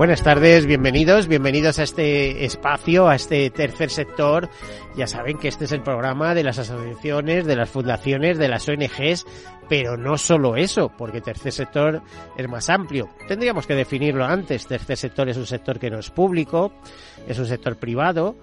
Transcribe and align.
Buenas 0.00 0.22
tardes, 0.22 0.64
bienvenidos, 0.64 1.28
bienvenidos 1.28 1.78
a 1.78 1.82
este 1.82 2.46
espacio, 2.46 3.06
a 3.06 3.16
este 3.16 3.50
tercer 3.50 3.90
sector. 3.90 4.48
Ya 4.96 5.06
saben 5.06 5.36
que 5.36 5.48
este 5.48 5.66
es 5.66 5.72
el 5.72 5.82
programa 5.82 6.34
de 6.34 6.42
las 6.42 6.58
asociaciones, 6.58 7.44
de 7.44 7.54
las 7.54 7.68
fundaciones, 7.68 8.38
de 8.38 8.48
las 8.48 8.66
ONGs, 8.66 9.26
pero 9.68 9.98
no 9.98 10.16
solo 10.16 10.56
eso, 10.56 10.90
porque 10.96 11.20
tercer 11.20 11.52
sector 11.52 12.00
es 12.34 12.48
más 12.48 12.70
amplio. 12.70 13.10
Tendríamos 13.28 13.66
que 13.66 13.74
definirlo 13.74 14.24
antes. 14.24 14.66
Tercer 14.66 14.96
sector 14.96 15.28
es 15.28 15.36
un 15.36 15.44
sector 15.44 15.78
que 15.78 15.90
no 15.90 15.98
es 15.98 16.08
público, 16.08 16.72
es 17.28 17.38
un 17.38 17.44
sector 17.44 17.76
privado, 17.76 18.36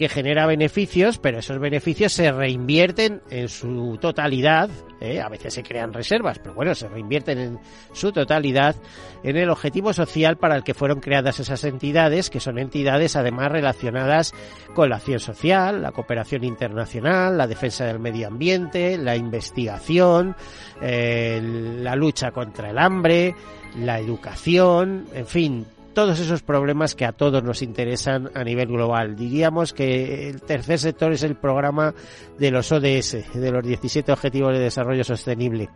que 0.00 0.08
genera 0.08 0.46
beneficios, 0.46 1.18
pero 1.18 1.40
esos 1.40 1.58
beneficios 1.58 2.14
se 2.14 2.32
reinvierten 2.32 3.20
en 3.28 3.50
su 3.50 3.98
totalidad, 4.00 4.70
¿eh? 4.98 5.20
a 5.20 5.28
veces 5.28 5.52
se 5.52 5.62
crean 5.62 5.92
reservas, 5.92 6.38
pero 6.38 6.54
bueno, 6.54 6.74
se 6.74 6.88
reinvierten 6.88 7.38
en 7.38 7.58
su 7.92 8.10
totalidad 8.10 8.76
en 9.22 9.36
el 9.36 9.50
objetivo 9.50 9.92
social 9.92 10.38
para 10.38 10.56
el 10.56 10.64
que 10.64 10.72
fueron 10.72 11.00
creadas 11.00 11.38
esas 11.38 11.64
entidades, 11.64 12.30
que 12.30 12.40
son 12.40 12.58
entidades 12.58 13.14
además 13.14 13.52
relacionadas 13.52 14.32
con 14.74 14.88
la 14.88 14.96
acción 14.96 15.20
social, 15.20 15.82
la 15.82 15.92
cooperación 15.92 16.44
internacional, 16.44 17.36
la 17.36 17.46
defensa 17.46 17.84
del 17.84 17.98
medio 17.98 18.28
ambiente, 18.28 18.96
la 18.96 19.16
investigación, 19.16 20.34
eh, 20.80 21.42
la 21.42 21.94
lucha 21.94 22.30
contra 22.30 22.70
el 22.70 22.78
hambre, 22.78 23.34
la 23.76 24.00
educación, 24.00 25.04
en 25.12 25.26
fin, 25.26 25.66
todos 25.94 26.20
esos 26.20 26.42
problemas 26.42 26.94
que 26.94 27.04
a 27.04 27.12
todos 27.12 27.42
nos 27.42 27.62
interesan 27.62 28.30
a 28.34 28.44
nivel 28.44 28.68
global. 28.68 29.16
Diríamos 29.16 29.72
que 29.72 30.28
el 30.28 30.42
tercer 30.42 30.78
sector 30.78 31.12
es 31.12 31.22
el 31.22 31.36
programa 31.36 31.94
de 32.38 32.50
los 32.50 32.70
ODS, 32.72 33.32
de 33.34 33.50
los 33.50 33.64
17 33.64 34.12
Objetivos 34.12 34.52
de 34.52 34.60
Desarrollo 34.60 35.04
Sostenible. 35.04 35.68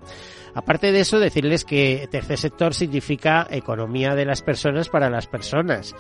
Aparte 0.55 0.93
de 0.93 1.01
eso, 1.01 1.19
decirles 1.19 1.65
que 1.65 2.09
tercer 2.11 2.39
sector 2.39 2.75
significa 2.75 3.47
economía 3.51 4.15
de 4.15 4.25
las 4.25 4.43
personas 4.43 4.89
para 4.89 5.11
las 5.11 5.27
personas. 5.27 5.95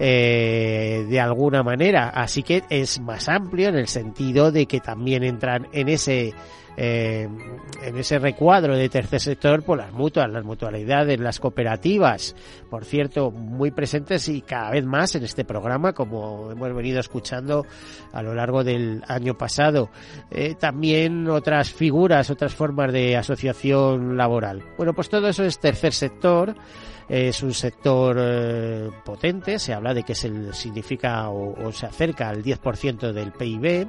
Eh, 0.00 1.06
de 1.08 1.18
alguna 1.18 1.64
manera. 1.64 2.10
Así 2.10 2.44
que 2.44 2.62
es 2.70 3.00
más 3.00 3.28
amplio 3.28 3.68
en 3.68 3.74
el 3.74 3.88
sentido 3.88 4.52
de 4.52 4.66
que 4.66 4.78
también 4.78 5.24
entran 5.24 5.66
en 5.72 5.88
ese 5.88 6.34
eh, 6.80 7.28
en 7.82 7.98
ese 7.98 8.20
recuadro 8.20 8.76
de 8.76 8.88
tercer 8.88 9.18
sector, 9.18 9.64
por 9.64 9.78
las 9.78 9.92
mutuas, 9.92 10.30
las 10.30 10.44
mutualidades, 10.44 11.18
las 11.18 11.40
cooperativas, 11.40 12.36
por 12.70 12.84
cierto, 12.84 13.32
muy 13.32 13.72
presentes 13.72 14.28
y 14.28 14.42
cada 14.42 14.70
vez 14.70 14.84
más 14.84 15.16
en 15.16 15.24
este 15.24 15.44
programa, 15.44 15.92
como 15.92 16.52
hemos 16.52 16.72
venido 16.72 17.00
escuchando 17.00 17.66
a 18.12 18.22
lo 18.22 18.32
largo 18.32 18.62
del 18.62 19.02
año 19.08 19.36
pasado. 19.36 19.90
Eh, 20.30 20.54
también 20.54 21.28
otras 21.28 21.72
figuras, 21.72 22.30
otras 22.30 22.54
formas 22.54 22.92
de 22.92 23.16
asociación 23.16 24.16
laboral. 24.16 24.62
Bueno, 24.76 24.94
pues 24.94 25.08
todo 25.08 25.28
eso 25.28 25.42
es 25.42 25.58
tercer 25.58 25.92
sector 25.92 26.54
es 27.08 27.42
un 27.42 27.54
sector 27.54 28.16
eh, 28.18 28.90
potente, 29.04 29.58
se 29.58 29.72
habla 29.72 29.94
de 29.94 30.02
que 30.02 30.14
se 30.14 30.52
significa 30.52 31.30
o, 31.30 31.66
o 31.66 31.72
se 31.72 31.86
acerca 31.86 32.28
al 32.28 32.42
10% 32.42 33.12
del 33.12 33.32
PIB. 33.32 33.88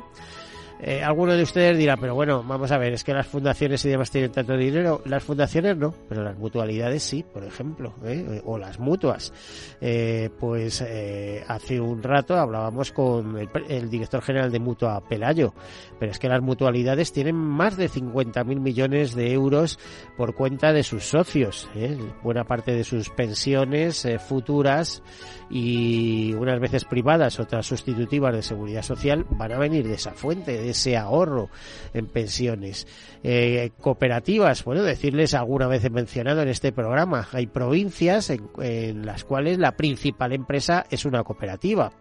Eh, 0.81 1.03
alguno 1.03 1.33
de 1.33 1.43
ustedes 1.43 1.77
dirá, 1.77 1.97
pero 1.97 2.15
bueno, 2.15 2.43
vamos 2.43 2.71
a 2.71 2.77
ver, 2.77 2.93
es 2.93 3.03
que 3.03 3.13
las 3.13 3.27
fundaciones 3.27 3.83
y 3.85 3.89
demás 3.89 4.11
tienen 4.11 4.31
tanto 4.31 4.55
dinero. 4.55 5.01
Las 5.05 5.23
fundaciones 5.23 5.75
no, 5.77 5.93
pero 6.07 6.23
las 6.23 6.37
mutualidades 6.37 7.03
sí, 7.03 7.23
por 7.23 7.43
ejemplo, 7.43 7.93
¿eh? 8.05 8.41
o 8.45 8.57
las 8.57 8.79
mutuas. 8.79 9.33
Eh, 9.81 10.29
pues 10.39 10.81
eh, 10.81 11.43
hace 11.47 11.79
un 11.79 12.03
rato 12.03 12.35
hablábamos 12.35 12.91
con 12.91 13.37
el, 13.67 13.89
director 13.89 14.21
general 14.21 14.51
de 14.51 14.59
Mutua 14.59 15.01
Pelayo, 15.07 15.53
pero 15.99 16.11
es 16.11 16.19
que 16.19 16.27
las 16.27 16.41
mutualidades 16.41 17.13
tienen 17.13 17.35
más 17.35 17.77
de 17.77 17.89
50.000 17.89 18.59
millones 18.59 19.15
de 19.15 19.31
euros 19.31 19.79
por 20.17 20.35
cuenta 20.35 20.73
de 20.73 20.83
sus 20.83 21.05
socios. 21.05 21.69
¿eh? 21.75 21.97
Buena 22.23 22.43
parte 22.43 22.73
de 22.73 22.83
sus 22.83 23.09
pensiones 23.09 24.07
futuras 24.27 25.01
y 25.49 26.33
unas 26.33 26.59
veces 26.59 26.85
privadas, 26.85 27.39
otras 27.39 27.65
sustitutivas 27.65 28.33
de 28.33 28.43
seguridad 28.43 28.83
social, 28.83 29.25
van 29.29 29.51
a 29.53 29.57
venir 29.57 29.87
de 29.87 29.95
esa 29.95 30.11
fuente, 30.11 30.68
ese 30.71 30.97
ahorro 30.97 31.49
en 31.93 32.07
pensiones. 32.07 32.87
Eh, 33.23 33.71
cooperativas, 33.81 34.63
bueno, 34.63 34.83
decirles 34.83 35.33
alguna 35.33 35.67
vez 35.67 35.83
he 35.83 35.89
mencionado 35.89 36.41
en 36.41 36.47
este 36.47 36.71
programa, 36.71 37.27
hay 37.31 37.47
provincias 37.47 38.29
en, 38.29 38.49
en 38.61 39.05
las 39.05 39.23
cuales 39.23 39.57
la 39.57 39.73
principal 39.73 40.33
empresa 40.33 40.85
es 40.89 41.05
una 41.05 41.23
cooperativa. 41.23 41.91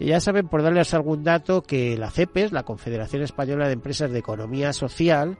Ya 0.00 0.20
saben, 0.20 0.48
por 0.48 0.62
darles 0.62 0.92
algún 0.94 1.22
dato, 1.22 1.62
que 1.62 1.96
la 1.96 2.10
CEPES, 2.10 2.52
la 2.52 2.64
Confederación 2.64 3.22
Española 3.22 3.66
de 3.66 3.74
Empresas 3.74 4.10
de 4.10 4.18
Economía 4.18 4.72
Social, 4.72 5.38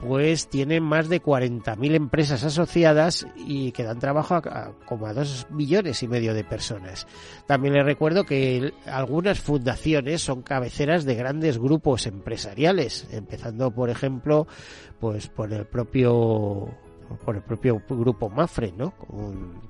pues 0.00 0.48
tiene 0.48 0.80
más 0.80 1.08
de 1.08 1.20
40.000 1.20 1.94
empresas 1.94 2.44
asociadas 2.44 3.26
y 3.36 3.72
que 3.72 3.82
dan 3.82 3.98
trabajo 3.98 4.36
a, 4.36 4.72
como 4.86 5.06
a 5.06 5.12
dos 5.12 5.46
millones 5.50 6.02
y 6.02 6.08
medio 6.08 6.34
de 6.34 6.44
personas. 6.44 7.06
También 7.46 7.74
les 7.74 7.84
recuerdo 7.84 8.24
que 8.24 8.72
algunas 8.86 9.40
fundaciones 9.40 10.22
son 10.22 10.42
cabeceras 10.42 11.04
de 11.04 11.16
grandes 11.16 11.58
grupos 11.58 12.06
empresariales, 12.06 13.08
empezando 13.10 13.72
por 13.72 13.90
ejemplo, 13.90 14.46
pues 15.00 15.28
por 15.28 15.52
el 15.52 15.66
propio 15.66 16.68
por 17.24 17.36
el 17.36 17.42
propio 17.42 17.82
grupo 17.88 18.28
Mafre, 18.28 18.72
¿no? 18.76 18.92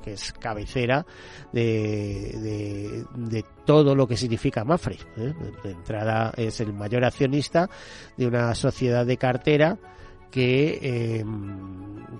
que 0.02 0.14
es 0.14 0.32
cabecera 0.32 1.06
de, 1.52 3.04
de, 3.14 3.44
todo 3.64 3.94
lo 3.94 4.08
que 4.08 4.16
significa 4.16 4.64
Mafre. 4.64 4.96
¿eh? 5.16 5.32
De 5.62 5.70
entrada 5.70 6.32
es 6.36 6.60
el 6.60 6.72
mayor 6.72 7.04
accionista 7.04 7.70
de 8.16 8.26
una 8.26 8.54
sociedad 8.56 9.06
de 9.06 9.16
cartera 9.16 9.78
que, 10.30 10.78
eh, 10.82 11.24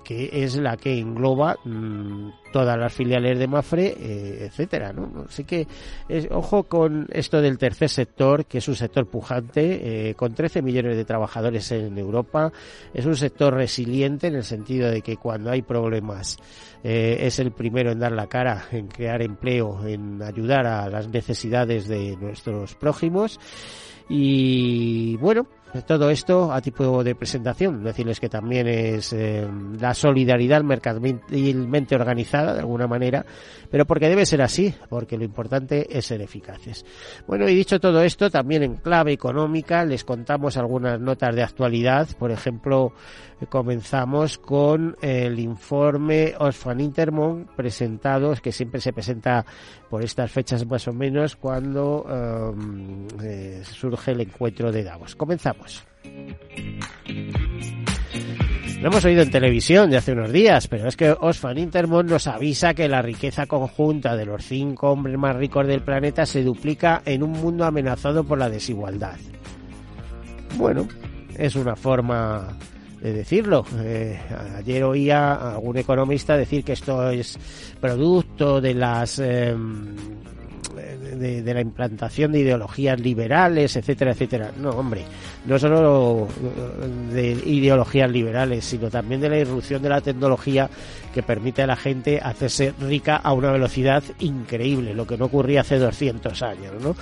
que 0.05 0.45
es 0.45 0.57
la 0.57 0.77
que 0.77 0.99
engloba 0.99 1.57
mm, 1.65 2.31
todas 2.53 2.79
las 2.79 2.93
filiales 2.93 3.39
de 3.39 3.47
Mafre, 3.47 3.95
eh, 3.99 4.47
etcétera, 4.47 4.93
¿no? 4.93 5.25
Así 5.29 5.45
que 5.45 5.67
ojo 6.31 6.65
con 6.65 7.07
esto 7.11 7.41
del 7.41 7.59
tercer 7.59 7.89
sector, 7.89 8.47
que 8.47 8.59
es 8.59 8.69
un 8.69 8.77
sector 8.77 9.07
pujante, 9.07 10.11
eh, 10.11 10.15
con 10.15 10.35
13 10.35 10.63
millones 10.63 10.97
de 10.97 11.05
trabajadores 11.05 11.71
en 11.73 11.99
Europa, 11.99 12.53
es 12.95 13.05
un 13.07 13.17
sector 13.17 13.55
resiliente 13.55 14.29
en 14.29 14.37
el 14.37 14.45
sentido 14.45 14.91
de 14.91 15.03
que 15.03 15.17
cuando 15.17 15.51
hay 15.51 15.63
problemas 15.63 16.39
eh, 16.83 17.19
es 17.21 17.39
el 17.39 17.53
primero 17.53 17.91
en 17.91 17.99
dar 17.99 18.13
la 18.13 18.29
cara, 18.29 18.65
en 18.73 18.89
crear 18.89 19.23
empleo, 19.23 19.87
en 19.87 20.23
ayudar 20.23 20.67
a 20.67 20.89
las 20.89 21.09
necesidades 21.09 21.89
de 21.89 22.17
nuestros 22.17 22.75
prójimos 22.75 23.39
y 24.09 25.17
bueno, 25.17 25.47
todo 25.87 26.11
esto 26.11 26.53
a 26.53 26.61
tipo 26.61 27.05
de 27.05 27.15
presentación, 27.15 27.85
decirles 27.85 28.21
que 28.21 28.29
también 28.29 28.67
es 28.69 29.13
eh, 29.13 29.47
la 29.79 29.95
solidaridad 29.95 30.63
mercantilmente 30.63 31.95
organizada 31.95 32.55
de 32.55 32.61
alguna 32.61 32.87
manera, 32.87 33.25
pero 33.71 33.87
porque 33.87 34.09
debe 34.09 34.25
ser 34.27 34.43
así, 34.43 34.75
porque 34.89 35.19
lo 35.19 35.25
importante 35.25 35.87
es 35.91 36.07
ser 36.07 36.23
eficaces. 36.23 36.85
Bueno, 37.27 37.49
y 37.49 37.55
dicho 37.55 37.79
todo 37.81 38.03
esto, 38.03 38.31
también 38.31 38.63
en 38.63 38.77
clave 38.77 39.13
económica 39.13 39.85
les 39.85 40.05
contamos 40.05 40.57
algunas 40.57 40.99
notas 41.01 41.35
de 41.35 41.43
actualidad, 41.43 42.09
por 42.19 42.31
ejemplo, 42.31 42.93
comenzamos 43.49 44.39
con 44.39 44.97
el 45.01 45.39
informe 45.39 46.35
Osfan 46.39 46.81
Intermon 46.81 47.49
presentado, 47.55 48.35
que 48.43 48.53
siempre 48.53 48.81
se 48.81 48.93
presenta 48.93 49.45
por 49.89 50.03
estas 50.03 50.31
fechas 50.31 50.67
más 50.67 50.87
o 50.89 50.93
menos 50.93 51.37
cuando 51.37 52.05
eh, 53.23 53.63
surge 53.65 54.13
el 54.13 54.23
encuentro 54.23 54.73
de 54.73 54.83
Davos. 54.83 55.15
Comenzamos. 55.15 55.58
Lo 58.81 58.87
hemos 58.87 59.05
oído 59.05 59.23
en 59.23 59.31
televisión 59.33 59.91
de 59.91 59.97
hace 59.97 60.13
unos 60.13 60.31
días, 60.31 60.69
pero 60.69 60.87
es 60.87 60.97
que 60.97 61.11
Osfan 61.11 61.59
Intermon 61.59 62.07
nos 62.07 62.29
avisa 62.29 62.75
que 62.75 62.87
la 62.87 63.03
riqueza 63.03 63.47
conjunta 63.47 64.17
de 64.17 64.25
los 64.25 64.45
cinco 64.45 64.93
hombres 64.93 65.19
más 65.19 65.35
ricos 65.35 65.67
del 65.67 65.83
planeta 65.83 66.25
se 66.25 66.45
duplica 66.45 67.03
en 67.05 67.25
un 67.25 67.33
mundo 67.33 67.65
amenazado 67.65 68.23
por 68.23 68.39
la 68.39 68.49
desigualdad. 68.49 69.17
Bueno, 70.57 70.87
es 71.37 71.57
una 71.57 71.75
forma 71.75 72.57
de 73.01 73.13
decirlo. 73.13 73.65
Eh, 73.79 74.17
ayer 74.57 74.85
oía 74.85 75.33
a 75.35 75.55
algún 75.55 75.77
economista 75.79 76.37
decir 76.37 76.63
que 76.63 76.75
esto 76.75 77.11
es 77.11 77.37
producto 77.81 78.61
de 78.61 78.75
las 78.75 79.19
em, 79.19 79.97
de, 81.17 81.55
la 81.55 81.61
implantación 81.61 82.33
de 82.33 82.41
ideologías 82.41 83.01
liberales, 83.01 83.77
etcétera, 83.77 84.13
etcétera. 84.13 84.53
No, 84.61 84.71
hombre, 84.71 85.05
no 85.47 85.59
solo 85.59 86.29
de 87.13 87.31
ideologías 87.47 88.11
liberales, 88.11 88.65
sino 88.65 88.91
también 88.91 89.21
de 89.21 89.29
la 89.29 89.39
irrupción 89.39 89.83
de 89.83 89.89
la 89.89 90.01
tecnología 90.01 90.69
que 91.13 91.23
permite 91.23 91.63
a 91.63 91.67
la 91.67 91.77
gente 91.77 92.21
hacerse 92.23 92.75
rica 92.81 93.17
a 93.17 93.33
una 93.33 93.53
velocidad 93.53 94.03
increíble, 94.21 94.95
lo 94.95 95.07
que 95.07 95.17
no 95.17 95.27
ocurría 95.27 95.63
hace 95.63 95.79
200 95.79 96.43
años, 96.43 96.75
¿no? 96.81 96.95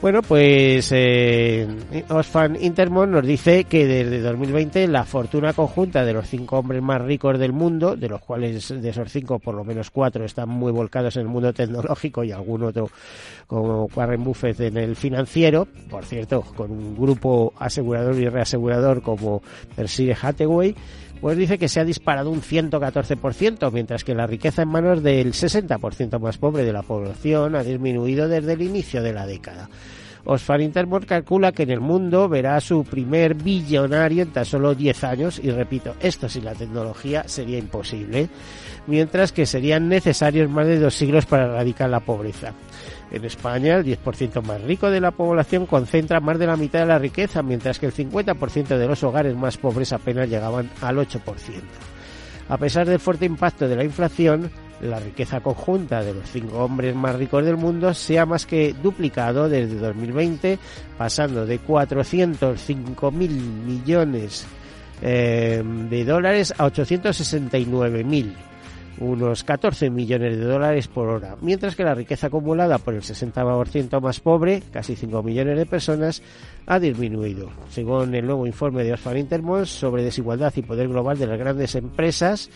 Bueno, 0.00 0.20
pues 0.20 0.92
eh, 0.92 1.66
Osfan 2.10 2.56
Intermon 2.60 3.10
nos 3.10 3.26
dice 3.26 3.64
que 3.64 3.86
desde 3.86 4.20
2020 4.20 4.86
la 4.88 5.04
fortuna 5.04 5.54
conjunta 5.54 6.04
de 6.04 6.12
los 6.12 6.28
cinco 6.28 6.58
hombres 6.58 6.82
más 6.82 7.00
ricos 7.00 7.38
del 7.38 7.52
mundo, 7.52 7.96
de 7.96 8.10
los 8.10 8.20
cuales 8.20 8.68
de 8.68 8.88
esos 8.88 9.10
cinco 9.10 9.38
por 9.38 9.54
lo 9.54 9.64
menos 9.64 9.90
cuatro 9.90 10.24
están 10.24 10.50
muy 10.50 10.72
volcados 10.72 11.16
en 11.16 11.22
el 11.22 11.28
mundo 11.28 11.54
tecnológico 11.54 12.22
y 12.22 12.32
algún 12.32 12.64
otro 12.64 12.90
como 13.46 13.88
Warren 13.94 14.22
Buffett 14.22 14.60
en 14.60 14.76
el 14.76 14.94
financiero, 14.94 15.66
por 15.88 16.04
cierto, 16.04 16.42
con 16.42 16.70
un 16.70 16.94
grupo 16.94 17.54
asegurador 17.58 18.16
y 18.16 18.28
reasegurador 18.28 19.00
como 19.00 19.42
Berkshire 19.76 20.16
Hathaway, 20.20 20.74
pues 21.24 21.38
dice 21.38 21.56
que 21.56 21.70
se 21.70 21.80
ha 21.80 21.86
disparado 21.86 22.28
un 22.28 22.42
114%, 22.42 23.72
mientras 23.72 24.04
que 24.04 24.14
la 24.14 24.26
riqueza 24.26 24.60
en 24.60 24.68
manos 24.68 25.02
del 25.02 25.32
60% 25.32 26.20
más 26.20 26.36
pobre 26.36 26.64
de 26.64 26.72
la 26.74 26.82
población 26.82 27.56
ha 27.56 27.62
disminuido 27.62 28.28
desde 28.28 28.52
el 28.52 28.60
inicio 28.60 29.02
de 29.02 29.14
la 29.14 29.24
década. 29.24 29.70
Osfar 30.26 30.60
Intermont 30.60 31.06
calcula 31.06 31.52
que 31.52 31.62
en 31.62 31.70
el 31.70 31.80
mundo 31.80 32.28
verá 32.28 32.60
su 32.60 32.84
primer 32.84 33.36
billonario 33.36 34.22
en 34.22 34.32
tan 34.32 34.44
solo 34.44 34.74
10 34.74 35.04
años 35.04 35.40
y 35.42 35.50
repito, 35.50 35.94
esto 35.98 36.28
sin 36.28 36.44
la 36.44 36.52
tecnología 36.52 37.24
sería 37.26 37.56
imposible, 37.56 38.28
mientras 38.86 39.32
que 39.32 39.46
serían 39.46 39.88
necesarios 39.88 40.50
más 40.50 40.66
de 40.66 40.78
dos 40.78 40.94
siglos 40.94 41.24
para 41.24 41.46
erradicar 41.46 41.88
la 41.88 42.00
pobreza. 42.00 42.52
En 43.14 43.24
España, 43.24 43.76
el 43.76 43.84
10% 43.84 44.42
más 44.42 44.60
rico 44.62 44.90
de 44.90 45.00
la 45.00 45.12
población 45.12 45.66
concentra 45.66 46.18
más 46.18 46.36
de 46.36 46.48
la 46.48 46.56
mitad 46.56 46.80
de 46.80 46.86
la 46.86 46.98
riqueza, 46.98 47.44
mientras 47.44 47.78
que 47.78 47.86
el 47.86 47.94
50% 47.94 48.76
de 48.76 48.88
los 48.88 49.04
hogares 49.04 49.36
más 49.36 49.56
pobres 49.56 49.92
apenas 49.92 50.28
llegaban 50.28 50.68
al 50.80 50.96
8%. 50.96 51.20
A 52.48 52.58
pesar 52.58 52.88
del 52.88 52.98
fuerte 52.98 53.24
impacto 53.24 53.68
de 53.68 53.76
la 53.76 53.84
inflación, 53.84 54.50
la 54.80 54.98
riqueza 54.98 55.40
conjunta 55.40 56.02
de 56.02 56.12
los 56.12 56.28
cinco 56.28 56.64
hombres 56.64 56.96
más 56.96 57.14
ricos 57.14 57.44
del 57.44 57.56
mundo 57.56 57.94
se 57.94 58.18
ha 58.18 58.26
más 58.26 58.46
que 58.46 58.74
duplicado 58.82 59.48
desde 59.48 59.76
2020, 59.76 60.58
pasando 60.98 61.46
de 61.46 61.60
405 61.60 63.12
mil 63.12 63.30
millones 63.30 64.44
eh, 65.02 65.62
de 65.64 66.04
dólares 66.04 66.52
a 66.58 66.64
869 66.64 68.02
mil 68.02 68.34
unos 69.00 69.44
14 69.44 69.90
millones 69.90 70.38
de 70.38 70.44
dólares 70.44 70.88
por 70.88 71.08
hora, 71.08 71.36
mientras 71.40 71.76
que 71.76 71.84
la 71.84 71.94
riqueza 71.94 72.28
acumulada 72.28 72.78
por 72.78 72.94
el 72.94 73.02
60% 73.02 74.00
más 74.00 74.20
pobre, 74.20 74.62
casi 74.72 74.96
5 74.96 75.22
millones 75.22 75.56
de 75.56 75.66
personas, 75.66 76.22
ha 76.66 76.78
disminuido. 76.78 77.50
Según 77.70 78.14
el 78.14 78.26
nuevo 78.26 78.46
informe 78.46 78.84
de 78.84 78.92
Oxfam 78.92 79.16
Intermons 79.16 79.70
sobre 79.70 80.02
desigualdad 80.02 80.52
y 80.56 80.62
poder 80.62 80.88
global 80.88 81.18
de 81.18 81.26
las 81.26 81.38
grandes 81.38 81.74
empresas, 81.74 82.50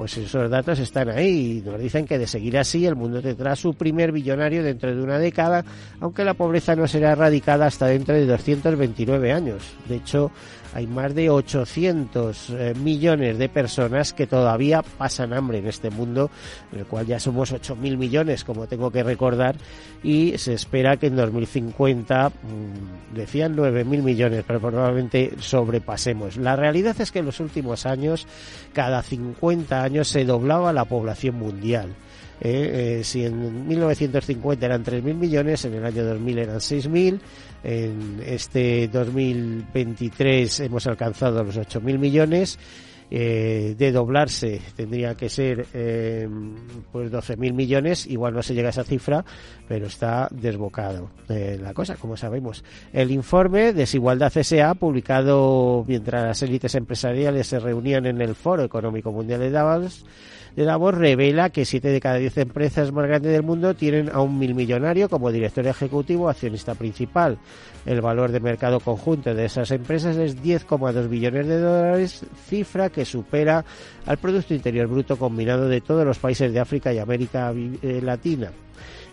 pues 0.00 0.16
esos 0.16 0.48
datos 0.48 0.78
están 0.78 1.10
ahí 1.10 1.58
y 1.58 1.60
nos 1.60 1.78
dicen 1.78 2.06
que 2.06 2.16
de 2.16 2.26
seguir 2.26 2.56
así 2.56 2.86
el 2.86 2.96
mundo 2.96 3.20
tendrá 3.20 3.54
su 3.54 3.74
primer 3.74 4.12
billonario 4.12 4.62
dentro 4.62 4.96
de 4.96 5.02
una 5.02 5.18
década, 5.18 5.62
aunque 6.00 6.24
la 6.24 6.32
pobreza 6.32 6.74
no 6.74 6.88
será 6.88 7.12
erradicada 7.12 7.66
hasta 7.66 7.84
dentro 7.84 8.14
de 8.14 8.24
229 8.24 9.30
años. 9.30 9.62
De 9.86 9.96
hecho, 9.96 10.30
hay 10.72 10.86
más 10.86 11.14
de 11.14 11.30
800 11.30 12.50
eh, 12.50 12.74
millones 12.80 13.38
de 13.38 13.48
personas 13.48 14.12
que 14.12 14.26
todavía 14.26 14.82
pasan 14.82 15.32
hambre 15.32 15.58
en 15.58 15.66
este 15.66 15.90
mundo, 15.90 16.30
en 16.72 16.80
el 16.80 16.86
cual 16.86 17.06
ya 17.06 17.18
somos 17.18 17.52
8.000 17.52 17.96
millones, 17.96 18.44
como 18.44 18.66
tengo 18.68 18.90
que 18.90 19.02
recordar, 19.02 19.56
y 20.02 20.38
se 20.38 20.54
espera 20.54 20.96
que 20.96 21.08
en 21.08 21.16
2050 21.16 22.28
mm, 22.28 23.14
decían 23.14 23.56
9.000 23.56 23.84
millones, 24.02 24.44
pero 24.46 24.60
probablemente 24.60 25.32
sobrepasemos. 25.38 26.36
La 26.36 26.54
realidad 26.56 26.98
es 27.00 27.10
que 27.10 27.18
en 27.18 27.26
los 27.26 27.40
últimos 27.40 27.84
años, 27.84 28.26
cada 28.72 29.02
50 29.02 29.82
años 29.82 29.89
se 30.04 30.24
doblaba 30.24 30.72
la 30.72 30.84
población 30.84 31.36
mundial. 31.36 31.94
Eh, 32.42 33.00
eh, 33.00 33.04
si 33.04 33.24
en 33.24 33.68
1950 33.68 34.64
eran 34.64 34.82
3.000 34.82 35.14
millones, 35.14 35.64
en 35.66 35.74
el 35.74 35.84
año 35.84 36.04
2000 36.04 36.38
eran 36.38 36.56
6.000, 36.56 37.20
en 37.62 38.22
este 38.24 38.88
2023 38.88 40.60
hemos 40.60 40.86
alcanzado 40.86 41.44
los 41.44 41.56
8.000 41.56 41.98
millones. 41.98 42.58
Eh, 43.10 43.74
de 43.76 43.90
doblarse 43.90 44.60
tendría 44.76 45.16
que 45.16 45.28
ser 45.28 45.66
eh, 45.74 46.28
pues 46.92 47.10
12.000 47.10 47.52
millones, 47.52 48.06
igual 48.06 48.34
no 48.34 48.42
se 48.42 48.54
llega 48.54 48.68
a 48.68 48.70
esa 48.70 48.84
cifra, 48.84 49.24
pero 49.66 49.86
está 49.86 50.28
desbocado 50.30 51.10
la 51.28 51.74
cosa, 51.74 51.96
como 51.96 52.16
sabemos. 52.16 52.64
El 52.92 53.10
informe 53.10 53.72
Desigualdad 53.72 54.32
SA, 54.42 54.74
publicado 54.74 55.84
mientras 55.86 56.24
las 56.24 56.42
élites 56.42 56.74
empresariales 56.74 57.46
se 57.46 57.58
reunían 57.58 58.06
en 58.06 58.20
el 58.20 58.34
Foro 58.34 58.62
Económico 58.62 59.12
Mundial 59.12 59.40
de 59.40 59.50
Davos, 59.50 60.04
de 60.56 60.64
Davos 60.64 60.94
revela 60.94 61.50
que 61.50 61.64
7 61.64 61.88
de 61.88 62.00
cada 62.00 62.16
10 62.16 62.38
empresas 62.38 62.92
más 62.92 63.06
grandes 63.06 63.32
del 63.32 63.42
mundo 63.42 63.74
tienen 63.74 64.10
a 64.12 64.20
un 64.20 64.38
mil 64.38 64.54
millonario 64.54 65.08
como 65.08 65.30
director 65.30 65.66
ejecutivo 65.66 66.28
accionista 66.28 66.74
principal. 66.74 67.38
El 67.86 68.00
valor 68.00 68.30
de 68.30 68.40
mercado 68.40 68.80
conjunto 68.80 69.34
de 69.34 69.46
esas 69.46 69.70
empresas 69.70 70.16
es 70.16 70.36
10,2 70.42 71.08
billones 71.08 71.46
de 71.46 71.58
dólares, 71.58 72.24
cifra 72.46 72.90
que 72.90 73.04
supera 73.04 73.64
al 74.06 74.18
Producto 74.18 74.54
Interior 74.54 74.86
Bruto 74.86 75.16
combinado 75.16 75.68
de 75.68 75.80
todos 75.80 76.04
los 76.04 76.18
países 76.18 76.52
de 76.52 76.60
África 76.60 76.92
y 76.92 76.98
América 76.98 77.52
eh, 77.54 78.00
Latina. 78.02 78.50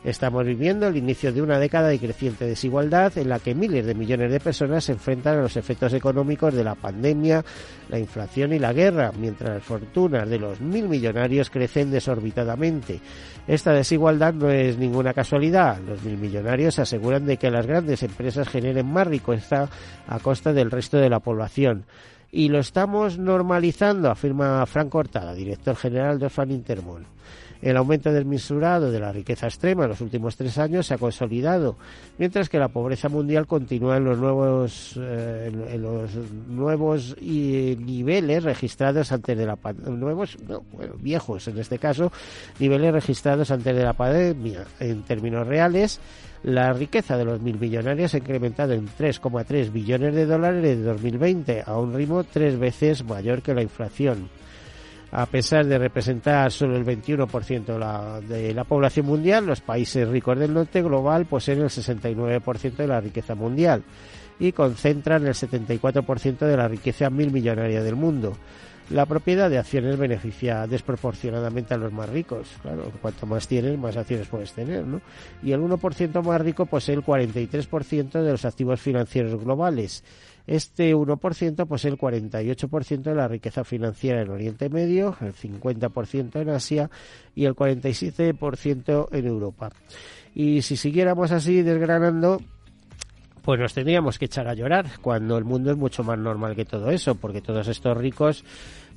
Estamos 0.04 0.46
viviendo 0.46 0.88
el 0.88 0.96
inicio 0.96 1.34
de 1.34 1.42
una 1.42 1.60
década 1.60 1.90
de 1.90 2.00
creciente 2.00 2.46
desigualdad 2.46 3.18
en 3.18 3.30
la 3.30 3.40
que 3.40 3.56
miles 3.56 3.86
de 3.86 3.96
millones 3.96 4.32
de 4.32 4.40
personas 4.40 4.86
se 4.86 4.94
enfrentan 4.94 5.38
a 5.38 5.42
los 5.42 5.58
efectos 5.58 5.94
económicos 5.94 6.54
de 6.54 6.64
la 6.64 6.76
pandemia, 6.76 7.44
la 7.90 8.00
inflación 8.00 8.54
y 8.54 8.60
la 8.60 8.74
guerra, 8.74 9.12
mientras 9.20 9.56
las 9.56 9.64
fortunas 9.64 10.30
de 10.30 10.40
los 10.40 10.62
mil 10.62 10.88
millonarios 10.88 11.50
crecen 11.50 11.92
desorbitadamente. 11.92 13.02
Esta 13.48 13.72
desigualdad 13.72 14.34
no 14.34 14.50
es 14.50 14.78
ninguna 14.78 15.14
casualidad. 15.14 15.80
Los 15.80 16.04
mil 16.04 16.18
millonarios 16.18 16.80
aseguran 16.80 17.26
de 17.26 17.38
que 17.38 17.50
las 17.50 17.66
grandes 17.66 18.04
empresas 18.04 18.50
generen 18.50 18.86
más 18.86 19.08
riqueza 19.08 19.70
a 20.08 20.20
costa 20.20 20.52
del 20.52 20.70
resto 20.70 20.98
de 20.98 21.10
la 21.10 21.20
población 21.20 21.86
y 22.32 22.50
lo 22.50 22.60
estamos 22.60 23.18
normalizando, 23.18 24.10
afirma 24.10 24.66
Franco 24.66 24.98
Hortada, 24.98 25.34
director 25.34 25.76
general 25.76 26.20
de 26.20 26.26
Orfan 26.26 26.52
Intermol. 26.52 27.06
El 27.62 27.78
aumento 27.78 28.12
desmesurado 28.12 28.92
de 28.92 29.00
la 29.00 29.12
riqueza 29.12 29.48
extrema 29.48 29.84
en 29.84 29.90
los 29.90 30.02
últimos 30.02 30.36
tres 30.36 30.58
años 30.58 30.88
se 30.88 30.94
ha 30.94 30.98
consolidado, 30.98 31.76
mientras 32.18 32.50
que 32.50 32.60
la 32.60 32.68
pobreza 32.68 33.10
mundial 33.10 33.48
continúa 33.48 33.98
en 33.98 34.06
los 34.06 34.18
nuevos, 34.18 35.00
eh, 35.02 35.52
en 35.72 35.82
los 35.82 36.12
nuevos 36.48 37.16
niveles 37.22 38.44
registrados 38.44 39.12
antes 39.12 39.38
de 39.38 39.46
la 39.46 39.58
nuevos, 39.88 40.38
viejos 41.00 41.48
en 41.48 41.58
este 41.58 41.80
caso, 41.80 42.12
niveles 42.60 42.94
registrados 42.94 43.52
antes 43.52 43.76
de 43.76 43.84
la 43.84 43.94
pandemia. 43.94 44.66
En 44.80 45.04
términos 45.04 45.48
reales, 45.48 46.00
la 46.44 46.74
riqueza 46.74 47.18
de 47.18 47.26
los 47.26 47.42
mil 47.42 47.60
millonarios 47.60 48.14
ha 48.14 48.20
incrementado 48.20 48.74
en 48.74 48.88
3,3 48.88 49.72
billones 49.72 50.14
de 50.14 50.26
dólares 50.26 50.62
desde 50.62 50.84
2020, 50.84 51.64
a 51.66 51.78
un 51.78 51.94
ritmo 51.94 52.24
tres 52.24 52.58
veces 52.58 53.04
mayor 53.04 53.42
que 53.42 53.54
la 53.54 53.64
inflación 53.64 54.30
a 55.18 55.26
pesar 55.26 55.66
de 55.66 55.80
representar 55.80 56.52
solo 56.52 56.78
el 56.78 56.86
21% 56.86 58.22
de 58.22 58.54
la, 58.54 58.64
población 58.66 59.08
mundial, 59.08 59.48
los 59.48 59.62
países 59.62 60.08
ricos 60.08 60.38
del 60.38 60.54
norte 60.54 60.84
global 60.84 61.26
poseen 61.26 61.60
el 61.60 61.70
69% 61.70 62.76
de 62.76 62.88
la 62.88 63.02
riqueza 63.02 63.34
mundial 63.34 63.82
y 64.40 64.52
concentran 64.52 65.26
el 65.26 65.34
74% 65.34 66.38
de 66.38 66.56
la 66.56 66.68
riqueza 66.68 67.10
mil 67.10 67.32
millonaria 67.32 67.82
del 67.82 67.96
mundo. 67.96 68.38
La 68.92 69.08
propiedad 69.08 69.50
de 69.50 69.58
acciones 69.58 69.98
beneficia 69.98 70.68
desproporcionadamente 70.68 71.74
a 71.74 71.78
los 71.78 71.92
más 71.92 72.10
ricos. 72.10 72.50
Claro, 72.62 72.92
cuanto 73.02 73.26
más 73.26 73.48
tienes, 73.48 73.76
más 73.76 73.98
acciones 73.98 74.28
puedes 74.28 74.54
tener, 74.54 74.86
¿no? 74.86 75.02
Y 75.42 75.52
el 75.52 75.62
1% 75.62 76.24
más 76.24 76.42
rico 76.42 76.68
posee 76.68 76.94
el 76.94 77.04
43% 77.04 78.22
de 78.22 78.32
los 78.32 78.46
activos 78.46 78.80
financieros 78.80 79.44
globales 79.44 80.04
este 80.48 80.96
1% 80.96 81.68
posee 81.68 81.92
el 81.92 81.98
48% 81.98 83.02
de 83.02 83.16
la 83.16 83.28
riqueza 83.28 83.66
financiera 83.66 84.22
en 84.22 84.30
Oriente 84.30 84.70
Medio, 84.70 85.16
el 85.22 85.34
50% 85.34 86.42
en 86.42 86.50
Asia 86.50 86.90
y 87.36 87.46
el 87.46 87.54
47% 87.54 89.10
en 89.12 89.28
Europa. 89.28 89.70
Y 90.34 90.62
si 90.62 90.78
siguiéramos 90.78 91.32
así 91.32 91.62
desgranando, 91.62 92.42
pues 93.44 93.60
nos 93.60 93.74
tendríamos 93.74 94.18
que 94.18 94.26
echar 94.26 94.48
a 94.48 94.54
llorar 94.54 94.86
cuando 95.02 95.38
el 95.38 95.44
mundo 95.44 95.72
es 95.72 95.78
mucho 95.78 96.04
más 96.04 96.18
normal 96.18 96.56
que 96.56 96.66
todo 96.66 96.90
eso, 96.92 97.16
porque 97.16 97.42
todos 97.42 97.68
estos 97.68 97.98
ricos 97.98 98.46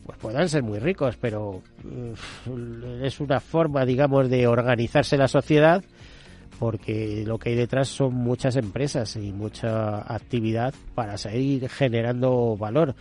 pues 0.04 0.18
puedan 0.18 0.48
ser 0.48 0.62
muy 0.62 0.78
ricos, 0.78 1.16
pero 1.20 1.62
es 3.02 3.20
una 3.20 3.40
forma, 3.40 3.84
digamos, 3.84 4.30
de 4.30 4.46
organizarse 4.46 5.16
la 5.16 5.28
sociedad 5.28 5.84
porque 6.60 7.24
lo 7.26 7.38
que 7.38 7.48
hay 7.48 7.56
detrás 7.56 7.88
son 7.88 8.12
muchas 8.12 8.54
empresas 8.54 9.16
y 9.16 9.32
mucha 9.32 10.00
actividad 10.00 10.74
para 10.94 11.16
seguir 11.16 11.70
generando 11.70 12.54
valor. 12.56 12.94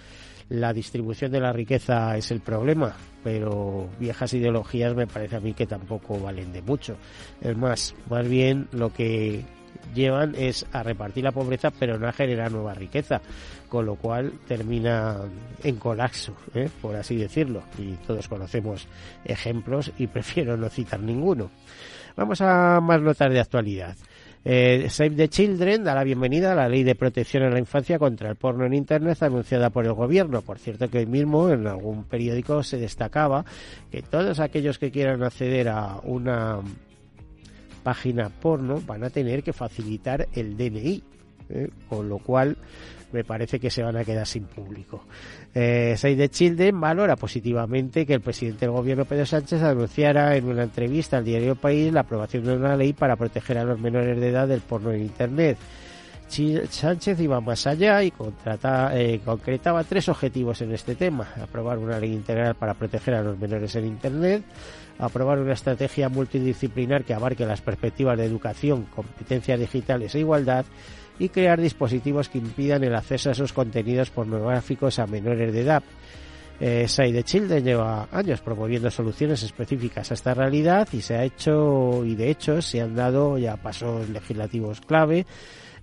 la 0.47 0.73
distribución 0.73 1.31
de 1.31 1.41
la 1.41 1.51
riqueza 1.53 2.17
es 2.17 2.31
el 2.31 2.39
problema, 2.39 2.95
pero 3.23 3.87
viejas 3.99 4.33
ideologías 4.33 4.95
me 4.95 5.05
parece 5.05 5.35
a 5.35 5.39
mí 5.41 5.53
que 5.53 5.67
tampoco 5.67 6.17
valen 6.19 6.53
de 6.53 6.61
mucho. 6.63 6.95
Es 7.41 7.55
más, 7.55 7.93
más 8.09 8.27
bien 8.27 8.67
lo 8.71 8.91
que 8.91 9.43
llevan 9.93 10.35
es 10.35 10.65
a 10.71 10.81
repartir 10.81 11.25
la 11.25 11.31
pobreza 11.31 11.69
pero 11.69 11.99
no 11.99 12.07
a 12.07 12.13
generar 12.13 12.51
nueva 12.51 12.73
riqueza, 12.73 13.21
con 13.67 13.85
lo 13.85 13.95
cual 13.95 14.31
termina 14.47 15.17
en 15.63 15.75
colapso, 15.75 16.33
¿eh? 16.55 16.69
por 16.81 16.95
así 16.95 17.17
decirlo. 17.17 17.61
Y 17.77 17.91
todos 18.07 18.29
conocemos 18.29 18.87
ejemplos 19.25 19.91
y 19.97 20.07
prefiero 20.07 20.55
no 20.55 20.69
citar 20.69 21.01
ninguno. 21.01 21.51
Vamos 22.19 22.41
a 22.41 22.81
más 22.81 23.01
notas 23.01 23.31
de 23.31 23.39
actualidad. 23.39 23.95
Eh, 24.43 24.87
Save 24.89 25.11
the 25.11 25.29
Children 25.29 25.85
da 25.85 25.95
la 25.95 26.03
bienvenida 26.03 26.51
a 26.51 26.55
la 26.55 26.67
ley 26.67 26.83
de 26.83 26.93
protección 26.93 27.43
a 27.43 27.49
la 27.49 27.59
infancia 27.59 27.97
contra 27.97 28.29
el 28.29 28.35
porno 28.35 28.65
en 28.65 28.73
Internet 28.73 29.23
anunciada 29.23 29.69
por 29.69 29.85
el 29.85 29.93
gobierno. 29.93 30.41
Por 30.41 30.59
cierto 30.59 30.89
que 30.89 30.97
hoy 30.97 31.05
mismo 31.05 31.49
en 31.49 31.65
algún 31.65 32.03
periódico 32.03 32.61
se 32.61 32.75
destacaba 32.75 33.45
que 33.89 34.01
todos 34.01 34.41
aquellos 34.41 34.77
que 34.77 34.91
quieran 34.91 35.23
acceder 35.23 35.69
a 35.69 36.01
una 36.03 36.59
página 37.83 38.27
porno 38.27 38.81
van 38.85 39.05
a 39.05 39.09
tener 39.09 39.41
que 39.41 39.53
facilitar 39.53 40.27
el 40.33 40.57
DNI, 40.57 41.03
¿eh? 41.51 41.69
con 41.87 42.09
lo 42.09 42.17
cual 42.17 42.57
me 43.11 43.23
parece 43.23 43.59
que 43.59 43.69
se 43.69 43.83
van 43.83 43.97
a 43.97 44.03
quedar 44.03 44.25
sin 44.25 44.45
público. 44.45 45.05
Eh, 45.53 45.95
Save 45.97 46.15
the 46.15 46.29
Children 46.29 46.79
valora 46.79 47.15
positivamente 47.15 48.05
que 48.05 48.13
el 48.13 48.21
presidente 48.21 48.65
del 48.65 48.71
gobierno 48.71 49.05
Pedro 49.05 49.25
Sánchez 49.25 49.61
anunciara 49.63 50.35
en 50.35 50.45
una 50.45 50.63
entrevista 50.63 51.17
al 51.17 51.25
diario 51.25 51.55
País 51.55 51.91
la 51.91 52.01
aprobación 52.01 52.43
de 52.45 52.55
una 52.55 52.75
ley 52.75 52.93
para 52.93 53.15
proteger 53.15 53.57
a 53.57 53.63
los 53.63 53.79
menores 53.79 54.19
de 54.19 54.29
edad 54.29 54.47
del 54.47 54.61
porno 54.61 54.91
en 54.91 55.01
Internet. 55.01 55.57
Sánchez 56.69 57.19
iba 57.21 57.41
más 57.41 57.65
allá 57.65 58.03
y 58.03 58.13
eh, 58.93 59.19
concretaba 59.25 59.83
tres 59.83 60.09
objetivos 60.09 60.61
en 60.61 60.71
este 60.73 60.93
tema. 60.95 61.27
Aprobar 61.41 61.79
una 61.79 61.99
ley 61.99 62.13
integral 62.13 62.53
para 62.55 62.75
proteger 62.75 63.15
a 63.15 63.23
los 63.23 63.37
menores 63.39 63.75
en 63.75 63.87
Internet, 63.87 64.43
aprobar 64.99 65.39
una 65.39 65.53
estrategia 65.53 66.07
multidisciplinar 66.07 67.03
que 67.03 67.15
abarque 67.15 67.45
las 67.47 67.61
perspectivas 67.61 68.15
de 68.17 68.25
educación, 68.25 68.85
competencias 68.95 69.59
digitales 69.59 70.13
e 70.13 70.19
igualdad 70.19 70.65
y 71.19 71.29
crear 71.29 71.61
dispositivos 71.61 72.29
que 72.29 72.39
impidan 72.39 72.83
el 72.83 72.95
acceso 72.95 73.29
a 73.29 73.33
esos 73.33 73.53
contenidos 73.53 74.09
pornográficos 74.09 74.97
a 74.99 75.05
menores 75.05 75.53
de 75.53 75.61
edad. 75.61 75.83
Eh, 76.61 76.87
Children 77.23 77.63
lleva 77.63 78.09
años 78.11 78.41
promoviendo 78.41 78.89
soluciones 78.89 79.43
específicas 79.43 80.11
a 80.11 80.13
esta 80.13 80.33
realidad 80.33 80.87
y 80.91 81.01
se 81.01 81.15
ha 81.15 81.23
hecho 81.23 82.03
y 82.03 82.15
de 82.15 82.29
hecho 82.29 82.61
se 82.61 82.81
han 82.81 82.95
dado 82.95 83.37
ya 83.37 83.55
pasos 83.55 84.09
legislativos 84.09 84.81
clave 84.81 85.25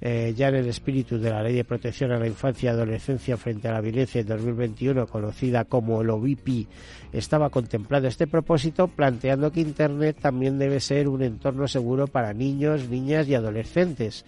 eh, 0.00 0.34
ya 0.36 0.48
en 0.48 0.56
el 0.56 0.68
espíritu 0.68 1.18
de 1.18 1.30
la 1.30 1.42
Ley 1.42 1.54
de 1.54 1.64
Protección 1.64 2.12
a 2.12 2.18
la 2.18 2.26
Infancia 2.26 2.66
y 2.66 2.74
Adolescencia 2.74 3.36
frente 3.36 3.68
a 3.68 3.72
la 3.72 3.80
Violencia 3.80 4.20
en 4.20 4.26
2021, 4.26 5.06
conocida 5.06 5.64
como 5.64 6.02
el 6.02 6.10
OVIPI, 6.10 6.68
estaba 7.12 7.48
contemplado 7.48 8.06
este 8.06 8.26
propósito, 8.26 8.88
planteando 8.88 9.50
que 9.50 9.60
Internet 9.60 10.18
también 10.20 10.58
debe 10.58 10.80
ser 10.80 11.08
un 11.08 11.22
entorno 11.22 11.66
seguro 11.66 12.06
para 12.06 12.34
niños, 12.34 12.88
niñas 12.88 13.26
y 13.28 13.34
adolescentes 13.34 14.24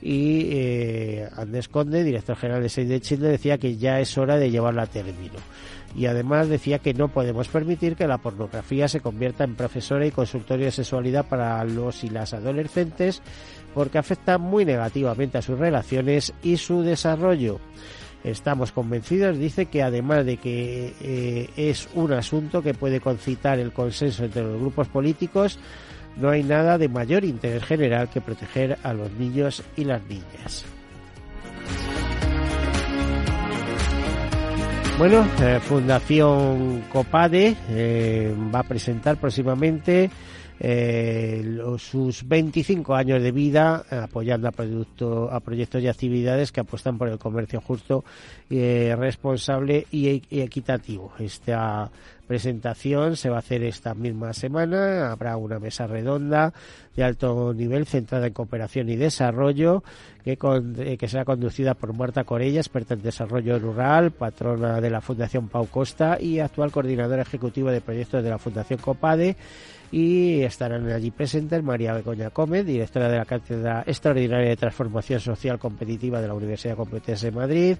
y 0.00 0.48
eh, 0.52 1.28
Andrés 1.36 1.68
Conde, 1.68 2.04
director 2.04 2.36
general 2.36 2.62
de 2.62 2.68
Save 2.68 2.86
de 2.86 3.00
Chile, 3.00 3.28
decía 3.28 3.58
que 3.58 3.76
ya 3.76 4.00
es 4.00 4.16
hora 4.18 4.36
de 4.36 4.50
llevarla 4.50 4.82
a 4.82 4.86
término. 4.86 5.38
Y 5.94 6.06
además 6.06 6.48
decía 6.48 6.78
que 6.78 6.92
no 6.92 7.08
podemos 7.08 7.48
permitir 7.48 7.96
que 7.96 8.06
la 8.06 8.18
pornografía 8.18 8.86
se 8.86 9.00
convierta 9.00 9.44
en 9.44 9.54
profesora 9.54 10.06
y 10.06 10.10
consultorio 10.10 10.66
de 10.66 10.72
sexualidad 10.72 11.26
para 11.26 11.64
los 11.64 12.04
y 12.04 12.10
las 12.10 12.34
adolescentes 12.34 13.22
porque 13.76 13.98
afecta 13.98 14.38
muy 14.38 14.64
negativamente 14.64 15.36
a 15.36 15.42
sus 15.42 15.58
relaciones 15.58 16.32
y 16.42 16.56
su 16.56 16.80
desarrollo. 16.80 17.60
Estamos 18.24 18.72
convencidos, 18.72 19.38
dice 19.38 19.66
que 19.66 19.82
además 19.82 20.24
de 20.24 20.38
que 20.38 20.94
eh, 21.02 21.50
es 21.56 21.86
un 21.94 22.12
asunto 22.12 22.62
que 22.62 22.72
puede 22.72 23.00
concitar 23.00 23.58
el 23.58 23.72
consenso 23.72 24.24
entre 24.24 24.42
los 24.42 24.58
grupos 24.58 24.88
políticos, 24.88 25.58
no 26.16 26.30
hay 26.30 26.42
nada 26.42 26.78
de 26.78 26.88
mayor 26.88 27.24
interés 27.24 27.64
general 27.64 28.08
que 28.08 28.20
proteger 28.20 28.78
a 28.82 28.92
los 28.92 29.10
niños 29.12 29.62
y 29.76 29.84
las 29.84 30.02
niñas. 30.06 30.64
Bueno, 34.98 35.28
eh, 35.42 35.60
Fundación 35.60 36.84
Copade 36.90 37.54
eh, 37.68 38.34
va 38.54 38.60
a 38.60 38.62
presentar 38.62 39.18
próximamente 39.18 40.10
eh, 40.58 41.58
sus 41.78 42.26
25 42.26 42.94
años 42.94 43.22
de 43.22 43.30
vida 43.30 43.84
apoyando 43.90 44.48
a, 44.48 44.52
producto, 44.52 45.30
a 45.30 45.40
proyectos 45.40 45.82
y 45.82 45.88
actividades 45.88 46.50
que 46.50 46.60
apuestan 46.60 46.96
por 46.96 47.08
el 47.08 47.18
comercio 47.18 47.60
justo, 47.60 48.04
eh, 48.48 48.94
responsable 48.98 49.86
y, 49.90 50.22
equitativo. 50.40 51.12
Esta 51.18 51.90
presentación 52.26 53.16
se 53.16 53.30
va 53.30 53.36
a 53.36 53.38
hacer 53.38 53.62
esta 53.62 53.94
misma 53.94 54.32
semana. 54.32 55.10
Habrá 55.10 55.36
una 55.36 55.58
mesa 55.58 55.86
redonda 55.86 56.52
de 56.94 57.04
alto 57.04 57.54
nivel 57.54 57.86
centrada 57.86 58.26
en 58.26 58.32
cooperación 58.32 58.88
y 58.88 58.96
desarrollo 58.96 59.84
que, 60.24 60.38
eh, 60.78 60.96
que 60.98 61.08
será 61.08 61.24
conducida 61.24 61.74
por 61.74 61.92
Marta 61.92 62.24
Corella, 62.24 62.60
experta 62.60 62.94
en 62.94 63.02
desarrollo 63.02 63.58
rural, 63.58 64.10
patrona 64.10 64.80
de 64.80 64.90
la 64.90 65.00
Fundación 65.00 65.48
Pau 65.48 65.66
Costa 65.66 66.18
y 66.20 66.40
actual 66.40 66.72
coordinadora 66.72 67.22
ejecutiva 67.22 67.70
de 67.70 67.80
proyectos 67.80 68.22
de 68.22 68.30
la 68.30 68.38
Fundación 68.38 68.80
Copade 68.80 69.36
y 69.90 70.42
estarán 70.42 70.88
allí 70.90 71.10
presentes 71.10 71.62
María 71.62 71.92
Begoña 71.94 72.30
Gómez, 72.30 72.66
directora 72.66 73.08
de 73.08 73.18
la 73.18 73.24
Cátedra 73.24 73.84
Extraordinaria 73.86 74.48
de 74.48 74.56
Transformación 74.56 75.20
Social 75.20 75.58
Competitiva 75.58 76.20
de 76.20 76.28
la 76.28 76.34
Universidad 76.34 76.76
Complutense 76.76 77.30
de 77.30 77.36
Madrid, 77.36 77.76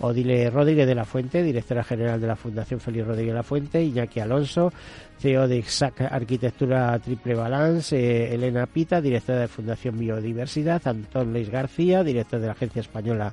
Odile 0.00 0.50
Rodríguez 0.50 0.86
de 0.86 0.94
la 0.94 1.04
Fuente, 1.04 1.42
directora 1.42 1.82
general 1.82 2.20
de 2.20 2.26
la 2.26 2.36
Fundación 2.36 2.80
Félix 2.80 3.06
Rodríguez 3.06 3.32
de 3.32 3.36
la 3.36 3.42
Fuente, 3.42 3.82
Iñaki 3.82 4.20
Alonso, 4.20 4.72
CEO 5.18 5.48
de 5.48 5.58
Exact 5.58 6.00
Arquitectura 6.02 6.98
Triple 6.98 7.34
Balance, 7.34 7.98
eh, 7.98 8.34
Elena 8.34 8.66
Pita, 8.66 9.00
directora 9.00 9.40
de 9.40 9.48
Fundación 9.48 9.98
Biodiversidad, 9.98 10.86
Antón 10.86 11.32
Leis 11.32 11.50
García, 11.50 12.04
director 12.04 12.40
de 12.40 12.46
la 12.46 12.52
Agencia 12.52 12.80
Española 12.80 13.32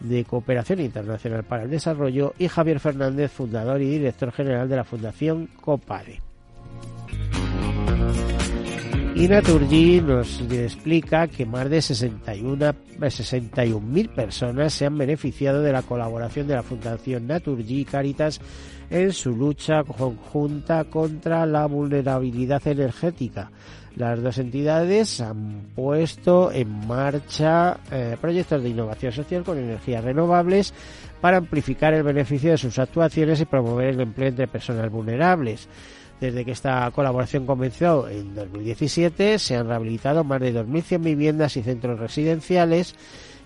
de 0.00 0.24
Cooperación 0.24 0.80
Internacional 0.80 1.44
para 1.44 1.62
el 1.62 1.70
Desarrollo, 1.70 2.34
y 2.38 2.48
Javier 2.48 2.80
Fernández, 2.80 3.30
fundador 3.30 3.80
y 3.80 3.88
director 3.88 4.32
general 4.32 4.68
de 4.68 4.76
la 4.76 4.84
Fundación 4.84 5.48
COPADE. 5.60 6.33
Y 9.16 9.28
Naturgy 9.28 10.00
nos 10.00 10.40
explica 10.40 11.28
que 11.28 11.46
más 11.46 11.70
de 11.70 11.78
61.000 11.78 13.80
mil 13.80 14.08
personas 14.08 14.74
se 14.74 14.86
han 14.86 14.98
beneficiado 14.98 15.62
de 15.62 15.70
la 15.70 15.82
colaboración 15.82 16.48
de 16.48 16.56
la 16.56 16.64
Fundación 16.64 17.28
Naturgy 17.28 17.84
Caritas 17.84 18.40
en 18.90 19.12
su 19.12 19.30
lucha 19.30 19.84
conjunta 19.84 20.82
contra 20.84 21.46
la 21.46 21.66
vulnerabilidad 21.66 22.66
energética. 22.66 23.52
Las 23.94 24.20
dos 24.20 24.38
entidades 24.38 25.20
han 25.20 25.68
puesto 25.76 26.50
en 26.50 26.84
marcha 26.88 27.78
eh, 27.92 28.16
proyectos 28.20 28.64
de 28.64 28.70
innovación 28.70 29.12
social 29.12 29.44
con 29.44 29.58
energías 29.58 30.02
renovables 30.02 30.74
para 31.20 31.36
amplificar 31.36 31.94
el 31.94 32.02
beneficio 32.02 32.50
de 32.50 32.58
sus 32.58 32.80
actuaciones 32.80 33.40
y 33.40 33.44
promover 33.44 33.90
el 33.90 34.00
empleo 34.00 34.30
entre 34.30 34.48
personas 34.48 34.90
vulnerables. 34.90 35.68
Desde 36.20 36.44
que 36.44 36.52
esta 36.52 36.90
colaboración 36.92 37.44
comenzó 37.44 38.08
en 38.08 38.34
2017 38.34 39.38
se 39.38 39.56
han 39.56 39.68
rehabilitado 39.68 40.24
más 40.24 40.40
de 40.40 40.54
2.100 40.54 41.02
viviendas 41.02 41.56
y 41.56 41.62
centros 41.62 41.98
residenciales 41.98 42.94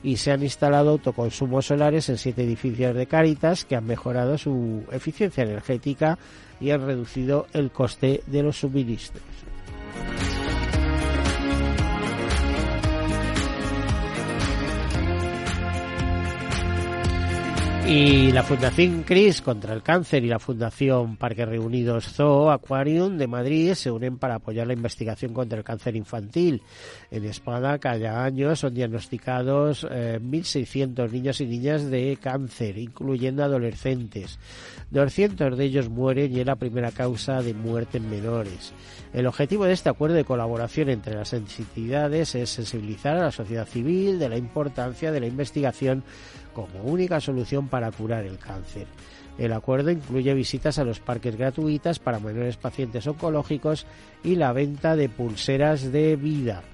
y 0.03 0.17
se 0.19 0.33
han 0.33 0.43
instalado 0.43 0.91
autoconsumos 0.91 1.67
solares 1.67 2.09
en 2.09 2.19
siete 2.19 2.45
edificios 2.45 2.95
de 2.95 3.07
Caritas 3.07 3.65
que 3.65 3.77
han 3.77 3.87
mejorado 3.87 4.39
su 4.39 4.85
eficiencia 4.93 5.45
energética 5.45 6.19
y 6.61 6.71
han 6.71 6.87
reducido 6.87 7.47
el 7.53 7.71
coste 7.71 8.23
de 8.27 8.43
los 8.43 8.59
suministros. 8.61 9.25
Y 17.91 18.33
la 18.33 18.43
Fundación 18.43 19.03
CRIS 19.03 19.41
contra 19.41 19.73
el 19.73 19.83
cáncer 19.83 20.23
y 20.23 20.29
la 20.29 20.39
Fundación 20.39 21.17
Parque 21.17 21.47
Reunidos 21.47 22.13
Zoo 22.13 22.51
Aquarium 22.51 23.17
de 23.17 23.27
Madrid 23.27 23.73
se 23.73 23.91
unen 23.91 24.19
para 24.19 24.35
apoyar 24.35 24.67
la 24.67 24.75
investigación 24.75 25.33
contra 25.33 25.57
el 25.57 25.65
cáncer 25.65 25.97
infantil. 25.97 26.63
En 27.11 27.25
España 27.25 27.79
cada 27.79 28.23
año 28.23 28.55
son 28.57 28.75
diagnosticados 28.75 29.87
1.600 29.87 31.07
eh, 31.07 31.09
niños 31.11 31.41
y 31.41 31.47
niñas 31.47 31.91
de 31.91 32.19
cáncer, 32.21 32.77
incluyendo 32.77 33.43
adolescentes. 33.43 34.39
200 34.91 35.57
de 35.57 35.65
ellos 35.65 35.89
mueren 35.89 36.31
y 36.37 36.41
es 36.41 36.47
la 36.47 36.57
primera 36.57 36.91
causa 36.91 37.41
de 37.41 37.55
muerte 37.55 37.97
en 37.97 38.11
menores. 38.11 38.75
El 39.15 39.27
objetivo 39.27 39.65
de 39.65 39.73
este 39.73 39.89
acuerdo 39.89 40.17
de 40.17 40.25
colaboración 40.25 40.91
entre 40.91 41.15
las 41.15 41.33
entidades 41.33 42.35
es 42.35 42.51
sensibilizar 42.51 43.17
a 43.17 43.25
la 43.25 43.33
sociedad 43.33 43.67
civil 43.67 44.19
de 44.19 44.29
la 44.29 44.37
importancia 44.37 45.11
de 45.11 45.21
la 45.21 45.27
investigación 45.27 46.05
como 46.67 46.83
única 46.83 47.21
solución 47.21 47.69
para 47.69 47.93
curar 47.93 48.25
el 48.25 48.39
cáncer. 48.39 48.89
El 49.39 49.53
acuerdo 49.53 49.93
incluye 49.93 50.35
visitas 50.35 50.81
a 50.81 50.85
los 50.85 50.99
parques 50.99 51.37
gratuitas 51.37 52.01
para 52.01 52.19
menores 52.19 52.57
pacientes 52.57 53.07
oncológicos 53.07 53.87
y 54.25 54.35
la 54.35 54.53
venta 54.53 54.97
de 54.97 55.09
pulseras 55.09 55.93
de 55.93 56.17
vida. 56.17 56.65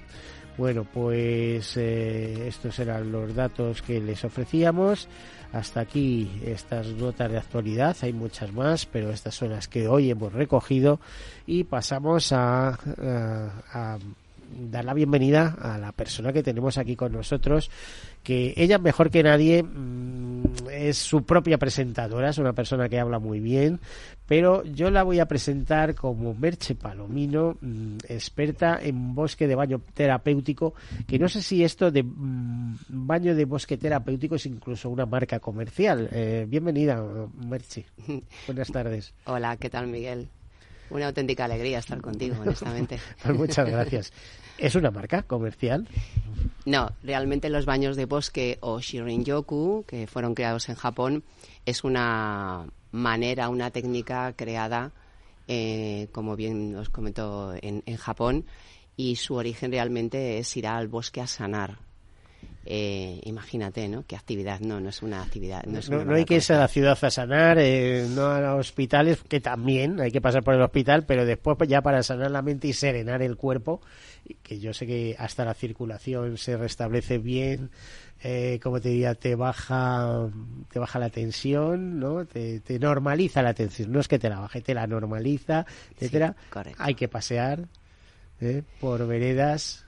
Bueno, 0.57 0.87
pues 0.91 1.77
eh, 1.77 2.47
estos 2.47 2.79
eran 2.79 3.11
los 3.11 3.35
datos 3.35 3.83
que 3.83 3.99
les 4.01 4.23
ofrecíamos. 4.23 5.07
Hasta 5.53 5.81
aquí 5.81 6.41
estas 6.43 6.87
notas 6.87 7.31
de 7.31 7.37
actualidad. 7.37 7.95
Hay 8.01 8.13
muchas 8.13 8.51
más, 8.51 8.87
pero 8.87 9.11
estas 9.11 9.35
son 9.35 9.51
las 9.51 9.67
que 9.67 9.87
hoy 9.87 10.09
hemos 10.09 10.33
recogido. 10.33 10.99
Y 11.45 11.65
pasamos 11.65 12.31
a, 12.31 12.69
a 12.69 13.99
dar 14.49 14.85
la 14.85 14.93
bienvenida 14.93 15.55
a 15.59 15.77
la 15.77 15.91
persona 15.91 16.33
que 16.33 16.43
tenemos 16.43 16.77
aquí 16.77 16.95
con 16.95 17.11
nosotros, 17.11 17.69
que 18.23 18.53
ella 18.57 18.77
mejor 18.77 19.09
que 19.09 19.23
nadie 19.23 19.63
mm, 19.63 20.69
es 20.71 20.97
su 20.97 21.23
propia 21.23 21.57
presentadora, 21.57 22.29
es 22.29 22.37
una 22.37 22.53
persona 22.53 22.89
que 22.89 22.99
habla 22.99 23.19
muy 23.19 23.39
bien, 23.39 23.79
pero 24.27 24.63
yo 24.63 24.89
la 24.89 25.03
voy 25.03 25.19
a 25.19 25.27
presentar 25.27 25.95
como 25.95 26.33
Merche 26.33 26.75
Palomino, 26.75 27.57
mm, 27.61 27.97
experta 28.07 28.79
en 28.81 29.13
bosque 29.13 29.47
de 29.47 29.55
baño 29.55 29.81
terapéutico, 29.93 30.73
que 31.07 31.19
no 31.19 31.29
sé 31.29 31.41
si 31.41 31.63
esto 31.63 31.91
de 31.91 32.03
mm, 32.03 32.77
baño 32.89 33.35
de 33.35 33.45
bosque 33.45 33.77
terapéutico 33.77 34.35
es 34.35 34.45
incluso 34.45 34.89
una 34.89 35.05
marca 35.05 35.39
comercial. 35.39 36.09
Eh, 36.11 36.45
bienvenida, 36.47 37.03
Merche. 37.47 37.85
Buenas 38.47 38.71
tardes. 38.71 39.13
Hola, 39.25 39.57
¿qué 39.57 39.69
tal, 39.69 39.87
Miguel? 39.87 40.29
Una 40.89 41.07
auténtica 41.07 41.45
alegría 41.45 41.79
estar 41.79 41.99
contigo, 42.01 42.35
honestamente. 42.41 42.99
pues 43.23 43.37
muchas 43.37 43.67
gracias. 43.69 44.13
¿Es 44.57 44.75
una 44.75 44.91
marca 44.91 45.23
comercial? 45.23 45.87
No, 46.65 46.89
realmente 47.03 47.49
los 47.49 47.65
baños 47.65 47.95
de 47.95 48.05
bosque 48.05 48.57
o 48.61 48.79
Shirin-yoku, 48.79 49.85
que 49.85 50.07
fueron 50.07 50.33
creados 50.33 50.69
en 50.69 50.75
Japón, 50.75 51.23
es 51.65 51.83
una 51.83 52.65
manera, 52.91 53.49
una 53.49 53.71
técnica 53.71 54.33
creada, 54.35 54.91
eh, 55.47 56.07
como 56.11 56.35
bien 56.35 56.75
os 56.75 56.89
comentó, 56.89 57.53
en, 57.61 57.83
en 57.85 57.97
Japón, 57.97 58.45
y 58.95 59.17
su 59.17 59.35
origen 59.35 59.71
realmente 59.71 60.37
es 60.37 60.55
ir 60.55 60.67
al 60.67 60.87
bosque 60.87 61.19
a 61.19 61.27
sanar, 61.27 61.79
eh, 62.67 63.21
imagínate, 63.25 63.87
¿no? 63.87 64.05
¿Qué 64.07 64.15
actividad? 64.15 64.59
No, 64.59 64.79
no 64.79 64.89
es 64.89 65.03
una 65.03 65.21
actividad. 65.21 65.63
No, 65.65 66.15
hay 66.15 66.25
que 66.25 66.35
irse 66.35 66.53
a 66.53 66.59
la 66.59 66.67
ciudad 66.67 66.97
a 66.99 67.11
sanar, 67.11 67.59
eh, 67.59 68.07
no 68.09 68.25
a 68.25 68.41
los 68.41 68.59
hospitales, 68.67 69.21
que 69.27 69.39
también 69.39 69.99
hay 70.01 70.11
que 70.11 70.19
pasar 70.19 70.43
por 70.43 70.55
el 70.55 70.61
hospital, 70.61 71.05
pero 71.05 71.25
después 71.25 71.57
pues, 71.57 71.69
ya 71.69 71.83
para 71.83 72.01
sanar 72.01 72.31
la 72.31 72.41
mente 72.41 72.67
y 72.67 72.73
serenar 72.73 73.21
el 73.21 73.37
cuerpo, 73.37 73.81
que 74.41 74.59
yo 74.59 74.73
sé 74.73 74.87
que 74.87 75.15
hasta 75.19 75.45
la 75.45 75.53
circulación 75.53 76.39
se 76.39 76.57
restablece 76.57 77.19
bien, 77.19 77.69
eh, 78.23 78.59
como 78.63 78.81
te 78.81 78.89
diría, 78.89 79.13
te 79.13 79.35
baja, 79.35 80.27
te 80.71 80.79
baja 80.79 80.97
la 80.97 81.11
tensión, 81.11 81.99
¿no? 81.99 82.25
Te, 82.25 82.61
normaliza 82.79 83.43
la 83.43 83.53
tensión, 83.53 83.91
no 83.91 83.99
es 83.99 84.07
que 84.07 84.17
te 84.17 84.29
la 84.29 84.39
baje, 84.39 84.61
te 84.61 84.73
la 84.73 84.87
normaliza, 84.87 85.67
etcétera. 85.91 86.35
hay 86.79 86.95
que 86.95 87.07
pasear 87.07 87.67
¿eh? 88.41 88.63
por 88.79 89.05
veredas 89.05 89.84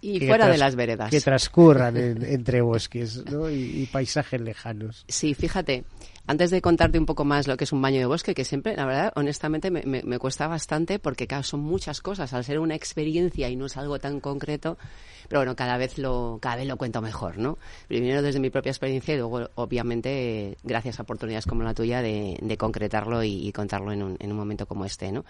y 0.00 0.20
fuera 0.26 0.48
de 0.48 0.58
las 0.58 0.76
veredas. 0.76 1.10
Que 1.10 1.20
transcurran 1.20 1.96
entre 1.96 2.60
bosques 2.60 3.22
y, 3.50 3.86
paisajes 3.86 4.40
lejanos. 4.40 5.04
Sí, 5.08 5.34
fíjate, 5.34 5.84
antes 6.26 6.50
de 6.50 6.60
contarte 6.60 6.98
un 6.98 7.06
poco 7.06 7.24
más 7.24 7.46
lo 7.46 7.56
que 7.56 7.64
es 7.64 7.72
un 7.72 7.80
baño 7.80 7.98
de 8.00 8.06
bosque, 8.06 8.34
que 8.34 8.44
siempre, 8.44 8.76
la 8.76 8.84
verdad, 8.84 9.12
honestamente, 9.16 9.70
me, 9.70 9.82
me, 9.84 10.18
cuesta 10.18 10.46
bastante 10.46 10.98
porque, 10.98 11.26
claro, 11.26 11.42
son 11.42 11.60
muchas 11.60 12.00
cosas. 12.00 12.32
Al 12.32 12.44
ser 12.44 12.58
una 12.58 12.74
experiencia 12.74 13.48
y 13.48 13.56
no 13.56 13.66
es 13.66 13.76
algo 13.76 13.98
tan 13.98 14.20
concreto, 14.20 14.76
pero 15.28 15.40
bueno, 15.40 15.56
cada 15.56 15.76
vez 15.76 15.98
lo, 15.98 16.38
cada 16.40 16.56
vez 16.56 16.66
lo 16.66 16.76
cuento 16.76 17.00
mejor, 17.00 17.38
¿no? 17.38 17.58
Primero 17.86 18.22
desde 18.22 18.40
mi 18.40 18.50
propia 18.50 18.70
experiencia 18.70 19.14
y 19.14 19.18
luego, 19.18 19.48
obviamente, 19.54 20.56
gracias 20.62 20.98
a 20.98 21.02
oportunidades 21.02 21.46
como 21.46 21.62
la 21.62 21.74
tuya 21.74 22.02
de, 22.02 22.38
de 22.40 22.56
concretarlo 22.56 23.22
y, 23.22 23.48
y 23.48 23.52
contarlo 23.52 23.92
en 23.92 24.02
un, 24.02 24.16
en 24.18 24.30
un 24.30 24.36
momento 24.36 24.66
como 24.66 24.84
este, 24.84 25.12
¿no? 25.12 25.24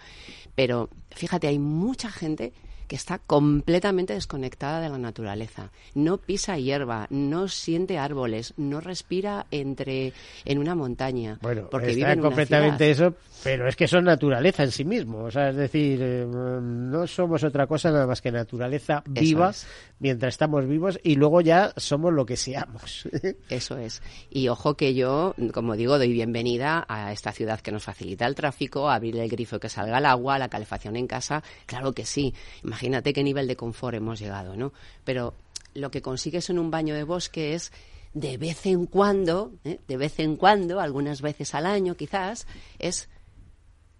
Pero 0.55 0.89
fíjate, 1.11 1.47
hay 1.47 1.59
mucha 1.59 2.11
gente 2.11 2.53
que 2.89 2.95
está 2.95 3.19
completamente 3.19 4.15
desconectada 4.15 4.81
de 4.81 4.89
la 4.89 4.97
naturaleza. 4.97 5.71
No 5.93 6.17
pisa 6.17 6.57
hierba, 6.57 7.05
no 7.11 7.47
siente 7.47 7.99
árboles, 7.99 8.55
no 8.57 8.81
respira 8.81 9.45
entre 9.51 10.11
en 10.43 10.57
una 10.57 10.73
montaña. 10.73 11.37
Bueno, 11.41 11.67
porque 11.69 11.91
está 11.91 12.09
vive 12.09 12.21
completamente 12.21 12.89
eso, 12.89 13.13
pero 13.43 13.69
es 13.69 13.75
que 13.75 13.87
son 13.87 14.05
naturaleza 14.05 14.63
en 14.63 14.71
sí 14.71 14.83
mismo. 14.85 15.19
O 15.19 15.29
sea, 15.29 15.49
es 15.49 15.55
decir, 15.55 15.99
eh, 16.01 16.25
no 16.27 17.05
somos 17.05 17.43
otra 17.43 17.67
cosa 17.67 17.91
nada 17.91 18.07
más 18.07 18.21
que 18.21 18.31
naturaleza 18.31 19.03
viva 19.05 19.51
mientras 19.99 20.33
estamos 20.33 20.67
vivos 20.67 20.99
y 21.03 21.15
luego 21.15 21.41
ya 21.41 21.71
somos 21.77 22.11
lo 22.11 22.25
que 22.25 22.37
seamos. 22.37 23.07
eso 23.49 23.77
es. 23.77 24.01
Y 24.31 24.47
ojo 24.47 24.73
que 24.73 24.95
yo, 24.95 25.35
como 25.53 25.75
digo, 25.75 25.99
doy 25.99 26.11
bienvenida 26.11 26.85
a 26.89 27.13
esta 27.13 27.33
ciudad 27.33 27.59
que 27.59 27.71
nos 27.71 27.83
facilita 27.83 28.25
el 28.25 28.33
tráfico, 28.33 28.89
abrir 28.89 29.17
el 29.17 29.29
grifo 29.29 29.59
que 29.59 29.69
salga 29.69 29.99
el 29.99 30.07
agua, 30.07 30.39
la 30.39 30.49
calefacción 30.49 30.95
en 30.95 31.05
casa. 31.05 31.43
Claro 31.67 31.93
que 31.93 32.05
sí 32.05 32.33
imagínate 32.63 32.78
qué 32.79 33.23
nivel 33.23 33.47
de 33.47 33.55
confort 33.55 33.95
hemos 33.95 34.19
llegado, 34.19 34.55
¿no? 34.55 34.73
Pero 35.03 35.33
lo 35.73 35.91
que 35.91 36.01
consigues 36.01 36.49
en 36.49 36.59
un 36.59 36.71
baño 36.71 36.95
de 36.95 37.03
bosque 37.03 37.53
es 37.53 37.71
de 38.13 38.37
vez 38.37 38.65
en 38.65 38.85
cuando, 38.85 39.53
¿eh? 39.63 39.79
de 39.87 39.97
vez 39.97 40.19
en 40.19 40.35
cuando, 40.35 40.79
algunas 40.79 41.21
veces 41.21 41.53
al 41.53 41.65
año 41.65 41.95
quizás, 41.95 42.47
es 42.79 43.09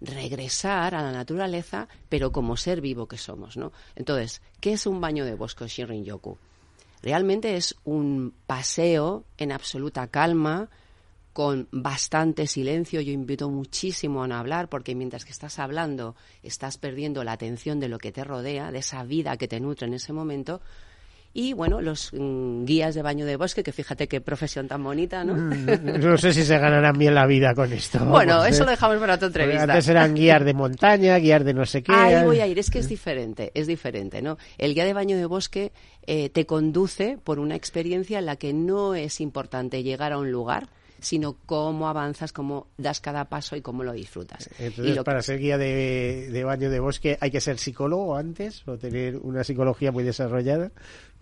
regresar 0.00 0.94
a 0.94 1.02
la 1.02 1.12
naturaleza, 1.12 1.88
pero 2.08 2.32
como 2.32 2.56
ser 2.56 2.80
vivo 2.80 3.06
que 3.06 3.18
somos, 3.18 3.56
¿no? 3.56 3.72
Entonces, 3.96 4.40
¿qué 4.60 4.72
es 4.72 4.86
un 4.86 5.00
baño 5.00 5.24
de 5.24 5.34
bosque 5.34 5.66
Shinrin-yoku? 5.66 6.38
Realmente 7.02 7.56
es 7.56 7.76
un 7.84 8.34
paseo 8.46 9.24
en 9.36 9.52
absoluta 9.52 10.06
calma, 10.08 10.70
con 11.32 11.68
bastante 11.70 12.46
silencio. 12.46 13.00
Yo 13.00 13.12
invito 13.12 13.50
muchísimo 13.50 14.22
a 14.22 14.28
no 14.28 14.36
hablar 14.36 14.68
porque 14.68 14.94
mientras 14.94 15.24
que 15.24 15.32
estás 15.32 15.58
hablando 15.58 16.16
estás 16.42 16.78
perdiendo 16.78 17.24
la 17.24 17.32
atención 17.32 17.80
de 17.80 17.88
lo 17.88 17.98
que 17.98 18.12
te 18.12 18.24
rodea, 18.24 18.72
de 18.72 18.78
esa 18.78 19.04
vida 19.04 19.36
que 19.36 19.48
te 19.48 19.60
nutre 19.60 19.86
en 19.86 19.94
ese 19.94 20.12
momento. 20.12 20.60
Y 21.32 21.52
bueno, 21.52 21.80
los 21.80 22.10
mm, 22.12 22.64
guías 22.64 22.96
de 22.96 23.02
baño 23.02 23.24
de 23.24 23.36
bosque, 23.36 23.62
que 23.62 23.70
fíjate 23.70 24.08
qué 24.08 24.20
profesión 24.20 24.66
tan 24.66 24.82
bonita, 24.82 25.22
¿no? 25.22 25.34
Mm, 25.34 26.00
no 26.00 26.18
sé 26.18 26.32
si 26.32 26.42
se 26.42 26.58
ganarán 26.58 26.98
bien 26.98 27.14
la 27.14 27.24
vida 27.26 27.54
con 27.54 27.72
esto. 27.72 28.04
Bueno, 28.04 28.44
eso 28.44 28.64
lo 28.64 28.72
dejamos 28.72 28.98
para 28.98 29.14
otra 29.14 29.28
entrevista. 29.28 29.62
antes 29.62 29.86
eran 29.88 30.14
guías 30.14 30.44
de 30.44 30.54
montaña, 30.54 31.16
guías 31.18 31.44
de 31.44 31.54
no 31.54 31.64
sé 31.66 31.84
qué. 31.84 31.92
Ahí 31.92 32.24
voy 32.24 32.40
a 32.40 32.48
ir, 32.48 32.58
es 32.58 32.68
que 32.68 32.80
es 32.80 32.88
diferente, 32.88 33.52
es 33.54 33.68
diferente, 33.68 34.22
¿no? 34.22 34.38
El 34.58 34.74
guía 34.74 34.84
de 34.84 34.92
baño 34.92 35.16
de 35.16 35.26
bosque 35.26 35.72
eh, 36.04 36.30
te 36.30 36.46
conduce 36.46 37.16
por 37.22 37.38
una 37.38 37.54
experiencia 37.54 38.18
en 38.18 38.26
la 38.26 38.34
que 38.34 38.52
no 38.52 38.96
es 38.96 39.20
importante 39.20 39.84
llegar 39.84 40.12
a 40.12 40.18
un 40.18 40.32
lugar, 40.32 40.68
sino 41.00 41.36
cómo 41.46 41.88
avanzas, 41.88 42.32
cómo 42.32 42.68
das 42.76 43.00
cada 43.00 43.26
paso 43.26 43.56
y 43.56 43.62
cómo 43.62 43.84
lo 43.84 43.92
disfrutas. 43.92 44.48
Entonces, 44.58 45.02
para 45.04 45.22
ser 45.22 45.38
guía 45.38 45.58
de, 45.58 46.42
baño 46.44 46.70
de 46.70 46.80
bosque, 46.80 47.18
¿hay 47.20 47.30
que 47.30 47.40
ser 47.40 47.58
psicólogo 47.58 48.16
antes 48.16 48.66
o 48.66 48.76
tener 48.76 49.16
una 49.16 49.44
psicología 49.44 49.92
muy 49.92 50.04
desarrollada? 50.04 50.70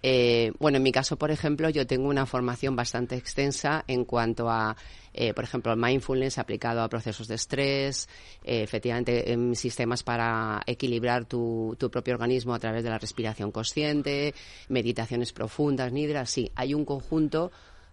Eh, 0.03 0.53
bueno, 0.59 0.77
en 0.77 0.85
mi 0.85 0.93
caso, 0.93 1.17
por 1.17 1.31
ejemplo, 1.31 1.69
yo 1.71 1.87
tengo 1.87 2.09
una 2.09 2.25
formación 2.25 2.77
bastante 2.77 3.17
extensa 3.17 3.85
en 3.89 4.05
cuanto 4.05 4.49
a, 4.49 4.77
eh, 5.13 5.35
por 5.35 5.43
ejemplo, 5.43 5.73
el 5.73 5.79
mindfulness 5.79 6.39
aplicado 6.39 6.83
a 6.83 6.89
procesos 6.89 7.27
de 7.27 7.35
estrés, 7.35 8.09
eh, 8.45 8.63
efectivamente, 8.63 9.33
en 9.33 9.57
sistemas 9.57 10.05
para 10.05 10.63
equilibrar 10.67 11.25
tu, 11.25 11.75
tu, 11.79 11.91
propio 11.91 12.15
organismo 12.15 12.55
a 12.55 12.61
través 12.61 12.85
de 12.85 12.91
la 12.91 12.99
respiración 12.99 13.51
consciente, 13.51 14.35
meditaciones 14.69 15.33
profundas, 15.33 15.93
nidras. 15.93 16.31
Sí, 16.31 16.53
hay 16.55 16.75
un 16.75 16.85
conjunto 16.85 17.51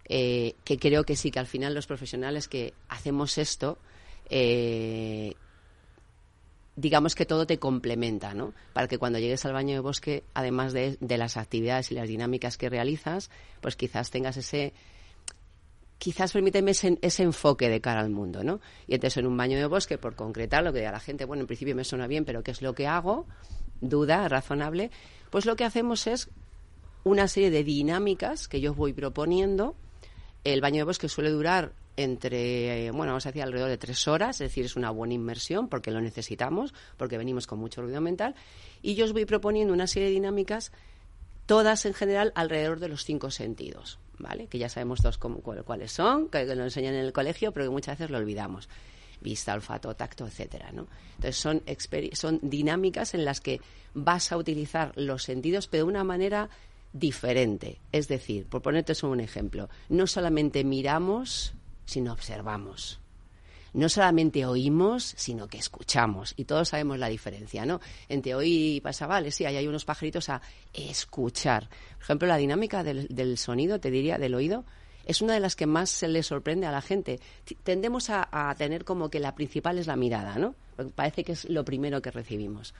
eh, 0.08 0.54
que 0.64 0.78
creo 0.78 1.04
que 1.04 1.16
sí, 1.16 1.30
que 1.30 1.38
al 1.38 1.46
final 1.46 1.74
los 1.74 1.86
profesionales 1.86 2.48
que 2.48 2.74
hacemos 2.88 3.38
esto, 3.38 3.78
eh, 4.30 5.34
digamos 6.76 7.14
que 7.14 7.26
todo 7.26 7.46
te 7.46 7.58
complementa, 7.58 8.34
¿no? 8.34 8.52
Para 8.72 8.86
que 8.86 8.98
cuando 8.98 9.18
llegues 9.18 9.44
al 9.44 9.52
baño 9.52 9.74
de 9.74 9.80
bosque, 9.80 10.24
además 10.34 10.72
de, 10.72 10.98
las 11.00 11.36
actividades 11.36 11.90
y 11.90 11.94
las 11.94 12.08
dinámicas 12.08 12.56
que 12.56 12.68
realizas, 12.68 13.30
pues 13.60 13.76
quizás 13.76 14.10
tengas 14.10 14.36
ese, 14.36 14.74
quizás 15.98 16.32
permíteme 16.32 16.72
ese, 16.72 16.98
ese, 17.02 17.22
enfoque 17.22 17.68
de 17.68 17.80
cara 17.80 18.00
al 18.00 18.10
mundo, 18.10 18.44
¿no? 18.44 18.60
Y 18.86 18.94
entonces 18.94 19.16
en 19.16 19.26
un 19.26 19.36
baño 19.36 19.58
de 19.58 19.66
bosque, 19.66 19.98
por 19.98 20.14
concretar 20.14 20.62
lo 20.62 20.72
que 20.72 20.86
a 20.86 20.92
la 20.92 21.00
gente, 21.00 21.24
bueno, 21.24 21.40
en 21.40 21.46
principio 21.46 21.74
me 21.74 21.84
suena 21.84 22.06
bien, 22.06 22.24
pero 22.24 22.42
¿qué 22.42 22.52
es 22.52 22.62
lo 22.62 22.74
que 22.74 22.86
hago? 22.86 23.26
Duda, 23.80 24.28
razonable. 24.28 24.90
Pues 25.30 25.46
lo 25.46 25.56
que 25.56 25.64
hacemos 25.64 26.06
es 26.06 26.28
una 27.02 27.26
serie 27.26 27.50
de 27.50 27.64
dinámicas 27.64 28.48
que 28.48 28.60
yo 28.60 28.74
voy 28.74 28.92
proponiendo 28.92 29.76
el 30.52 30.60
baño 30.60 30.78
de 30.78 30.84
bosque 30.84 31.08
suele 31.08 31.30
durar 31.30 31.72
entre, 31.96 32.90
bueno, 32.92 33.12
vamos 33.12 33.26
a 33.26 33.30
decir 33.30 33.42
alrededor 33.42 33.70
de 33.70 33.78
tres 33.78 34.06
horas, 34.06 34.40
es 34.40 34.50
decir, 34.50 34.64
es 34.64 34.76
una 34.76 34.90
buena 34.90 35.14
inmersión 35.14 35.68
porque 35.68 35.90
lo 35.90 36.00
necesitamos, 36.00 36.74
porque 36.96 37.18
venimos 37.18 37.46
con 37.46 37.58
mucho 37.58 37.82
ruido 37.82 38.00
mental. 38.00 38.34
Y 38.82 38.94
yo 38.94 39.06
os 39.06 39.12
voy 39.12 39.24
proponiendo 39.24 39.72
una 39.72 39.86
serie 39.86 40.08
de 40.08 40.14
dinámicas, 40.14 40.72
todas 41.46 41.84
en 41.86 41.94
general 41.94 42.32
alrededor 42.34 42.78
de 42.80 42.88
los 42.88 43.04
cinco 43.04 43.30
sentidos, 43.30 43.98
¿vale? 44.18 44.46
Que 44.46 44.58
ya 44.58 44.68
sabemos 44.68 45.00
todos 45.00 45.18
cuáles 45.18 45.92
son, 45.92 46.28
que 46.28 46.44
nos 46.44 46.66
enseñan 46.66 46.94
en 46.94 47.04
el 47.04 47.12
colegio, 47.12 47.52
pero 47.52 47.66
que 47.66 47.70
muchas 47.70 47.98
veces 47.98 48.10
lo 48.10 48.18
olvidamos. 48.18 48.68
Vista, 49.20 49.54
olfato, 49.54 49.96
tacto, 49.96 50.26
etcétera, 50.26 50.70
¿no? 50.72 50.86
Entonces 51.16 51.36
son, 51.36 51.62
son 52.12 52.38
dinámicas 52.42 53.14
en 53.14 53.24
las 53.24 53.40
que 53.40 53.60
vas 53.94 54.30
a 54.30 54.36
utilizar 54.36 54.92
los 54.94 55.22
sentidos, 55.22 55.66
pero 55.66 55.86
de 55.86 55.90
una 55.90 56.04
manera 56.04 56.50
diferente. 56.98 57.80
Es 57.92 58.08
decir, 58.08 58.46
por 58.46 58.62
ponerte 58.62 58.94
un 59.06 59.20
ejemplo, 59.20 59.68
no 59.88 60.06
solamente 60.06 60.64
miramos, 60.64 61.54
sino 61.84 62.12
observamos. 62.12 63.00
no 63.72 63.90
solamente 63.90 64.46
oímos, 64.46 65.14
sino 65.16 65.48
que 65.48 65.58
escuchamos. 65.58 66.32
Y 66.38 66.44
todos 66.44 66.70
sabemos 66.70 66.98
la 66.98 67.08
diferencia, 67.08 67.66
¿no? 67.66 67.80
Entre 68.08 68.34
oír 68.34 68.76
y 68.76 68.80
pasar, 68.80 69.08
vale, 69.08 69.30
sí, 69.30 69.44
ahí 69.44 69.56
hay 69.56 69.66
unos 69.66 69.84
pajaritos 69.84 70.30
a 70.30 70.40
escuchar. 70.72 71.68
Por 71.96 72.02
ejemplo, 72.02 72.26
la 72.26 72.38
dinámica 72.38 72.82
del, 72.82 73.06
del 73.08 73.36
sonido, 73.36 73.78
te 73.78 73.90
diría, 73.90 74.16
del 74.16 74.34
oído, 74.34 74.64
es 75.04 75.20
una 75.20 75.34
de 75.34 75.40
las 75.40 75.56
que 75.56 75.66
más 75.66 75.90
se 75.90 76.08
le 76.08 76.22
sorprende 76.22 76.66
a 76.66 76.72
la 76.72 76.80
gente. 76.80 77.20
Tendemos 77.64 78.08
a, 78.08 78.28
a, 78.32 78.54
tener 78.54 78.84
como 78.84 79.10
que 79.10 79.20
la 79.20 79.34
principal 79.34 79.78
es 79.78 79.86
la 79.86 79.96
mirada, 79.96 80.36
¿no? 80.38 80.54
Parece 80.94 81.22
que 81.22 81.32
es 81.32 81.44
lo 81.48 81.64
primero 81.64 82.00
que 82.00 82.10
recibimos. 82.10 82.74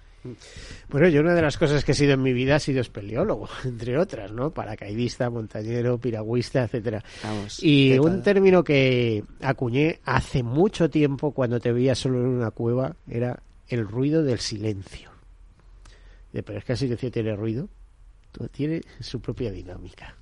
Bueno, 0.88 1.08
yo 1.08 1.20
una 1.20 1.34
de 1.34 1.42
las 1.42 1.56
cosas 1.58 1.84
que 1.84 1.92
he 1.92 1.94
sido 1.94 2.12
en 2.12 2.22
mi 2.22 2.32
vida 2.32 2.56
ha 2.56 2.58
sido 2.58 2.80
espeleólogo, 2.80 3.48
entre 3.64 3.98
otras, 3.98 4.32
¿no? 4.32 4.50
Paracaidista, 4.50 5.30
montañero, 5.30 5.98
piragüista, 5.98 6.64
etcétera. 6.64 7.02
Vamos, 7.22 7.62
y 7.62 7.98
un 7.98 8.22
término 8.22 8.62
que 8.64 9.24
acuñé 9.40 10.00
hace 10.04 10.42
mucho 10.42 10.90
tiempo 10.90 11.32
cuando 11.32 11.60
te 11.60 11.72
veía 11.72 11.94
solo 11.94 12.20
en 12.20 12.26
una 12.26 12.50
cueva 12.50 12.96
era 13.08 13.42
el 13.68 13.86
ruido 13.86 14.22
del 14.22 14.40
silencio. 14.40 15.10
Pero 16.32 16.58
es 16.58 16.64
que 16.64 16.72
el 16.72 16.78
silencio 16.78 17.10
tiene 17.10 17.34
ruido, 17.34 17.68
tiene 18.52 18.82
su 19.00 19.20
propia 19.20 19.50
dinámica. 19.50 20.14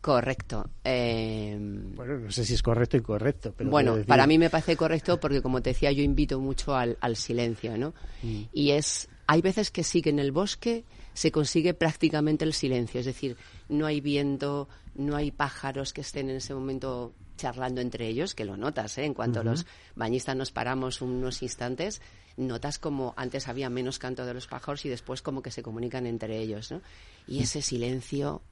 Correcto. 0.00 0.70
Eh... 0.82 1.56
Bueno, 1.60 2.18
no 2.18 2.30
sé 2.30 2.44
si 2.44 2.54
es 2.54 2.62
correcto 2.62 2.96
o 2.96 3.00
incorrecto. 3.00 3.52
Pero 3.56 3.70
bueno, 3.70 3.96
decir... 3.96 4.06
para 4.06 4.26
mí 4.26 4.38
me 4.38 4.48
parece 4.48 4.76
correcto 4.76 5.20
porque, 5.20 5.42
como 5.42 5.60
te 5.60 5.70
decía, 5.70 5.92
yo 5.92 6.02
invito 6.02 6.40
mucho 6.40 6.74
al, 6.74 6.96
al 7.00 7.16
silencio, 7.16 7.76
¿no? 7.76 7.94
Mm. 8.22 8.42
Y 8.52 8.70
es, 8.70 9.08
hay 9.26 9.42
veces 9.42 9.70
que 9.70 9.84
sí 9.84 10.00
que 10.00 10.10
en 10.10 10.18
el 10.18 10.32
bosque 10.32 10.84
se 11.12 11.30
consigue 11.30 11.74
prácticamente 11.74 12.44
el 12.44 12.54
silencio, 12.54 13.00
es 13.00 13.06
decir, 13.06 13.36
no 13.68 13.84
hay 13.84 14.00
viento, 14.00 14.68
no 14.94 15.16
hay 15.16 15.30
pájaros 15.32 15.92
que 15.92 16.00
estén 16.00 16.30
en 16.30 16.36
ese 16.36 16.54
momento 16.54 17.12
charlando 17.36 17.80
entre 17.80 18.06
ellos, 18.06 18.34
que 18.34 18.44
lo 18.44 18.56
notas, 18.56 18.96
¿eh? 18.98 19.04
En 19.04 19.14
cuanto 19.14 19.40
uh 19.40 19.42
-huh. 19.42 19.46
los 19.46 19.66
bañistas 19.96 20.36
nos 20.36 20.52
paramos 20.52 21.02
unos 21.02 21.42
instantes, 21.42 22.00
notas 22.36 22.78
como 22.78 23.12
antes 23.16 23.48
había 23.48 23.68
menos 23.70 23.98
canto 23.98 24.24
de 24.24 24.34
los 24.34 24.46
pájaros 24.46 24.84
y 24.84 24.88
después 24.88 25.20
como 25.20 25.42
que 25.42 25.50
se 25.50 25.62
comunican 25.62 26.06
entre 26.06 26.38
ellos, 26.38 26.70
¿no? 26.70 26.80
Y 27.26 27.42
ese 27.42 27.62
silencio 27.62 28.42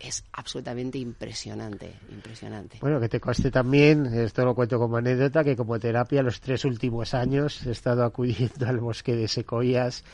es 0.00 0.24
absolutamente 0.32 0.98
impresionante, 0.98 1.94
impresionante. 2.10 2.78
Bueno, 2.80 3.00
que 3.00 3.08
te 3.08 3.20
conste 3.20 3.50
también, 3.50 4.06
esto 4.06 4.44
lo 4.44 4.54
cuento 4.54 4.78
como 4.78 4.96
anécdota, 4.96 5.42
que 5.42 5.56
como 5.56 5.78
terapia 5.78 6.22
los 6.22 6.40
tres 6.40 6.64
últimos 6.64 7.14
años 7.14 7.66
he 7.66 7.70
estado 7.70 8.04
acudiendo 8.04 8.66
al 8.66 8.78
bosque 8.78 9.16
de 9.16 9.28
secoyas 9.28 10.04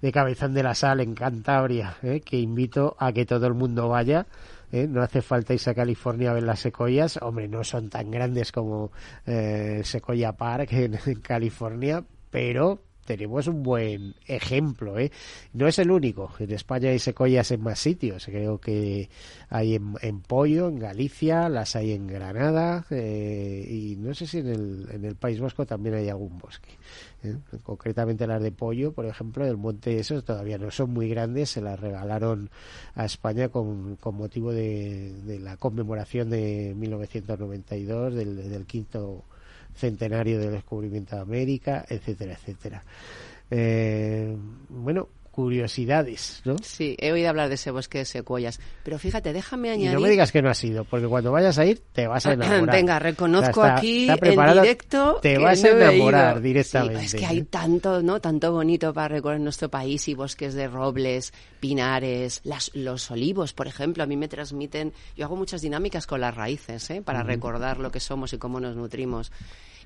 de 0.00 0.12
Cabezón 0.12 0.54
de 0.54 0.62
la 0.62 0.74
Sal 0.74 1.00
en 1.00 1.14
Cantabria, 1.14 1.96
¿eh? 2.02 2.20
que 2.20 2.38
invito 2.38 2.96
a 2.98 3.12
que 3.12 3.26
todo 3.26 3.46
el 3.46 3.54
mundo 3.54 3.88
vaya. 3.88 4.26
¿eh? 4.70 4.86
No 4.88 5.02
hace 5.02 5.22
falta 5.22 5.54
irse 5.54 5.70
a 5.70 5.74
California 5.74 6.30
a 6.30 6.34
ver 6.34 6.44
las 6.44 6.60
secoyas. 6.60 7.18
Hombre, 7.20 7.48
no 7.48 7.64
son 7.64 7.90
tan 7.90 8.10
grandes 8.10 8.52
como 8.52 8.92
eh, 9.26 9.82
Park 10.36 10.68
en 10.72 11.20
California, 11.20 12.04
pero 12.30 12.80
tenemos 13.08 13.46
un 13.46 13.62
buen 13.62 14.14
ejemplo. 14.26 14.98
¿eh? 14.98 15.10
No 15.54 15.66
es 15.66 15.78
el 15.78 15.90
único. 15.90 16.30
En 16.38 16.52
España 16.52 16.90
hay 16.90 16.98
secoyas 16.98 17.50
en 17.52 17.62
más 17.62 17.78
sitios. 17.78 18.26
Creo 18.26 18.58
que 18.60 19.08
hay 19.48 19.76
en, 19.76 20.20
Pollo, 20.20 20.68
en 20.68 20.78
Galicia, 20.78 21.48
las 21.48 21.74
hay 21.74 21.92
en 21.92 22.06
Granada 22.06 22.84
eh, 22.90 23.66
y 23.66 23.96
no 23.96 24.12
sé 24.12 24.26
si 24.26 24.40
en 24.40 24.48
el, 24.48 24.88
en 24.92 25.06
el 25.06 25.16
País 25.16 25.40
Vasco 25.40 25.64
también 25.64 25.94
hay 25.94 26.10
algún 26.10 26.36
bosque. 26.36 26.68
¿eh? 27.22 27.36
Concretamente 27.62 28.26
las 28.26 28.42
de 28.42 28.52
Pollo, 28.52 28.92
por 28.92 29.06
ejemplo, 29.06 29.46
del 29.46 29.56
monte 29.56 29.98
esos 29.98 30.22
todavía 30.22 30.58
no 30.58 30.70
son 30.70 30.90
muy 30.90 31.08
grandes. 31.08 31.48
Se 31.48 31.62
las 31.62 31.80
regalaron 31.80 32.50
a 32.94 33.06
España 33.06 33.48
con, 33.48 33.96
motivo 34.04 34.52
de, 34.52 35.14
de, 35.24 35.40
la 35.40 35.56
conmemoración 35.56 36.28
de 36.28 36.74
1992 36.76 38.14
del, 38.14 38.50
del 38.50 38.66
quinto 38.66 39.24
centenario 39.78 40.38
del 40.38 40.52
descubrimiento 40.52 41.16
de 41.16 41.22
América, 41.22 41.84
etcétera, 41.88 42.32
etcétera. 42.34 42.82
Eh, 43.50 44.36
bueno, 44.68 45.08
curiosidades, 45.30 46.42
¿no? 46.44 46.56
Sí, 46.62 46.96
he 46.98 47.12
oído 47.12 47.28
hablar 47.28 47.48
de 47.48 47.54
ese 47.54 47.70
bosque 47.70 47.98
de 47.98 48.04
secuoyas, 48.04 48.60
pero 48.82 48.98
fíjate, 48.98 49.32
déjame 49.32 49.70
añadir... 49.70 49.90
Y 49.90 49.94
no 49.94 50.00
me 50.00 50.10
digas 50.10 50.32
que 50.32 50.42
no 50.42 50.50
has 50.50 50.62
ido, 50.64 50.84
porque 50.84 51.06
cuando 51.06 51.32
vayas 51.32 51.58
a 51.58 51.64
ir 51.64 51.82
te 51.92 52.06
vas 52.06 52.26
a 52.26 52.32
enamorar. 52.32 52.74
Venga, 52.74 52.98
reconozco 52.98 53.60
o 53.60 53.64
sea, 53.64 53.74
está, 53.74 53.78
aquí 53.78 54.08
está 54.08 54.26
en 54.26 54.52
directo 54.54 55.18
te 55.22 55.38
vas 55.38 55.64
a 55.64 55.68
enamorar 55.68 56.40
directamente. 56.40 57.00
Sí, 57.00 57.06
es 57.06 57.14
que 57.14 57.26
hay 57.26 57.42
tanto, 57.42 58.02
¿no? 58.02 58.20
Tanto 58.20 58.52
bonito 58.52 58.92
para 58.92 59.08
recorrer 59.08 59.40
nuestro 59.40 59.68
país 59.68 60.08
y 60.08 60.14
bosques 60.14 60.54
de 60.54 60.68
robles, 60.68 61.32
pinares, 61.60 62.40
las, 62.44 62.70
los 62.74 63.10
olivos, 63.10 63.52
por 63.52 63.66
ejemplo, 63.66 64.02
a 64.02 64.06
mí 64.06 64.16
me 64.16 64.28
transmiten... 64.28 64.92
Yo 65.16 65.24
hago 65.24 65.36
muchas 65.36 65.62
dinámicas 65.62 66.06
con 66.06 66.20
las 66.20 66.34
raíces, 66.34 66.90
¿eh? 66.90 67.02
Para 67.02 67.20
uh 67.20 67.22
-huh. 67.22 67.26
recordar 67.26 67.78
lo 67.78 67.90
que 67.90 68.00
somos 68.00 68.32
y 68.32 68.38
cómo 68.38 68.60
nos 68.60 68.76
nutrimos. 68.76 69.30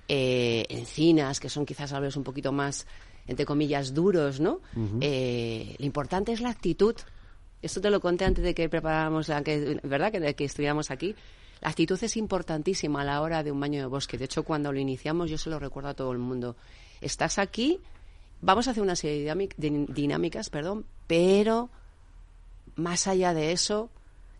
Eh, 0.08 0.66
encinas, 0.68 1.38
que 1.38 1.48
son 1.48 1.64
quizás 1.64 1.92
árboles 1.92 2.16
un 2.16 2.24
poquito 2.24 2.50
más 2.50 2.86
entre 3.26 3.46
comillas, 3.46 3.94
duros, 3.94 4.40
¿no? 4.40 4.60
Uh 4.74 4.80
-huh. 4.80 4.98
eh, 5.00 5.76
lo 5.78 5.86
importante 5.86 6.32
es 6.32 6.40
la 6.40 6.50
actitud. 6.50 6.94
Esto 7.62 7.80
te 7.80 7.90
lo 7.90 8.00
conté 8.00 8.24
antes 8.24 8.42
de 8.42 8.54
que 8.54 8.68
preparáramos, 8.68 9.28
¿verdad? 9.28 10.12
Que, 10.12 10.34
que 10.34 10.44
estuviéramos 10.44 10.90
aquí. 10.90 11.14
La 11.60 11.68
actitud 11.68 11.98
es 12.02 12.16
importantísima 12.16 13.02
a 13.02 13.04
la 13.04 13.20
hora 13.20 13.44
de 13.44 13.52
un 13.52 13.60
baño 13.60 13.78
de 13.80 13.86
bosque. 13.86 14.18
De 14.18 14.24
hecho, 14.24 14.42
cuando 14.42 14.72
lo 14.72 14.80
iniciamos, 14.80 15.30
yo 15.30 15.38
se 15.38 15.48
lo 15.48 15.60
recuerdo 15.60 15.90
a 15.90 15.94
todo 15.94 16.10
el 16.10 16.18
mundo. 16.18 16.56
Estás 17.00 17.38
aquí, 17.38 17.78
vamos 18.40 18.66
a 18.66 18.72
hacer 18.72 18.82
una 18.82 18.96
serie 18.96 19.32
de 19.56 19.86
dinámicas, 19.88 20.50
perdón, 20.50 20.84
pero 21.06 21.70
más 22.74 23.06
allá 23.06 23.32
de 23.32 23.52
eso, 23.52 23.90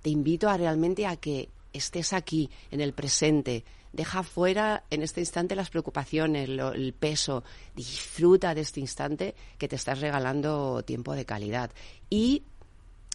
te 0.02 0.10
invito 0.10 0.48
a 0.48 0.56
realmente 0.56 1.06
a 1.06 1.16
que 1.16 1.48
estés 1.72 2.12
aquí, 2.12 2.50
en 2.72 2.80
el 2.80 2.92
presente, 2.92 3.64
deja 3.92 4.22
fuera 4.22 4.84
en 4.90 5.02
este 5.02 5.20
instante 5.20 5.54
las 5.54 5.70
preocupaciones, 5.70 6.48
lo, 6.48 6.72
el 6.72 6.92
peso, 6.92 7.44
disfruta 7.74 8.54
de 8.54 8.62
este 8.62 8.80
instante 8.80 9.34
que 9.58 9.68
te 9.68 9.76
estás 9.76 10.00
regalando 10.00 10.82
tiempo 10.82 11.14
de 11.14 11.24
calidad. 11.24 11.70
Y, 12.10 12.44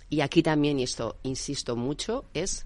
y 0.09 0.21
aquí 0.21 0.43
también, 0.43 0.79
y 0.79 0.83
esto 0.83 1.17
insisto 1.23 1.75
mucho, 1.75 2.25
es 2.33 2.65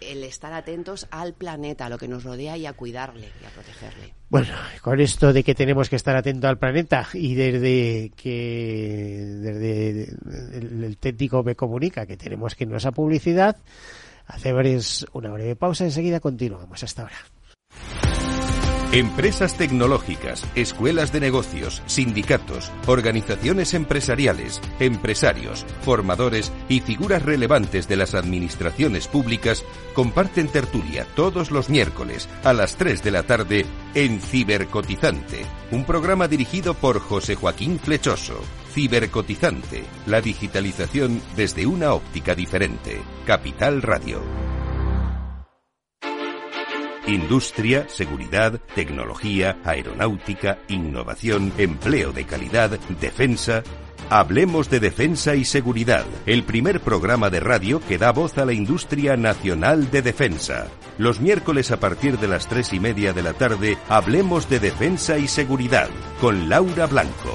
el 0.00 0.22
estar 0.24 0.52
atentos 0.52 1.06
al 1.10 1.34
planeta, 1.34 1.86
a 1.86 1.88
lo 1.88 1.98
que 1.98 2.08
nos 2.08 2.24
rodea 2.24 2.56
y 2.56 2.66
a 2.66 2.72
cuidarle 2.72 3.30
y 3.42 3.44
a 3.44 3.50
protegerle. 3.50 4.14
Bueno, 4.28 4.52
con 4.82 5.00
esto 5.00 5.32
de 5.32 5.42
que 5.42 5.54
tenemos 5.54 5.88
que 5.88 5.96
estar 5.96 6.16
atentos 6.16 6.48
al 6.48 6.58
planeta 6.58 7.08
y 7.14 7.34
desde 7.34 8.10
que 8.16 9.24
desde 9.40 10.14
el, 10.58 10.96
técnico 10.98 11.42
me 11.42 11.54
comunica 11.54 12.06
que 12.06 12.16
tenemos 12.16 12.54
que 12.54 12.64
irnos 12.64 12.84
a 12.86 12.92
publicidad, 12.92 13.56
Hacemos 14.26 15.06
una 15.12 15.30
breve 15.30 15.56
pausa, 15.56 15.84
enseguida 15.84 16.20
continuamos. 16.20 16.82
Hasta 16.82 17.02
ahora. 17.02 17.16
Empresas 18.92 19.56
tecnológicas, 19.58 20.46
escuelas 20.54 21.12
de 21.12 21.20
negocios, 21.20 21.82
sindicatos, 21.86 22.70
organizaciones 22.86 23.74
empresariales, 23.74 24.62
empresarios, 24.78 25.66
formadores 25.82 26.52
y 26.68 26.80
figuras 26.80 27.22
relevantes 27.22 27.88
de 27.88 27.96
las 27.96 28.14
administraciones 28.14 29.08
públicas 29.08 29.64
comparten 29.92 30.48
tertulia 30.48 31.04
todos 31.14 31.50
los 31.50 31.68
miércoles 31.68 32.28
a 32.44 32.52
las 32.52 32.76
3 32.76 33.02
de 33.02 33.10
la 33.10 33.24
tarde 33.24 33.66
en 33.94 34.20
Cibercotizante, 34.20 35.44
un 35.72 35.84
programa 35.84 36.28
dirigido 36.28 36.72
por 36.72 37.00
José 37.00 37.34
Joaquín 37.34 37.80
Flechoso. 37.80 38.40
Cibercotizante, 38.76 39.84
la 40.04 40.20
digitalización 40.20 41.22
desde 41.34 41.66
una 41.66 41.94
óptica 41.94 42.34
diferente. 42.34 43.00
Capital 43.24 43.80
Radio. 43.80 44.20
Industria, 47.06 47.88
seguridad, 47.88 48.60
tecnología, 48.74 49.56
aeronáutica, 49.64 50.58
innovación, 50.68 51.54
empleo 51.56 52.12
de 52.12 52.26
calidad, 52.26 52.78
defensa. 53.00 53.62
Hablemos 54.10 54.68
de 54.68 54.78
defensa 54.78 55.34
y 55.36 55.46
seguridad, 55.46 56.04
el 56.26 56.42
primer 56.42 56.80
programa 56.80 57.30
de 57.30 57.40
radio 57.40 57.80
que 57.80 57.96
da 57.96 58.12
voz 58.12 58.36
a 58.36 58.44
la 58.44 58.52
industria 58.52 59.16
nacional 59.16 59.90
de 59.90 60.02
defensa. 60.02 60.66
Los 60.98 61.18
miércoles 61.18 61.70
a 61.70 61.80
partir 61.80 62.18
de 62.18 62.28
las 62.28 62.46
tres 62.46 62.74
y 62.74 62.78
media 62.78 63.14
de 63.14 63.22
la 63.22 63.32
tarde, 63.32 63.78
hablemos 63.88 64.50
de 64.50 64.60
defensa 64.60 65.16
y 65.16 65.28
seguridad 65.28 65.88
con 66.20 66.50
Laura 66.50 66.84
Blanco, 66.86 67.34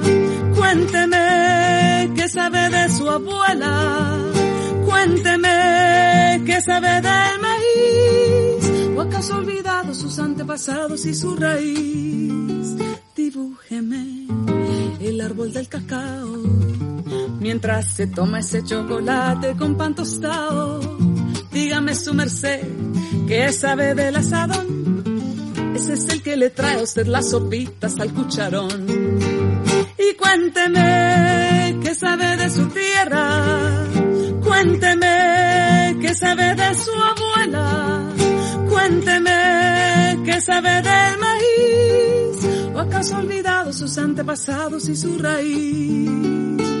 cuénteme 0.71 2.13
qué 2.15 2.29
sabe 2.29 2.69
de 2.69 2.89
su 2.89 3.09
abuela, 3.09 4.17
cuénteme 4.85 6.43
qué 6.45 6.61
sabe 6.61 7.01
del 7.01 7.39
maíz, 7.41 8.95
o 8.95 9.01
acaso 9.01 9.35
olvidado 9.35 9.93
sus 9.93 10.17
antepasados 10.19 11.05
y 11.05 11.13
su 11.13 11.35
raíz. 11.35 12.75
Dibújeme 13.15 14.27
el 15.01 15.19
árbol 15.19 15.51
del 15.51 15.67
cacao, 15.67 16.37
mientras 17.41 17.87
se 17.93 18.07
toma 18.07 18.39
ese 18.39 18.63
chocolate 18.63 19.57
con 19.57 19.75
pan 19.75 19.93
tostado. 19.93 20.79
Dígame 21.51 21.95
su 21.95 22.13
merced, 22.13 22.65
¿qué 23.27 23.51
sabe 23.51 23.93
del 23.93 24.15
asadón? 24.15 25.03
Ese 25.75 25.93
es 25.93 26.07
el 26.07 26.21
que 26.21 26.37
le 26.37 26.49
trae 26.49 26.79
a 26.79 26.83
usted 26.83 27.07
las 27.07 27.31
sopitas 27.31 27.99
al 27.99 28.13
cucharón. 28.13 29.00
Y 30.11 30.13
cuénteme, 30.15 31.79
¿qué 31.81 31.95
sabe 31.95 32.35
de 32.35 32.49
su 32.49 32.67
tierra? 32.67 33.87
Cuénteme, 34.43 35.97
¿qué 36.01 36.13
sabe 36.13 36.53
de 36.55 36.75
su 36.75 36.91
abuela? 36.91 38.09
Cuénteme, 38.69 40.19
¿qué 40.25 40.41
sabe 40.41 40.81
del 40.81 41.17
maíz? 41.17 42.73
¿O 42.75 42.79
acaso 42.79 43.17
olvidado 43.17 43.71
sus 43.71 43.97
antepasados 43.97 44.89
y 44.89 44.97
su 44.97 45.17
raíz? 45.17 46.80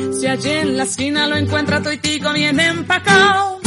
Allí 0.27 0.49
en 0.49 0.77
la 0.77 0.83
esquina 0.83 1.27
lo 1.27 1.35
encuentra 1.35 1.81
bien 2.33 2.59
empacao. 2.59 3.59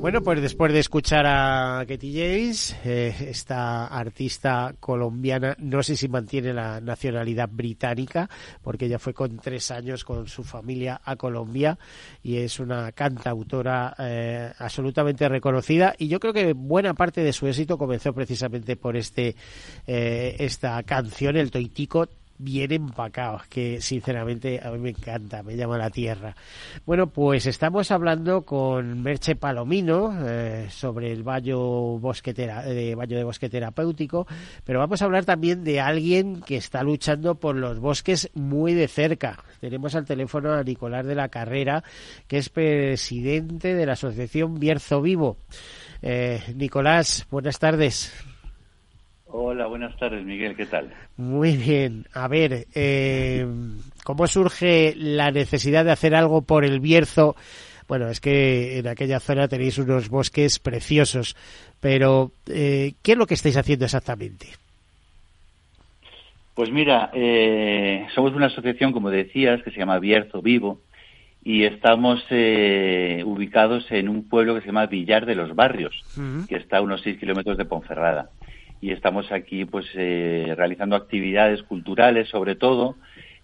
Bueno, 0.00 0.20
pues 0.22 0.42
después 0.42 0.72
de 0.72 0.80
escuchar 0.80 1.26
a 1.26 1.84
Katy 1.86 2.12
James, 2.12 2.76
eh, 2.84 3.14
esta 3.28 3.86
artista 3.86 4.74
colombiana, 4.80 5.54
no 5.60 5.82
sé 5.82 5.94
si 5.94 6.08
mantiene 6.08 6.52
la 6.52 6.80
nacionalidad 6.80 7.48
británica, 7.48 8.28
porque 8.62 8.86
ella 8.86 8.98
fue 8.98 9.14
con 9.14 9.36
tres 9.38 9.70
años 9.70 10.04
con 10.04 10.26
su 10.26 10.42
familia 10.42 11.00
a 11.04 11.14
Colombia 11.16 11.78
y 12.22 12.38
es 12.38 12.58
una 12.58 12.90
cantautora 12.92 13.94
eh, 13.98 14.52
absolutamente 14.58 15.28
reconocida 15.28 15.94
y 15.98 16.08
yo 16.08 16.18
creo 16.18 16.32
que 16.32 16.52
buena 16.54 16.94
parte 16.94 17.22
de 17.22 17.32
su 17.32 17.46
éxito 17.46 17.78
comenzó 17.78 18.12
precisamente 18.12 18.74
por 18.74 18.96
este 18.96 19.36
eh, 19.86 20.34
esta 20.40 20.82
canción, 20.82 21.36
el 21.36 21.52
Toitico, 21.52 22.08
bien 22.42 22.72
empacados, 22.72 23.46
que 23.46 23.80
sinceramente 23.80 24.60
a 24.62 24.70
mí 24.70 24.78
me 24.78 24.90
encanta, 24.90 25.42
me 25.42 25.56
llama 25.56 25.78
la 25.78 25.90
tierra. 25.90 26.34
Bueno, 26.84 27.08
pues 27.08 27.46
estamos 27.46 27.90
hablando 27.90 28.42
con 28.42 29.02
Merche 29.02 29.36
Palomino 29.36 30.12
eh, 30.26 30.66
sobre 30.70 31.12
el 31.12 31.22
Valle 31.22 31.54
Bosquetera, 31.54 32.62
de 32.62 32.94
Valle 32.94 33.16
de 33.16 33.24
Bosque 33.24 33.48
Terapéutico, 33.48 34.26
pero 34.64 34.80
vamos 34.80 35.02
a 35.02 35.04
hablar 35.04 35.24
también 35.24 35.64
de 35.64 35.80
alguien 35.80 36.42
que 36.42 36.56
está 36.56 36.82
luchando 36.82 37.36
por 37.36 37.56
los 37.56 37.78
bosques 37.78 38.30
muy 38.34 38.74
de 38.74 38.88
cerca. 38.88 39.38
Tenemos 39.60 39.94
al 39.94 40.04
teléfono 40.04 40.52
a 40.52 40.62
Nicolás 40.62 41.06
de 41.06 41.14
la 41.14 41.28
Carrera, 41.28 41.84
que 42.26 42.38
es 42.38 42.48
presidente 42.48 43.74
de 43.74 43.86
la 43.86 43.92
Asociación 43.92 44.58
Bierzo 44.58 45.00
Vivo. 45.00 45.36
Eh, 46.02 46.42
Nicolás, 46.56 47.26
buenas 47.30 47.58
tardes. 47.58 48.12
Hola, 49.34 49.66
buenas 49.66 49.96
tardes, 49.96 50.22
Miguel, 50.26 50.54
¿qué 50.54 50.66
tal? 50.66 50.92
Muy 51.16 51.56
bien. 51.56 52.04
A 52.12 52.28
ver, 52.28 52.66
eh, 52.74 53.46
¿cómo 54.04 54.26
surge 54.26 54.92
la 54.94 55.30
necesidad 55.30 55.86
de 55.86 55.90
hacer 55.90 56.14
algo 56.14 56.42
por 56.42 56.66
el 56.66 56.80
Bierzo? 56.80 57.34
Bueno, 57.88 58.08
es 58.08 58.20
que 58.20 58.78
en 58.78 58.88
aquella 58.88 59.20
zona 59.20 59.48
tenéis 59.48 59.78
unos 59.78 60.10
bosques 60.10 60.58
preciosos, 60.58 61.34
pero 61.80 62.30
eh, 62.46 62.92
¿qué 63.02 63.12
es 63.12 63.18
lo 63.18 63.26
que 63.26 63.32
estáis 63.32 63.56
haciendo 63.56 63.86
exactamente? 63.86 64.48
Pues 66.54 66.70
mira, 66.70 67.10
eh, 67.14 68.06
somos 68.14 68.34
una 68.34 68.46
asociación, 68.46 68.92
como 68.92 69.08
decías, 69.08 69.62
que 69.62 69.70
se 69.70 69.78
llama 69.78 69.98
Bierzo 69.98 70.42
Vivo 70.42 70.82
y 71.42 71.64
estamos 71.64 72.22
eh, 72.28 73.22
ubicados 73.24 73.90
en 73.92 74.10
un 74.10 74.28
pueblo 74.28 74.54
que 74.54 74.60
se 74.60 74.66
llama 74.66 74.84
Villar 74.84 75.24
de 75.24 75.36
los 75.36 75.54
Barrios, 75.54 76.04
uh 76.18 76.20
-huh. 76.20 76.46
que 76.46 76.56
está 76.56 76.76
a 76.76 76.82
unos 76.82 77.00
6 77.00 77.18
kilómetros 77.18 77.56
de 77.56 77.64
Ponferrada 77.64 78.28
y 78.82 78.90
estamos 78.90 79.30
aquí 79.32 79.64
pues 79.64 79.86
eh, 79.94 80.52
realizando 80.56 80.96
actividades 80.96 81.62
culturales 81.62 82.28
sobre 82.28 82.56
todo 82.56 82.96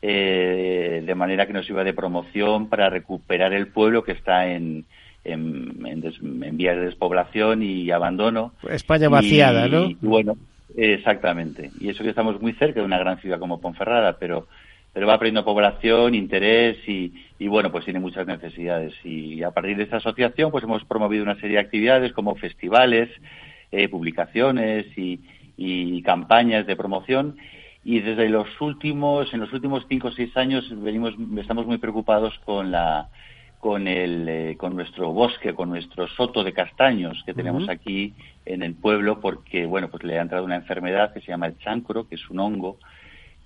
eh, 0.03 1.03
de 1.07 1.14
manera 1.14 1.46
que 1.46 1.53
nos 1.55 1.64
sirva 1.64 1.85
de 1.85 1.94
promoción 1.94 2.68
para 2.68 2.90
recuperar 2.90 3.55
el 3.55 3.68
pueblo 3.68 4.05
que 4.05 4.12
está 4.12 4.48
en 4.48 4.85
en, 5.24 5.87
en, 5.87 6.01
des, 6.01 6.18
en 6.20 6.57
vías 6.57 6.77
de 6.77 6.87
despoblación 6.87 7.62
y 7.62 7.90
abandono. 7.90 8.53
España 8.68 9.09
vaciada 9.09 9.66
y, 9.66 9.70
no 9.70 9.90
y 9.90 9.96
bueno 10.03 10.37
exactamente. 10.77 11.70
Y 11.81 11.88
eso 11.88 12.03
que 12.03 12.11
estamos 12.11 12.40
muy 12.40 12.53
cerca 12.55 12.81
de 12.81 12.87
una 12.87 12.98
gran 12.98 13.18
ciudad 13.20 13.38
como 13.38 13.61
Ponferrada 13.61 14.18
pero 14.18 14.48
pero 14.92 15.07
va 15.07 15.18
perdiendo 15.18 15.44
población, 15.44 16.14
interés 16.14 16.77
y, 16.88 17.12
y, 17.38 17.46
bueno, 17.46 17.70
pues 17.70 17.85
tiene 17.85 18.01
muchas 18.01 18.27
necesidades. 18.27 18.94
Y 19.05 19.42
a 19.44 19.51
partir 19.53 19.77
de 19.77 19.85
esta 19.85 19.98
asociación, 19.98 20.51
pues 20.51 20.64
hemos 20.64 20.83
promovido 20.85 21.22
una 21.22 21.37
serie 21.37 21.57
de 21.57 21.62
actividades 21.62 22.12
como 22.12 22.35
festivales, 22.35 23.09
eh, 23.73 23.89
publicaciones 23.89 24.87
y, 24.97 25.21
y, 25.57 26.03
campañas 26.03 26.67
de 26.67 26.77
promoción 26.77 27.37
y 27.85 28.01
desde 28.01 28.29
los 28.29 28.49
últimos 28.61 29.33
en 29.33 29.41
los 29.41 29.53
últimos 29.53 29.85
cinco 29.89 30.09
o 30.09 30.13
seis 30.13 30.37
años 30.37 30.65
venimos 30.83 31.15
estamos 31.39 31.67
muy 31.67 31.79
preocupados 31.79 32.39
con 32.45 32.71
la 32.71 33.09
con 33.61 33.89
el 33.89 34.29
eh, 34.29 34.57
con 34.57 34.75
nuestro 34.77 35.13
bosque 35.13 35.55
con 35.55 35.69
nuestro 35.69 36.07
soto 36.09 36.45
de 36.45 36.53
castaños 36.53 37.23
que 37.25 37.35
tenemos 37.35 37.65
uh 37.65 37.67
-huh. 37.67 37.73
aquí 37.73 38.15
en 38.47 38.63
el 38.63 38.75
pueblo 38.75 39.21
porque 39.21 39.67
bueno 39.67 39.89
pues 39.89 40.03
le 40.03 40.19
ha 40.19 40.23
entrado 40.23 40.45
una 40.45 40.57
enfermedad 40.57 41.13
que 41.13 41.21
se 41.21 41.29
llama 41.29 41.47
el 41.47 41.59
chancro 41.59 42.09
que 42.09 42.15
es 42.15 42.31
un 42.31 42.41
hongo 42.41 42.79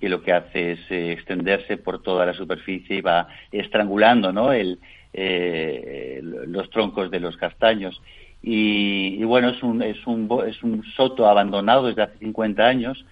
que 0.03 0.09
lo 0.09 0.23
que 0.23 0.33
hace 0.33 0.73
es 0.73 0.81
eh, 0.91 1.13
extenderse 1.13 1.77
por 1.77 2.03
toda 2.03 2.27
la 2.27 2.35
superficie 2.35 2.97
y 2.97 3.01
va 3.01 3.29
estrangulando 3.53 4.33
¿no? 4.33 4.53
el, 4.53 4.81
eh, 5.13 6.21
los 6.23 6.69
troncos 6.71 7.11
de 7.11 7.21
los 7.21 7.37
castaños 7.37 8.03
y, 8.43 9.17
y, 9.21 9.25
bueno, 9.25 9.51
es 9.51 9.63
un, 9.63 9.83
es, 9.83 10.05
un, 10.07 10.29
es 10.47 10.63
un 10.63 10.83
soto 10.97 11.29
abandonado 11.29 11.87
desde 11.87 12.03
hace 12.03 12.19
50 12.19 12.65
años 12.65 13.05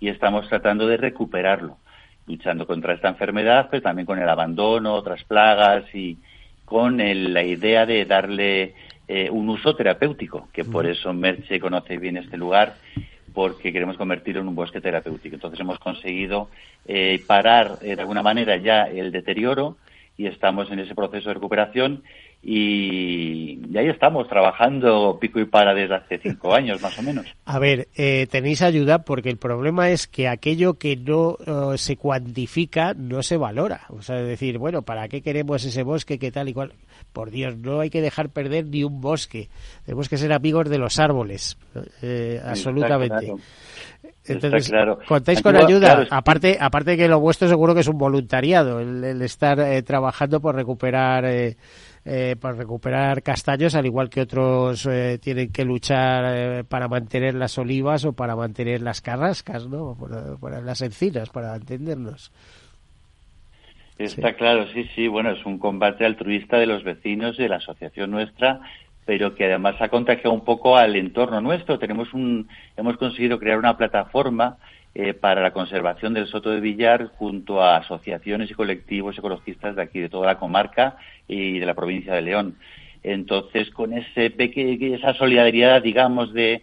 y 0.00 0.08
estamos 0.08 0.48
tratando 0.48 0.88
de 0.88 0.96
recuperarlo, 0.96 1.76
luchando 2.26 2.66
contra 2.66 2.94
esta 2.94 3.08
enfermedad, 3.08 3.68
pero 3.70 3.82
también 3.82 4.06
con 4.06 4.18
el 4.18 4.28
abandono, 4.28 4.94
otras 4.94 5.22
plagas 5.24 5.84
y 5.94 6.18
con 6.64 7.00
el, 7.00 7.32
la 7.32 7.44
idea 7.44 7.86
de 7.86 8.04
darle 8.04 8.74
eh, 9.06 9.28
un 9.30 9.48
uso 9.48 9.76
terapéutico, 9.76 10.48
que 10.52 10.64
por 10.64 10.86
eso 10.86 11.12
Merche 11.12 11.60
conoce 11.60 11.98
bien 11.98 12.16
este 12.16 12.36
lugar, 12.36 12.74
porque 13.32 13.72
queremos 13.72 13.96
convertirlo 13.96 14.40
en 14.40 14.48
un 14.48 14.54
bosque 14.54 14.80
terapéutico. 14.80 15.36
Entonces 15.36 15.60
hemos 15.60 15.78
conseguido 15.78 16.48
eh, 16.86 17.20
parar 17.26 17.78
eh, 17.82 17.94
de 17.94 18.00
alguna 18.00 18.22
manera 18.22 18.56
ya 18.56 18.84
el 18.84 19.12
deterioro 19.12 19.76
y 20.16 20.26
estamos 20.26 20.70
en 20.70 20.80
ese 20.80 20.94
proceso 20.94 21.28
de 21.28 21.34
recuperación 21.34 22.02
y, 22.44 23.60
ahí 23.78 23.88
estamos 23.88 24.28
trabajando 24.28 25.16
pico 25.20 25.38
y 25.38 25.44
para 25.44 25.74
desde 25.74 25.94
hace 25.94 26.18
cinco 26.18 26.52
años 26.54 26.82
más 26.82 26.98
o 26.98 27.02
menos. 27.02 27.26
A 27.44 27.58
ver, 27.60 27.88
eh, 27.94 28.26
tenéis 28.28 28.62
ayuda 28.62 29.04
porque 29.04 29.30
el 29.30 29.36
problema 29.36 29.90
es 29.90 30.08
que 30.08 30.26
aquello 30.26 30.74
que 30.74 30.96
no 30.96 31.36
eh, 31.46 31.78
se 31.78 31.96
cuantifica 31.96 32.94
no 32.94 33.22
se 33.22 33.36
valora. 33.36 33.82
O 33.90 34.02
sea, 34.02 34.16
decir, 34.16 34.58
bueno, 34.58 34.82
¿para 34.82 35.06
qué 35.08 35.22
queremos 35.22 35.64
ese 35.64 35.84
bosque? 35.84 36.18
¿Qué 36.18 36.32
tal 36.32 36.48
y 36.48 36.52
cual? 36.52 36.72
Por 37.12 37.30
Dios, 37.30 37.56
no 37.56 37.80
hay 37.80 37.90
que 37.90 38.00
dejar 38.00 38.30
perder 38.30 38.66
ni 38.66 38.82
un 38.82 39.00
bosque. 39.00 39.48
Tenemos 39.84 40.08
que 40.08 40.16
ser 40.16 40.32
amigos 40.32 40.68
de 40.68 40.78
los 40.78 40.98
árboles, 40.98 41.56
eh, 42.02 42.40
absolutamente. 42.44 43.34
Entonces, 44.24 44.72
contáis 45.06 45.42
con 45.42 45.56
ayuda. 45.56 46.06
Aparte, 46.10 46.56
aparte 46.60 46.96
que 46.96 47.08
lo 47.08 47.20
vuestro 47.20 47.48
seguro 47.48 47.74
que 47.74 47.80
es 47.80 47.88
un 47.88 47.98
voluntariado, 47.98 48.80
el, 48.80 49.20
estar 49.22 49.58
trabajando 49.82 50.40
por 50.40 50.54
recuperar 50.54 51.24
eh, 51.24 51.56
para 52.04 52.56
recuperar 52.56 53.22
castaños, 53.22 53.76
al 53.76 53.86
igual 53.86 54.10
que 54.10 54.22
otros 54.22 54.86
eh, 54.86 55.18
tienen 55.22 55.52
que 55.52 55.64
luchar 55.64 56.24
eh, 56.26 56.64
para 56.64 56.88
mantener 56.88 57.34
las 57.34 57.56
olivas 57.58 58.04
o 58.04 58.12
para 58.12 58.34
mantener 58.34 58.82
las 58.82 59.00
carrascas, 59.00 59.68
¿no? 59.68 59.96
Para, 60.40 60.60
las 60.60 60.82
encinas, 60.82 61.30
para 61.30 61.54
entendernos. 61.54 62.32
Está 63.98 64.32
claro, 64.32 64.66
sí, 64.72 64.88
sí. 64.96 65.06
Bueno, 65.06 65.30
es 65.30 65.46
un 65.46 65.58
combate 65.58 66.04
altruista 66.04 66.58
de 66.58 66.66
los 66.66 66.82
vecinos 66.82 67.38
y 67.38 67.42
de 67.42 67.48
la 67.48 67.56
asociación 67.56 68.10
nuestra, 68.10 68.60
pero 69.04 69.36
que 69.36 69.44
además 69.44 69.76
ha 69.80 69.88
contagiado 69.88 70.32
un 70.32 70.44
poco 70.44 70.76
al 70.76 70.96
entorno 70.96 71.40
nuestro. 71.40 71.78
Tenemos 71.78 72.12
un, 72.14 72.48
hemos 72.76 72.96
conseguido 72.96 73.38
crear 73.38 73.58
una 73.58 73.76
plataforma 73.76 74.56
eh, 74.94 75.14
para 75.14 75.40
la 75.40 75.52
conservación 75.52 76.12
del 76.12 76.26
Soto 76.26 76.50
de 76.50 76.60
Villar 76.60 77.06
junto 77.16 77.62
a 77.62 77.76
asociaciones 77.78 78.50
y 78.50 78.54
colectivos 78.54 79.16
ecologistas 79.16 79.74
de 79.74 79.82
aquí, 79.82 80.00
de 80.00 80.08
toda 80.08 80.26
la 80.26 80.38
comarca 80.38 80.96
y 81.26 81.58
de 81.58 81.66
la 81.66 81.74
provincia 81.74 82.14
de 82.14 82.22
León. 82.22 82.56
Entonces, 83.02 83.70
con 83.70 83.94
ese 83.94 84.32
esa 84.36 85.14
solidaridad, 85.14 85.82
digamos, 85.82 86.32
de, 86.32 86.62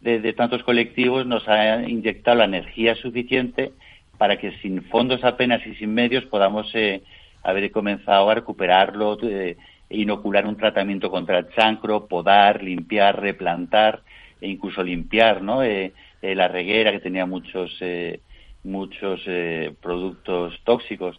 de, 0.00 0.32
tantos 0.32 0.62
colectivos, 0.62 1.24
nos 1.24 1.48
ha 1.48 1.88
inyectado 1.88 2.38
la 2.38 2.44
energía 2.44 2.94
suficiente 2.96 3.72
para 4.18 4.36
que 4.36 4.52
sin 4.58 4.82
fondos 4.82 5.24
apenas 5.24 5.64
y 5.66 5.74
sin 5.76 5.94
medios 5.94 6.24
podamos 6.24 6.70
eh, 6.74 7.02
haber 7.42 7.70
comenzado 7.70 8.28
a 8.28 8.34
recuperarlo, 8.34 9.18
eh, 9.22 9.56
inocular 9.88 10.46
un 10.46 10.56
tratamiento 10.56 11.10
contra 11.10 11.38
el 11.38 11.48
chancro, 11.50 12.06
podar, 12.06 12.62
limpiar, 12.62 13.20
replantar 13.20 14.02
e 14.40 14.48
incluso 14.48 14.82
limpiar, 14.82 15.42
¿no? 15.42 15.62
Eh, 15.62 15.92
eh, 16.22 16.34
la 16.34 16.48
reguera 16.48 16.90
que 16.92 17.00
tenía 17.00 17.26
muchos 17.26 17.76
eh, 17.80 18.20
muchos 18.64 19.22
eh, 19.26 19.72
productos 19.80 20.58
tóxicos. 20.64 21.18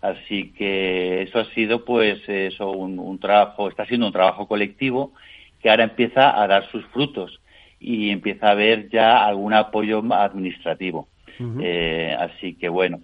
Así 0.00 0.52
que 0.52 1.22
eso 1.22 1.38
ha 1.38 1.44
sido 1.54 1.84
pues 1.84 2.26
eso 2.28 2.70
un, 2.70 3.18
trabajo 3.18 3.68
está 3.68 3.84
siendo 3.86 4.06
un 4.06 4.12
trabajo 4.12 4.48
colectivo 4.48 5.12
que 5.60 5.68
ahora 5.68 5.84
empieza 5.84 6.42
a 6.42 6.46
dar 6.46 6.68
sus 6.70 6.84
frutos 6.86 7.40
y 7.78 8.10
empieza 8.10 8.48
a 8.48 8.52
haber 8.52 8.88
ya 8.88 9.24
algún 9.26 9.52
apoyo 9.52 10.02
administrativo. 10.12 11.08
Así 12.18 12.54
que 12.54 12.68
bueno 12.70 13.00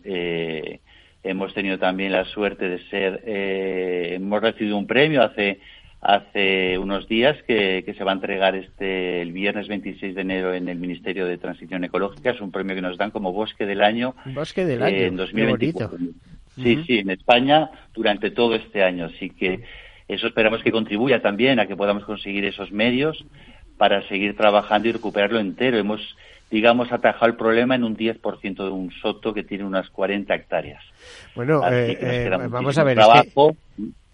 hemos 1.23 1.53
tenido 1.55 1.79
también 1.79 2.13
la 2.13 2.25
suerte 2.25 2.69
de 2.69 2.79
ser 2.89 3.23
hemos 3.27 4.41
recibido 4.41 4.79
un 4.79 4.87
premio 4.87 5.23
hace 5.23 5.61
hace 6.01 6.79
unos 6.79 7.09
días 7.09 7.37
que, 7.47 7.95
se 7.97 8.05
va 8.05 8.13
a 8.13 8.15
entregar 8.15 8.55
este 8.55 9.23
el 9.23 9.33
viernes 9.33 9.69
26 9.69 10.15
de 10.15 10.21
enero 10.21 10.55
en 10.55 10.69
el 10.69 10.79
Ministerio 10.79 11.27
de 11.27 11.39
Transición 11.39 11.85
Ecológica. 11.85 12.31
Es 12.31 12.41
un 12.41 12.53
premio 12.53 12.75
que 12.75 12.83
nos 12.83 12.99
dan 12.99 13.11
como 13.11 13.33
Bosque 13.33 13.67
del 13.67 13.83
Año. 13.83 14.15
Bosque 14.27 14.65
del 14.65 14.83
Año. 14.83 14.97
en 14.97 15.17
2024. 15.17 15.99
Sí, 16.57 16.83
sí, 16.87 16.99
en 16.99 17.11
España 17.11 17.71
durante 17.95 18.31
todo 18.31 18.55
este 18.55 18.83
año. 18.83 19.07
Así 19.07 19.31
que 19.31 19.61
eso 20.09 20.27
esperamos 20.27 20.63
que 20.63 20.73
contribuya 20.73 21.21
también 21.21 21.61
a 21.61 21.67
que 21.67 21.77
podamos 21.77 22.05
conseguir 22.05 22.45
esos 22.45 22.73
medios 22.73 23.25
para 23.77 24.07
seguir 24.09 24.37
trabajando 24.37 24.89
y 24.89 24.93
recuperarlo 24.93 25.39
entero. 25.39 25.77
Hemos, 25.77 26.17
digamos, 26.51 26.93
atajado 26.93 27.27
el 27.27 27.37
problema 27.37 27.75
en 27.75 27.85
un 27.85 27.97
10% 27.97 28.57
de 28.57 28.71
un 28.71 28.91
soto 28.91 29.35
que 29.35 29.43
tiene 29.43 29.65
unas 29.65 29.91
40 29.91 30.35
hectáreas. 30.35 30.83
Bueno, 31.35 31.63
eh, 31.71 31.99
eh, 32.01 32.31
vamos 32.49 32.79
a 32.79 32.85
ver. 32.85 32.99
Es 32.99 33.33
que 33.35 33.55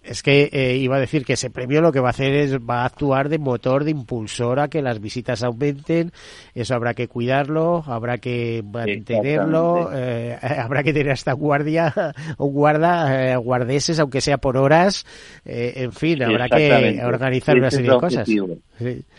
eh, 0.05 0.77
iba 0.79 0.97
a 0.97 1.01
decir 1.01 1.25
que 1.25 1.35
ese 1.35 1.51
premio 1.51 1.81
lo 1.81 1.93
que 1.93 2.01
va 2.01 2.09
a 2.09 2.11
hacer 2.11 2.35
es 2.35 2.59
va 2.59 2.83
a 2.83 2.87
actuar 2.87 3.29
de 3.29 3.39
motor, 3.39 3.85
de 3.85 3.93
impulsor 3.93 4.61
a 4.61 4.69
que 4.69 4.83
las 4.83 5.01
visitas 5.01 5.43
aumenten. 5.43 6.11
Eso 6.55 6.75
habrá 6.75 6.95
que 6.95 7.09
cuidarlo, 7.09 7.85
habrá 7.87 8.19
que 8.19 8.63
mantenerlo, 8.65 9.91
eh, 9.95 10.37
habrá 10.43 10.83
que 10.83 10.93
tener 10.93 11.13
hasta 11.13 11.33
guardia 11.33 11.95
o 12.37 12.47
guarda, 12.47 13.33
eh, 13.33 13.37
guardeses, 13.37 14.01
aunque 14.01 14.21
sea 14.21 14.39
por 14.39 14.57
horas. 14.57 15.07
en 15.45 15.93
fin, 15.93 16.23
habrá 16.23 16.49
que 16.49 17.01
organizar 17.05 17.57
una 17.57 17.71
serie 17.71 17.91
de 17.91 17.99
cosas. 17.99 18.29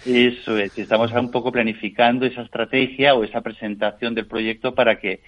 Eso 0.06 0.58
es, 0.58 0.78
estamos 0.78 1.12
un 1.14 1.32
poco 1.32 1.52
planificando 1.52 2.26
esa 2.26 2.42
estrategia 2.42 3.16
o 3.16 3.24
esa 3.24 3.42
presentación 3.42 4.16
del 4.16 4.28
proyecto 4.28 4.76
para 4.76 5.00
que 5.00 5.22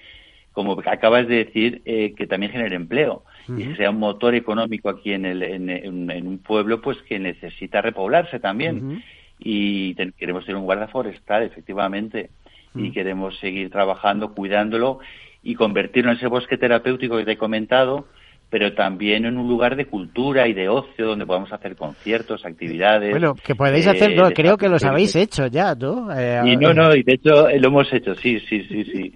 como 0.55 0.81
acabas 0.85 1.27
de 1.27 1.43
decir, 1.43 1.81
eh, 1.85 2.13
que 2.15 2.25
también 2.25 2.51
genere 2.51 2.75
empleo. 2.75 3.23
Y 3.47 3.75
sea 3.75 3.91
un 3.91 3.99
motor 3.99 4.33
económico 4.33 4.89
aquí 4.89 5.13
en, 5.13 5.25
el, 5.25 5.43
en, 5.43 6.27
un 6.27 6.39
pueblo 6.39 6.81
pues 6.81 6.97
que 7.03 7.19
necesita 7.19 7.81
repoblarse 7.81 8.39
también. 8.39 9.03
Y 9.37 9.93
queremos 10.13 10.45
tener 10.45 10.57
un 10.57 10.65
guarda 10.65 10.87
forestal, 10.87 11.43
efectivamente, 11.43 12.31
y 12.73 12.91
queremos 12.91 13.37
seguir 13.39 13.69
trabajando, 13.69 14.33
cuidándolo 14.33 14.99
y 15.43 15.53
convertirlo 15.55 16.11
en 16.11 16.17
ese 16.17 16.27
bosque 16.27 16.57
terapéutico 16.57 17.17
que 17.17 17.25
te 17.25 17.33
he 17.33 17.37
comentado, 17.37 18.07
pero 18.49 18.73
también 18.73 19.25
en 19.25 19.37
un 19.37 19.47
lugar 19.47 19.75
de 19.75 19.85
cultura 19.85 20.47
y 20.47 20.53
de 20.53 20.69
ocio 20.69 21.07
donde 21.07 21.25
podamos 21.25 21.51
hacer 21.51 21.75
conciertos, 21.75 22.45
actividades. 22.45 23.11
Bueno, 23.11 23.35
que 23.35 23.55
podéis 23.55 23.87
hacer, 23.87 24.11
eh, 24.11 24.33
creo 24.33 24.57
que 24.57 24.69
los 24.69 24.83
habéis 24.83 25.15
hecho 25.15 25.47
ya, 25.47 25.75
¿no? 25.75 26.11
Eh, 26.15 26.41
y 26.45 26.57
no, 26.57 26.73
no, 26.73 26.95
y 26.95 27.03
de 27.03 27.13
hecho 27.13 27.49
lo 27.49 27.67
hemos 27.67 27.91
hecho, 27.91 28.15
sí, 28.15 28.39
sí, 28.41 28.63
sí, 28.67 28.83
sí. 28.85 29.15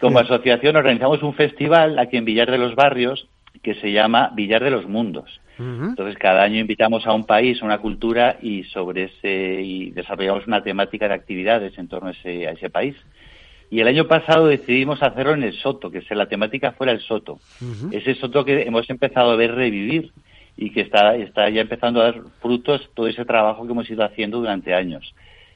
Como 0.00 0.18
asociación 0.18 0.76
organizamos 0.76 1.22
un 1.22 1.34
festival 1.34 1.98
aquí 1.98 2.16
en 2.16 2.24
Villar 2.24 2.50
de 2.50 2.58
los 2.58 2.74
Barrios 2.74 3.28
que 3.62 3.74
se 3.74 3.92
llama 3.92 4.30
Villar 4.34 4.64
de 4.64 4.70
los 4.70 4.86
Mundos. 4.88 5.40
Entonces, 5.58 6.16
cada 6.16 6.42
año 6.42 6.58
invitamos 6.58 7.06
a 7.06 7.12
un 7.12 7.24
país, 7.24 7.60
a 7.60 7.66
una 7.66 7.76
cultura 7.76 8.38
y 8.40 8.62
sobre 8.64 9.04
ese 9.04 9.60
y 9.60 9.90
desarrollamos 9.90 10.46
una 10.46 10.62
temática 10.62 11.06
de 11.06 11.12
actividades 11.12 11.76
en 11.76 11.86
torno 11.86 12.08
a 12.08 12.12
ese, 12.12 12.48
a 12.48 12.52
ese 12.52 12.70
país. 12.70 12.96
Y 13.70 13.80
el 13.80 13.86
año 13.86 14.08
pasado 14.08 14.48
decidimos 14.48 15.00
hacerlo 15.02 15.34
en 15.34 15.44
el 15.44 15.52
Soto, 15.52 15.90
que 15.90 16.02
la 16.10 16.26
temática 16.26 16.72
fuera 16.72 16.92
el 16.92 17.00
Soto. 17.00 17.38
Ese 17.92 18.16
Soto 18.16 18.44
que 18.44 18.62
hemos 18.62 18.90
empezado 18.90 19.30
a 19.30 19.36
ver 19.36 19.54
revivir 19.54 20.10
y 20.56 20.72
que 20.72 20.80
está, 20.80 21.14
está 21.14 21.48
ya 21.48 21.60
empezando 21.60 22.00
a 22.00 22.04
dar 22.04 22.22
frutos 22.42 22.90
todo 22.94 23.06
ese 23.06 23.24
trabajo 23.24 23.64
que 23.64 23.72
hemos 23.72 23.88
ido 23.88 24.04
haciendo 24.04 24.38
durante 24.38 24.74
años. 24.74 25.14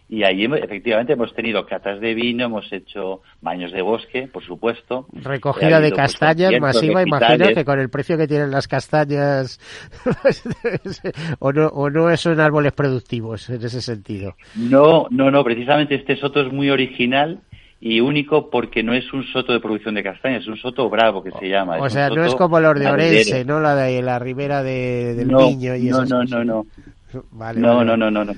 Y 0.09 0.23
ahí 0.23 0.45
efectivamente 0.45 1.15
hemos 1.15 1.35
tenido 1.35 1.65
catas 1.67 1.99
de 1.99 2.15
vino, 2.15 2.45
hemos 2.45 2.71
hecho 2.73 3.23
baños 3.41 3.73
de 3.73 3.83
bosque, 3.83 4.29
por 4.31 4.45
supuesto. 4.45 5.07
Recogida 5.13 5.81
de 5.81 5.89
pues, 5.89 6.01
castañas 6.01 6.53
masiva, 6.61 7.03
imagino 7.03 7.49
que 7.49 7.65
con 7.65 7.81
el 7.81 7.89
precio 7.89 8.17
que 8.17 8.29
tienen 8.29 8.51
las 8.51 8.69
castañas, 8.69 9.59
o, 11.41 11.53
no, 11.53 11.67
o 11.69 11.91
no 11.91 12.17
son 12.17 12.39
árboles 12.39 12.73
productivos 12.73 13.49
en 13.49 13.65
ese 13.65 13.81
sentido. 13.81 14.37
No, 14.55 15.07
no, 15.11 15.31
no, 15.31 15.43
precisamente 15.43 15.95
este 15.95 16.17
soto 16.17 16.43
es 16.43 16.53
muy 16.53 16.71
original 16.71 17.41
y 17.85 18.01
único 18.01 18.49
porque 18.49 18.83
no 18.83 18.95
es 18.95 19.13
un 19.13 19.27
soto 19.27 19.53
de 19.53 19.61
producción 19.61 19.95
de 19.95 20.03
castañas, 20.03 20.41
es 20.41 20.49
un 20.49 20.57
soto 20.57 20.89
bravo 20.89 21.23
que 21.23 21.31
se 21.33 21.51
llama. 21.51 21.77
O 21.77 21.91
sea, 21.91 22.09
no 22.09 22.25
es 22.25 22.35
como 22.35 22.59
los 22.59 22.81
de 22.81 22.87
Orense, 22.87 23.45
¿no? 23.45 23.61
La 23.61 23.77
de 23.77 24.01
la 24.01 24.19
ribera 24.19 24.63
de, 24.63 25.15
del 25.15 25.29
Niño 25.29 25.77
y 25.77 25.91
No, 25.91 26.03
no, 26.07 26.25
no, 26.25 26.43
no 26.43 26.67
no, 27.13 27.85
no, 27.85 27.97
no, 27.97 28.11
no, 28.11 28.25
no, 28.25 28.33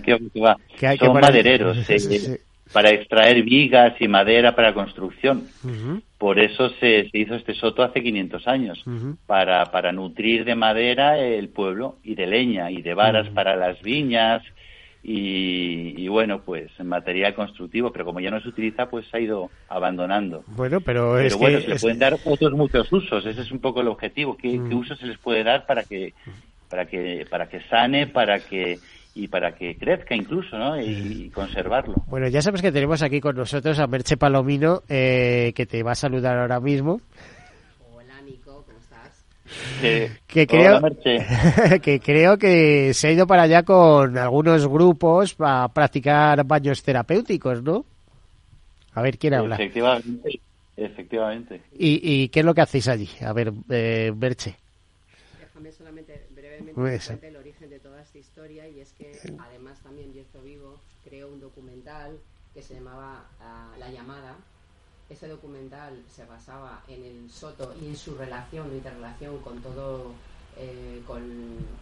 va. 0.44 0.56
Son 0.98 1.12
madereros 1.12 1.78
eh, 1.88 2.40
para 2.72 2.90
extraer 2.90 3.44
vigas 3.44 3.94
y 4.00 4.08
madera 4.08 4.56
para 4.56 4.74
construcción. 4.74 5.44
Por 6.18 6.40
eso 6.40 6.70
se, 6.80 7.08
hizo 7.12 7.36
este 7.36 7.54
soto 7.54 7.84
hace 7.84 8.02
500 8.02 8.48
años, 8.48 8.84
para, 9.26 9.66
para 9.66 9.92
nutrir 9.92 10.44
de 10.44 10.56
madera 10.56 11.18
el 11.18 11.50
pueblo 11.50 11.98
y 12.02 12.16
de 12.16 12.26
leña 12.26 12.72
y 12.72 12.82
de 12.82 12.94
varas 12.94 13.28
para 13.28 13.54
las 13.54 13.80
viñas 13.80 14.42
y, 15.08 16.08
bueno, 16.08 16.40
pues 16.40 16.68
material 16.82 17.32
constructivo, 17.32 17.92
pero 17.92 18.04
como 18.04 18.18
ya 18.18 18.30
no 18.30 18.40
se 18.40 18.48
utiliza, 18.48 18.90
pues 18.90 19.06
se 19.06 19.16
ha 19.16 19.20
ido 19.20 19.50
abandonando. 19.68 20.42
Bueno, 20.48 20.80
pero, 20.80 21.16
es 21.20 21.36
bueno, 21.36 21.60
se 21.60 21.68
le 21.68 21.76
pueden 21.78 22.00
dar 22.00 22.16
otros 22.24 22.52
muchos 22.52 22.92
usos, 22.92 23.24
ese 23.24 23.42
es 23.42 23.52
un 23.52 23.60
poco 23.60 23.82
el 23.82 23.88
objetivo, 23.88 24.36
¿qué, 24.36 24.60
¿qué 24.68 24.74
uso 24.74 24.96
se 24.96 25.06
les 25.06 25.16
puede 25.18 25.44
dar 25.44 25.64
para 25.64 25.84
que 25.84 26.12
para 26.68 26.86
que 26.86 27.24
para 27.30 27.48
que 27.48 27.60
sane, 27.68 28.08
para 28.08 28.40
que 28.40 28.80
y 29.14 29.28
para 29.28 29.54
que 29.54 29.76
crezca 29.76 30.16
incluso, 30.16 30.58
¿no? 30.58 30.80
Y, 30.80 31.30
conservarlo. 31.30 31.94
Bueno, 32.08 32.26
ya 32.28 32.42
sabes 32.42 32.60
que 32.60 32.72
tenemos 32.72 33.00
aquí 33.02 33.20
con 33.20 33.36
nosotros 33.36 33.78
a 33.78 33.86
Merche 33.86 34.16
Palomino, 34.16 34.82
eh, 34.88 35.52
que 35.54 35.66
te 35.66 35.84
va 35.84 35.92
a 35.92 35.94
saludar 35.94 36.36
ahora 36.36 36.58
mismo. 36.58 37.00
Hola, 37.94 38.20
Nico, 38.22 38.64
¿cómo 38.66 38.78
estás? 38.78 39.24
Que 39.80 40.46
creo 40.46 40.80
que 41.82 42.00
creo 42.00 42.36
que 42.36 42.92
se 42.94 43.08
ha 43.08 43.12
ido 43.12 43.26
para 43.26 43.42
allá 43.42 43.62
con 43.62 44.16
algunos 44.18 44.66
grupos 44.66 45.34
para 45.34 45.68
practicar 45.68 46.44
baños 46.44 46.82
terapéuticos, 46.82 47.62
¿no? 47.62 47.84
A 48.94 49.02
ver 49.02 49.18
quién 49.18 49.34
habla. 49.34 49.56
Efectivamente. 49.56 50.40
Efectivamente. 50.76 51.62
¿Y, 51.72 52.28
qué 52.28 52.40
es 52.40 52.46
lo 52.46 52.54
que 52.54 52.60
hacéis 52.60 52.88
allí? 52.88 53.08
A 53.22 53.32
ver, 53.32 53.52
eh, 53.70 54.12
Merche. 54.14 54.56
Déjame 55.40 55.72
solamente 55.72 56.26
brevemente 56.34 57.28
el 57.28 57.36
origen 57.36 57.70
de 57.70 57.78
toda 57.78 58.02
esta 58.02 58.18
historia 58.18 58.68
y 58.68 58.80
es 58.80 58.92
que 58.92 59.12
además 59.38 59.78
también 59.82 60.12
Bierzo 60.12 60.42
Vivo 60.42 60.78
creó 61.04 61.28
un 61.28 61.40
documental 61.40 62.18
que 62.52 62.62
se 62.62 62.74
llamaba 62.74 63.24
ah, 63.40 63.74
La 63.78 63.90
llamada. 63.90 64.36
Ese 65.08 65.28
documental 65.28 66.02
se 66.14 66.24
basaba 66.24 66.82
en 66.88 67.04
el 67.04 67.30
Soto 67.30 67.74
y 67.80 67.86
en 67.86 67.96
su 67.96 68.16
relación, 68.16 68.72
interrelación 68.72 69.38
con 69.38 69.60
todo, 69.62 70.12
eh, 70.56 71.00
con, 71.06 71.22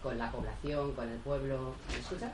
con, 0.03 0.17
la 0.17 0.31
población, 0.31 0.93
con 0.93 1.09
el 1.09 1.17
pueblo. 1.19 1.73
¿Me 1.91 1.99
escucha? 1.99 2.31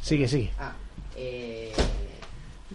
Sigue, 0.00 0.26
sigue. 0.26 0.50
Ah, 0.58 0.72
eh, 1.14 1.74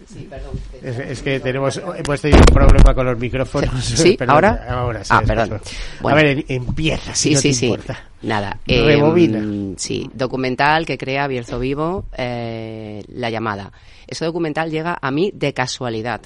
Sí, 0.06 0.26
perdón. 0.28 0.52
Es, 0.82 1.22
que 1.22 1.40
tenemos, 1.40 1.78
hemos 1.78 2.20
tenido 2.20 2.40
un 2.40 2.54
problema 2.54 2.94
con 2.94 3.06
los 3.06 3.18
micrófonos. 3.18 3.82
¿Sí? 3.82 4.16
¿Ahora? 4.28 4.66
Ahora 4.68 5.02
sí. 5.02 5.10
Ah, 5.12 5.22
perdón. 5.26 5.60
A 6.04 6.14
ver, 6.14 6.44
empieza, 6.48 7.14
si 7.14 7.30
sí, 7.30 7.34
no 7.34 7.40
sí, 7.40 7.48
te 7.48 7.54
sí. 7.54 7.66
importa. 7.66 8.04
Nada. 8.22 8.58
Rebobina. 8.66 9.38
Eh, 9.38 9.74
sí, 9.78 10.10
documental 10.12 10.84
que 10.84 10.98
crea 10.98 11.26
Bierzo 11.26 11.58
Vivo, 11.58 12.04
eh, 12.16 13.02
La 13.08 13.30
llamada. 13.30 13.72
Ese 14.06 14.26
documental 14.26 14.70
llega 14.70 14.98
a 15.00 15.10
mí 15.10 15.32
de 15.34 15.54
casualidad 15.54 16.20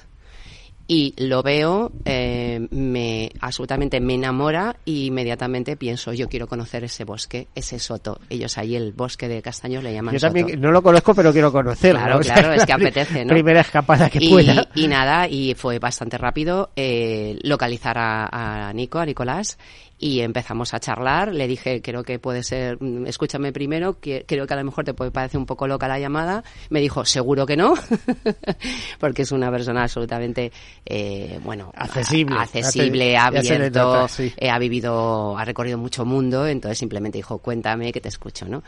y 0.93 1.15
lo 1.19 1.45
veo, 1.45 1.93
eh, 2.05 2.67
me 2.73 3.31
absolutamente 3.41 4.01
me 4.01 4.15
enamora 4.15 4.75
y 4.85 5.07
inmediatamente 5.07 5.77
pienso, 5.77 6.13
yo 6.13 6.29
quiero 6.29 6.49
conocer 6.49 6.83
ese 6.83 7.05
bosque, 7.05 7.47
ese 7.55 7.79
soto. 7.79 8.19
Ellos 8.29 8.59
ahí 8.59 8.75
el 8.75 8.93
bosque 8.93 9.29
de 9.29 9.41
castaños 9.41 9.85
le 9.85 9.93
llaman 9.93 10.15
Yo 10.15 10.19
soto. 10.19 10.35
también 10.35 10.61
no 10.61 10.73
lo 10.73 10.83
conozco, 10.83 11.15
pero 11.15 11.33
quiero 11.33 11.53
conocerlo. 11.53 12.01
Claro, 12.01 12.19
O 12.19 12.23
sea, 12.25 12.35
claro, 12.35 12.53
es 12.55 12.67
que 12.67 12.73
apetece, 12.73 13.25
¿no? 13.25 13.29
Primera 13.35 13.61
escapada 13.61 14.11
que 14.11 14.19
y, 14.21 14.31
pueda. 14.31 14.67
y 14.75 14.89
nada, 14.89 15.29
y 15.29 15.55
fue 15.55 15.79
bastante 15.79 16.19
rápido 16.19 16.71
eh, 16.75 17.39
localizar 17.45 17.97
a, 17.97 18.69
a 18.69 18.73
Nico, 18.73 18.99
a 18.99 19.07
Nicolás, 19.07 19.59
y 20.03 20.21
empezamos 20.23 20.73
a 20.73 20.81
charlar. 20.81 21.33
Le 21.35 21.47
dije, 21.47 21.83
creo 21.83 22.03
que 22.05 22.19
puede 22.19 22.43
ser, 22.43 22.83
mm, 22.83 23.07
escúchame 23.07 23.53
primero, 23.53 24.01
que 24.01 24.25
creo 24.27 24.47
que 24.47 24.55
a 24.55 24.57
lo 24.57 24.65
mejor 24.65 24.85
te 24.87 24.95
puede 24.95 25.11
parecer 25.11 25.39
un 25.39 25.45
poco 25.45 25.67
loca 25.69 25.87
la 25.89 25.99
llamada. 25.99 26.43
Me 26.71 26.81
dijo, 26.81 27.05
seguro 27.05 27.45
que 27.45 27.57
no, 27.57 27.75
porque 28.99 29.23
es 29.23 29.33
una 29.33 29.51
persona 29.51 29.83
absolutamente, 29.83 30.53
eh, 30.87 31.39
bueno, 31.45 31.71
Accesible. 31.77 32.35
a- 32.37 32.41
accesible, 32.43 33.13
Ya 33.13 33.27
abierto, 33.27 34.09
sí. 34.09 34.33
eh, 34.37 34.51
ha 34.51 34.59
vivido, 34.59 35.37
ha 35.37 35.45
recorrido 35.45 35.79
mucho 35.79 36.05
mundo, 36.05 36.47
entonces 36.47 36.79
simplemente 36.79 37.19
dijo, 37.19 37.39
cuéntame 37.39 37.93
que 37.93 38.01
te 38.01 38.09
escucho, 38.09 38.47
¿no? 38.47 38.63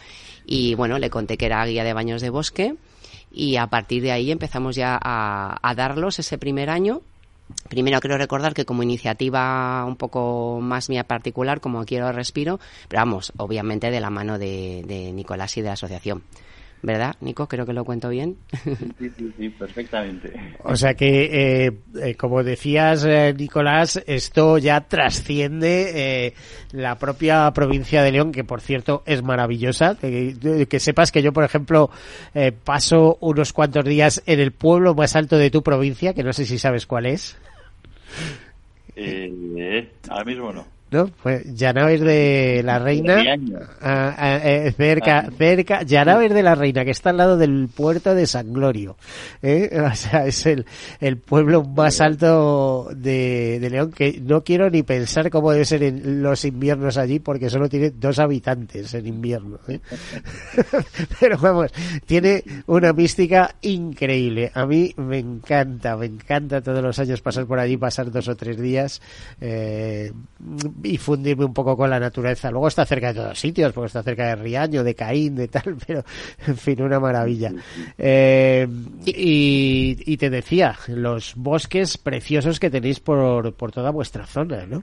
Y 0.44 0.74
bueno, 0.74 0.98
le 0.98 1.08
conté 1.10 1.36
que 1.38 1.46
era 1.46 1.64
guía 1.64 1.84
de 1.84 1.92
baños 1.94 2.20
de 2.20 2.30
bosque 2.30 2.74
y 3.32 3.56
a 3.56 3.66
partir 3.68 4.02
de 4.02 4.12
ahí 4.12 4.30
empezamos 4.30 4.76
ya 4.76 4.98
a, 5.02 5.56
a 5.62 5.74
darlos 5.74 6.18
ese 6.18 6.36
primer 6.36 6.68
año. 6.68 7.00
Primero 7.68 8.00
quiero 8.00 8.18
recordar 8.18 8.54
que 8.54 8.64
como 8.64 8.82
iniciativa 8.82 9.84
un 9.84 9.96
poco 9.96 10.60
más 10.60 10.88
mía 10.88 11.04
particular, 11.04 11.60
como 11.60 11.84
quiero 11.84 12.12
respiro, 12.12 12.60
pero 12.88 13.00
vamos, 13.00 13.32
obviamente 13.36 13.90
de 13.90 14.00
la 14.00 14.10
mano 14.10 14.38
de, 14.38 14.84
de 14.86 15.12
Nicolás 15.12 15.56
y 15.56 15.62
de 15.62 15.68
la 15.68 15.74
asociación. 15.74 16.22
¿Verdad, 16.82 17.14
Nico? 17.20 17.46
Creo 17.46 17.64
que 17.64 17.72
lo 17.72 17.84
cuento 17.84 18.08
bien. 18.08 18.36
Sí, 18.98 19.10
sí, 19.16 19.32
sí, 19.36 19.48
perfectamente. 19.48 20.32
O 20.64 20.76
sea 20.76 20.94
que, 20.94 21.66
eh, 21.66 21.72
eh, 22.00 22.14
como 22.14 22.42
decías, 22.42 23.04
eh, 23.04 23.34
Nicolás, 23.36 24.02
esto 24.06 24.58
ya 24.58 24.80
trasciende 24.82 26.26
eh, 26.26 26.34
la 26.72 26.98
propia 26.98 27.50
provincia 27.52 28.02
de 28.02 28.12
León, 28.12 28.32
que 28.32 28.44
por 28.44 28.60
cierto 28.60 29.02
es 29.06 29.22
maravillosa. 29.22 29.96
Que, 29.96 30.66
que 30.68 30.80
sepas 30.80 31.10
que 31.10 31.22
yo, 31.22 31.32
por 31.32 31.44
ejemplo, 31.44 31.90
eh, 32.34 32.52
paso 32.52 33.16
unos 33.20 33.52
cuantos 33.52 33.84
días 33.84 34.22
en 34.26 34.40
el 34.40 34.52
pueblo 34.52 34.94
más 34.94 35.16
alto 35.16 35.36
de 35.38 35.50
tu 35.50 35.62
provincia, 35.62 36.14
que 36.14 36.22
no 36.22 36.32
sé 36.32 36.44
si 36.44 36.58
sabes 36.58 36.86
cuál 36.86 37.06
es. 37.06 37.36
Eh, 38.96 39.88
ahora 40.08 40.24
mismo 40.24 40.52
no. 40.52 40.71
¿No? 40.92 41.10
Pues 41.22 41.54
Llanaves 41.54 42.02
de 42.02 42.60
la 42.62 42.78
Reina. 42.78 43.22
Ah, 43.80 44.14
ah, 44.16 44.36
eh, 44.44 44.72
cerca, 44.76 45.20
Ah. 45.26 45.30
cerca, 45.36 45.82
Llanaves 45.84 46.34
de 46.34 46.42
la 46.42 46.54
Reina, 46.54 46.84
que 46.84 46.90
está 46.90 47.10
al 47.10 47.16
lado 47.16 47.38
del 47.38 47.68
puerto 47.74 48.14
de 48.14 48.26
San 48.26 48.52
Glorio. 48.52 48.96
¿eh? 49.42 49.70
O 49.92 49.94
sea, 49.94 50.26
es 50.26 50.44
el, 50.46 50.66
el 51.00 51.16
pueblo 51.16 51.64
más 51.64 52.00
alto 52.00 52.88
de, 52.94 53.58
de 53.60 53.70
León, 53.70 53.90
que 53.92 54.20
no 54.22 54.42
quiero 54.44 54.68
ni 54.70 54.82
pensar 54.82 55.30
cómo 55.30 55.50
debe 55.52 55.64
ser 55.64 55.82
en 55.82 56.22
los 56.22 56.44
inviernos 56.44 56.98
allí, 56.98 57.18
porque 57.20 57.48
solo 57.48 57.68
tiene 57.68 57.90
dos 57.90 58.18
habitantes 58.18 58.92
en 58.94 59.06
invierno. 59.06 59.58
¿eh? 59.68 59.80
Pero 61.20 61.38
vamos, 61.38 61.72
tiene 62.06 62.44
una 62.66 62.92
mística 62.92 63.54
increíble. 63.62 64.50
A 64.54 64.66
mí 64.66 64.92
me 64.96 65.18
encanta, 65.18 65.96
me 65.96 66.06
encanta 66.06 66.60
todos 66.60 66.82
los 66.82 66.98
años 66.98 67.20
pasar 67.22 67.46
por 67.46 67.58
allí, 67.58 67.76
pasar 67.76 68.10
dos 68.10 68.28
o 68.28 68.36
tres 68.36 68.60
días 68.60 69.00
eh, 69.40 70.12
y 70.82 70.96
fundirme 70.98 71.44
un 71.44 71.54
poco 71.54 71.76
con 71.76 71.90
la 71.90 72.00
naturaleza. 72.00 72.50
Luego 72.50 72.68
está 72.68 72.84
cerca 72.84 73.12
de 73.12 73.20
todos 73.20 73.38
sitios, 73.38 73.72
porque 73.72 73.86
está 73.86 74.02
cerca 74.02 74.28
de 74.28 74.36
Riaño, 74.36 74.82
de 74.84 74.94
Caín, 74.94 75.36
de 75.36 75.48
tal, 75.48 75.76
pero 75.86 76.02
en 76.46 76.56
fin, 76.56 76.82
una 76.82 77.00
maravilla. 77.00 77.52
Eh, 77.98 78.66
y, 79.06 79.96
y 80.06 80.16
te 80.16 80.30
decía, 80.30 80.76
los 80.88 81.34
bosques 81.36 81.98
preciosos 81.98 82.58
que 82.60 82.70
tenéis 82.70 83.00
por, 83.00 83.54
por 83.54 83.72
toda 83.72 83.90
vuestra 83.90 84.26
zona, 84.26 84.66
¿no? 84.66 84.82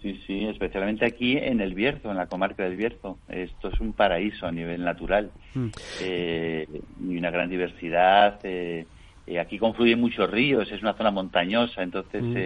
Sí, 0.00 0.20
sí, 0.26 0.44
especialmente 0.46 1.06
aquí 1.06 1.36
en 1.36 1.60
el 1.60 1.74
Bierzo, 1.74 2.10
en 2.10 2.16
la 2.16 2.26
comarca 2.26 2.64
del 2.64 2.76
Bierzo. 2.76 3.18
Esto 3.28 3.68
es 3.68 3.78
un 3.80 3.92
paraíso 3.92 4.46
a 4.46 4.50
nivel 4.52 4.82
natural. 4.82 5.30
Mm. 5.54 5.68
Eh, 6.00 6.66
y 7.08 7.16
una 7.16 7.30
gran 7.30 7.48
diversidad. 7.48 8.40
eh, 8.42 8.84
eh, 9.28 9.38
aquí 9.38 9.56
confluyen 9.56 10.00
muchos 10.00 10.28
ríos, 10.28 10.72
es 10.72 10.82
una 10.82 10.94
zona 10.94 11.12
montañosa, 11.12 11.84
entonces 11.84 12.20
Mm. 12.20 12.36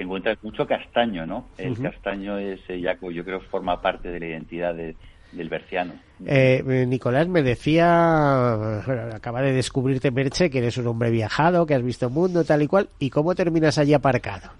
Te 0.00 0.04
encuentras 0.04 0.38
mucho 0.42 0.66
castaño, 0.66 1.26
¿no? 1.26 1.44
El 1.58 1.78
castaño 1.78 2.38
es, 2.38 2.58
eh, 2.68 2.80
ya, 2.80 2.96
yo 2.98 3.22
creo, 3.22 3.38
forma 3.50 3.82
parte 3.82 4.10
de 4.10 4.18
la 4.18 4.26
identidad 4.28 4.74
de- 4.74 4.96
del 5.32 5.50
berciano. 5.50 5.92
Eh, 6.24 6.64
eh, 6.66 6.86
Nicolás 6.86 7.28
me 7.28 7.42
decía, 7.42 8.56
bueno, 8.86 9.14
acaba 9.14 9.42
de 9.42 9.52
descubrirte 9.52 10.10
Merche, 10.10 10.48
que 10.48 10.56
eres 10.56 10.78
un 10.78 10.86
hombre 10.86 11.10
viajado, 11.10 11.66
que 11.66 11.74
has 11.74 11.82
visto 11.82 12.08
mundo, 12.08 12.44
tal 12.44 12.62
y 12.62 12.66
cual, 12.66 12.88
¿y 12.98 13.10
cómo 13.10 13.34
terminas 13.34 13.76
allí 13.76 13.92
aparcado? 13.92 14.50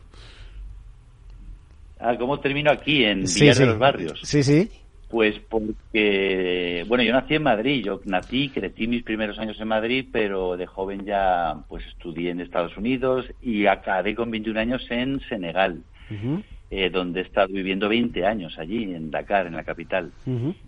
Ah, 1.98 2.14
¿Cómo 2.18 2.38
termino 2.38 2.70
aquí, 2.70 3.02
en 3.04 3.26
Sí, 3.26 3.40
Villar 3.40 3.54
sí. 3.56 3.60
de 3.62 3.66
los 3.70 3.78
Barrios? 3.78 4.20
Sí, 4.22 4.42
sí. 4.42 4.70
Pues 5.10 5.40
porque, 5.48 6.84
bueno, 6.86 7.02
yo 7.02 7.12
nací 7.12 7.34
en 7.34 7.42
Madrid, 7.42 7.84
yo 7.84 8.00
nací, 8.04 8.48
crecí 8.48 8.86
mis 8.86 9.02
primeros 9.02 9.40
años 9.40 9.60
en 9.60 9.66
Madrid, 9.66 10.06
pero 10.12 10.56
de 10.56 10.66
joven 10.66 11.04
ya 11.04 11.56
pues 11.68 11.84
estudié 11.86 12.30
en 12.30 12.40
Estados 12.40 12.76
Unidos 12.76 13.26
y 13.42 13.66
acabé 13.66 14.14
con 14.14 14.30
21 14.30 14.60
años 14.60 14.86
en 14.88 15.20
Senegal, 15.28 15.82
eh, 16.70 16.90
donde 16.90 17.20
he 17.20 17.24
estado 17.24 17.48
viviendo 17.48 17.88
20 17.88 18.24
años 18.24 18.56
allí, 18.56 18.84
en 18.84 19.10
Dakar, 19.10 19.48
en 19.48 19.56
la 19.56 19.64
capital. 19.64 20.12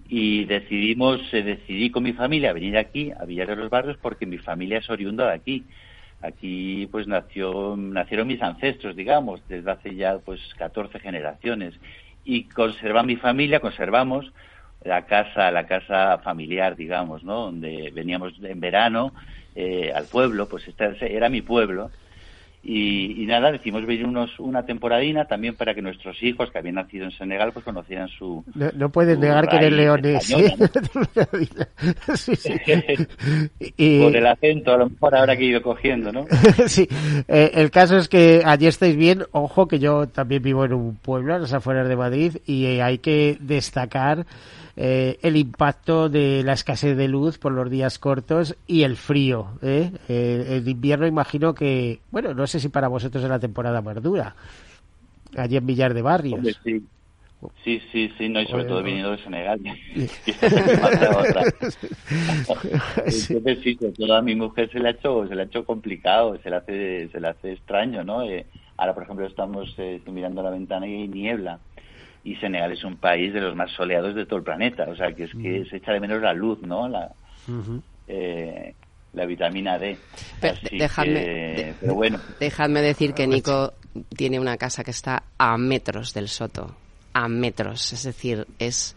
Y 0.08 0.44
decidimos, 0.46 1.20
eh, 1.32 1.44
decidí 1.44 1.90
con 1.90 2.02
mi 2.02 2.12
familia 2.12 2.52
venir 2.52 2.76
aquí, 2.78 3.12
a 3.12 3.24
Villar 3.24 3.46
de 3.46 3.56
los 3.56 3.70
Barrios, 3.70 3.96
porque 4.02 4.26
mi 4.26 4.38
familia 4.38 4.78
es 4.78 4.90
oriunda 4.90 5.28
de 5.28 5.34
aquí. 5.34 5.64
Aquí 6.20 6.88
pues 6.90 7.06
nació, 7.06 7.76
nacieron 7.76 8.26
mis 8.26 8.42
ancestros, 8.42 8.96
digamos, 8.96 9.40
desde 9.48 9.70
hace 9.70 9.94
ya 9.94 10.18
pues 10.18 10.40
14 10.56 10.98
generaciones. 10.98 11.74
Y 12.24 12.44
conserva 12.44 13.02
mi 13.02 13.16
familia, 13.16 13.60
conservamos 13.60 14.32
la 14.84 15.06
casa, 15.06 15.50
la 15.50 15.66
casa 15.66 16.18
familiar, 16.18 16.76
digamos, 16.76 17.22
¿no? 17.24 17.46
Donde 17.46 17.90
veníamos 17.94 18.34
en 18.42 18.60
verano 18.60 19.12
eh, 19.54 19.92
al 19.94 20.06
pueblo, 20.06 20.48
pues 20.48 20.66
este 20.66 21.14
era 21.14 21.28
mi 21.28 21.42
pueblo. 21.42 21.90
Y, 22.64 23.20
y 23.20 23.26
nada, 23.26 23.50
decidimos 23.50 23.84
venir 23.84 24.06
unos, 24.06 24.38
una 24.38 24.64
temporadina 24.64 25.24
también 25.24 25.56
para 25.56 25.74
que 25.74 25.82
nuestros 25.82 26.22
hijos, 26.22 26.48
que 26.52 26.58
habían 26.58 26.76
nacido 26.76 27.06
en 27.06 27.10
Senegal, 27.10 27.50
pues 27.52 27.64
conocieran 27.64 28.08
su, 28.08 28.44
No, 28.54 28.70
no 28.76 28.88
puedes 28.90 29.16
Su 29.16 29.20
negar 29.20 29.48
que 29.48 29.56
eres 29.56 29.72
española, 29.72 30.58
¿eh? 31.16 32.16
sí, 32.16 32.36
sí. 32.36 32.52
Y- 33.76 34.00
por 34.00 34.16
el 34.16 34.26
acento, 34.26 34.72
a 34.72 34.76
lo 34.76 34.90
mejor 34.90 35.14
ahora 35.16 35.36
que 35.36 35.42
he 35.42 35.46
ido 35.48 35.60
cogiendo, 35.60 36.12
¿no? 36.12 36.26
sí, 36.68 36.86
eh, 37.26 37.50
el 37.54 37.72
caso 37.72 37.96
es 37.96 38.08
que 38.08 38.42
allí 38.44 38.68
estáis 38.68 38.94
bien. 38.96 39.24
Ojo 39.32 39.66
que 39.66 39.80
yo 39.80 40.06
también 40.06 40.42
vivo 40.42 40.64
en 40.64 40.74
un 40.74 40.94
pueblo, 40.94 41.34
a 41.34 41.38
las 41.40 41.52
afueras 41.52 41.88
de 41.88 41.96
Madrid, 41.96 42.36
y 42.46 42.66
hay 42.78 42.98
que 42.98 43.38
destacar 43.40 44.24
eh, 44.76 45.18
el 45.22 45.36
impacto 45.36 46.08
de 46.08 46.42
la 46.44 46.54
escasez 46.54 46.96
de 46.96 47.08
luz 47.08 47.38
por 47.38 47.52
los 47.52 47.70
días 47.70 47.98
cortos 47.98 48.56
y 48.66 48.82
el 48.82 48.96
frío. 48.96 49.48
¿eh? 49.62 49.90
Eh, 50.08 50.58
el 50.58 50.68
invierno 50.68 51.06
imagino 51.06 51.54
que, 51.54 52.00
bueno, 52.10 52.34
no 52.34 52.46
sé 52.46 52.60
si 52.60 52.68
para 52.68 52.88
vosotros 52.88 53.22
es 53.22 53.30
la 53.30 53.38
temporada 53.38 53.82
más 53.82 54.02
dura, 54.02 54.34
allí 55.36 55.56
en 55.56 55.66
Villar 55.66 55.94
de 55.94 56.02
Barrios. 56.02 56.38
Hombre, 56.38 56.54
sí. 56.64 56.82
Sí, 57.64 57.82
sí, 57.90 58.12
sí, 58.16 58.28
no, 58.28 58.40
y 58.40 58.46
sobre 58.46 58.62
Joder, 58.62 58.68
todo 58.68 58.82
viniendo 58.84 59.10
de 59.10 59.18
Senegal. 59.18 59.60
Entonces, 63.04 63.58
sí, 63.64 63.76
todo 63.76 64.14
a 64.14 64.22
mi 64.22 64.36
mujer 64.36 64.70
se 64.70 64.78
le 64.78 64.88
ha 64.88 64.92
hecho, 64.92 65.26
se 65.26 65.34
le 65.34 65.42
ha 65.42 65.46
hecho 65.46 65.64
complicado, 65.64 66.38
se 66.40 66.50
le 66.50 66.56
hace, 66.56 67.08
se 67.08 67.20
le 67.20 67.28
hace 67.28 67.52
extraño, 67.52 68.04
¿no? 68.04 68.22
Eh, 68.22 68.46
ahora, 68.76 68.94
por 68.94 69.02
ejemplo, 69.02 69.26
estamos 69.26 69.74
eh, 69.78 70.00
mirando 70.06 70.40
la 70.42 70.50
ventana 70.50 70.86
y 70.86 70.94
hay 70.94 71.08
niebla. 71.08 71.58
Y 72.24 72.36
Senegal 72.36 72.72
es 72.72 72.84
un 72.84 72.96
país 72.96 73.32
de 73.34 73.40
los 73.40 73.56
más 73.56 73.70
soleados 73.72 74.14
de 74.14 74.26
todo 74.26 74.38
el 74.38 74.44
planeta, 74.44 74.84
o 74.88 74.94
sea, 74.96 75.12
que 75.12 75.24
es 75.24 75.30
que 75.32 75.64
se 75.68 75.76
echa 75.78 75.92
de 75.92 76.00
menos 76.00 76.22
la 76.22 76.32
luz, 76.32 76.60
¿no? 76.62 76.88
La, 76.88 77.10
eh, 78.08 78.74
la 79.12 79.26
vitamina 79.26 79.78
D. 79.78 79.96
Pero 80.40 80.54
Así 80.54 80.78
dejadme- 80.78 81.04
que- 81.24 81.62
de- 81.64 81.74
pero 81.80 81.94
bueno, 81.94 82.20
Dejadme 82.40 82.80
decir 82.80 83.12
que 83.14 83.26
Nico 83.26 83.74
tiene 84.16 84.38
una 84.40 84.56
casa 84.56 84.84
que 84.84 84.90
está 84.92 85.24
a 85.38 85.56
metros 85.58 86.14
del 86.14 86.28
soto. 86.28 86.76
a 87.14 87.28
metros, 87.28 87.92
es 87.92 88.04
decir, 88.04 88.46
es 88.58 88.96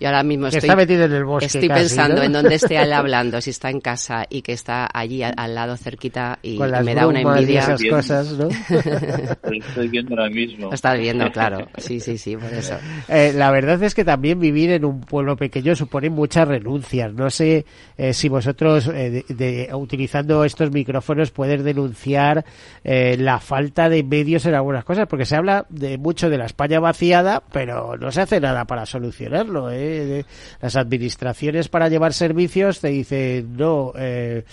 yo 0.00 0.08
ahora 0.08 0.22
mismo 0.22 0.46
estoy, 0.46 0.58
está 0.68 0.76
metido 0.76 1.04
en 1.04 1.12
el 1.12 1.24
bosque 1.24 1.46
estoy 1.46 1.68
casi, 1.68 1.80
pensando 1.80 2.16
¿no? 2.16 2.22
en 2.22 2.32
dónde 2.32 2.54
esté 2.54 2.76
él 2.76 2.92
hablando, 2.92 3.40
si 3.40 3.50
está 3.50 3.70
en 3.70 3.80
casa 3.80 4.26
y 4.28 4.42
que 4.42 4.52
está 4.52 4.88
allí 4.92 5.22
a- 5.22 5.30
al 5.30 5.54
lado 5.54 5.76
cerquita 5.76 6.38
y, 6.42 6.56
Con 6.56 6.68
y 6.68 6.84
me 6.84 6.94
da 6.94 7.06
una 7.06 7.20
y 7.20 7.22
envidia. 7.24 7.60
esas 7.60 7.80
Bien. 7.80 7.94
cosas, 7.94 8.32
¿no? 8.32 8.48
Lo 9.44 9.52
estoy 9.52 9.88
viendo 9.88 10.14
ahora 10.14 10.30
mismo. 10.30 10.66
Lo 10.68 10.74
estás 10.74 10.98
viendo, 10.98 11.30
claro. 11.32 11.68
Sí, 11.78 12.00
sí, 12.00 12.18
sí, 12.18 12.36
por 12.36 12.52
eso. 12.52 12.76
Eh, 13.08 13.32
la 13.34 13.50
verdad 13.50 13.82
es 13.82 13.94
que 13.94 14.04
también 14.04 14.38
vivir 14.38 14.70
en 14.70 14.84
un 14.84 15.00
pueblo 15.00 15.36
pequeño 15.36 15.74
supone 15.74 16.10
muchas 16.10 16.46
renuncias. 16.48 17.12
No 17.12 17.30
sé 17.30 17.64
eh, 17.96 18.12
si 18.12 18.28
vosotros, 18.28 18.88
eh, 18.88 19.24
de- 19.28 19.34
de- 19.34 19.74
utilizando 19.74 20.44
estos 20.44 20.70
micrófonos, 20.72 21.30
puedes 21.30 21.64
denunciar 21.64 22.44
eh, 22.84 23.16
la 23.18 23.38
falta 23.40 23.88
de 23.88 24.02
medios 24.02 24.46
en 24.46 24.54
algunas 24.54 24.84
cosas, 24.84 25.06
porque 25.08 25.24
se 25.24 25.36
habla 25.36 25.66
de 25.68 25.98
mucho 25.98 26.28
de 26.30 26.38
la 26.38 26.46
España 26.46 26.80
vaciada, 26.80 27.42
pero 27.52 27.96
no 27.96 28.10
se 28.10 28.20
hace 28.22 28.40
nada 28.40 28.64
para 28.66 28.84
solucionarlo. 28.86 29.70
¿eh? 29.70 29.85
De- 29.86 30.24
Las 30.60 30.76
administraciones 30.76 31.68
para 31.68 31.88
llevar 31.88 32.12
servicios 32.12 32.80
te 32.80 32.88
dicen, 32.88 33.56
no, 33.56 33.92
eh, 33.96 34.44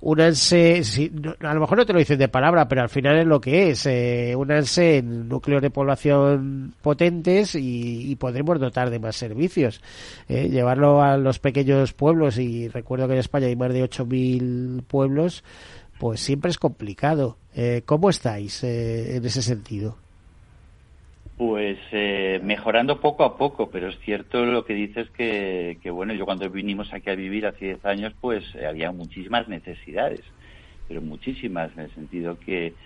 únanse, 0.00 0.84
si- 0.84 1.10
no- 1.10 1.34
a 1.40 1.54
lo 1.54 1.60
mejor 1.60 1.78
no 1.78 1.86
te 1.86 1.92
lo 1.92 1.98
dicen 1.98 2.18
de 2.18 2.28
palabra, 2.28 2.68
pero 2.68 2.82
al 2.82 2.88
final 2.88 3.18
es 3.18 3.26
lo 3.26 3.40
que 3.40 3.70
es, 3.70 3.86
eh, 3.86 4.34
únanse 4.36 4.98
en 4.98 5.28
núcleos 5.28 5.62
de 5.62 5.70
población 5.70 6.74
potentes 6.82 7.54
y, 7.54 8.10
y 8.10 8.16
podremos 8.16 8.58
dotar 8.60 8.90
de 8.90 8.98
más 8.98 9.16
servicios. 9.16 9.80
Eh, 10.28 10.48
llevarlo 10.48 11.02
a 11.02 11.16
los 11.16 11.38
pequeños 11.38 11.92
pueblos, 11.92 12.38
y 12.38 12.68
recuerdo 12.68 13.06
que 13.06 13.14
en 13.14 13.20
España 13.20 13.46
hay 13.46 13.56
más 13.56 13.72
de 13.72 13.82
8.000 13.82 14.82
pueblos, 14.86 15.44
pues 15.98 16.20
siempre 16.20 16.50
es 16.50 16.58
complicado. 16.58 17.38
Eh, 17.54 17.82
¿Cómo 17.86 18.10
estáis 18.10 18.62
eh, 18.64 19.16
en 19.16 19.24
ese 19.24 19.40
sentido? 19.42 19.96
Pues 21.36 21.78
eh, 21.92 22.40
mejorando 22.42 22.98
poco 22.98 23.22
a 23.22 23.36
poco, 23.36 23.70
pero 23.70 23.88
es 23.88 23.98
cierto 24.00 24.46
lo 24.46 24.64
que 24.64 24.72
dices 24.72 25.10
que, 25.10 25.78
que 25.82 25.90
bueno, 25.90 26.14
yo 26.14 26.24
cuando 26.24 26.48
vinimos 26.48 26.90
aquí 26.94 27.10
a 27.10 27.14
vivir 27.14 27.46
hace 27.46 27.66
10 27.66 27.84
años, 27.84 28.14
pues 28.18 28.42
eh, 28.54 28.66
había 28.66 28.90
muchísimas 28.90 29.46
necesidades, 29.46 30.24
pero 30.88 31.02
muchísimas, 31.02 31.72
en 31.74 31.80
el 31.80 31.94
sentido 31.94 32.38
que, 32.38 32.76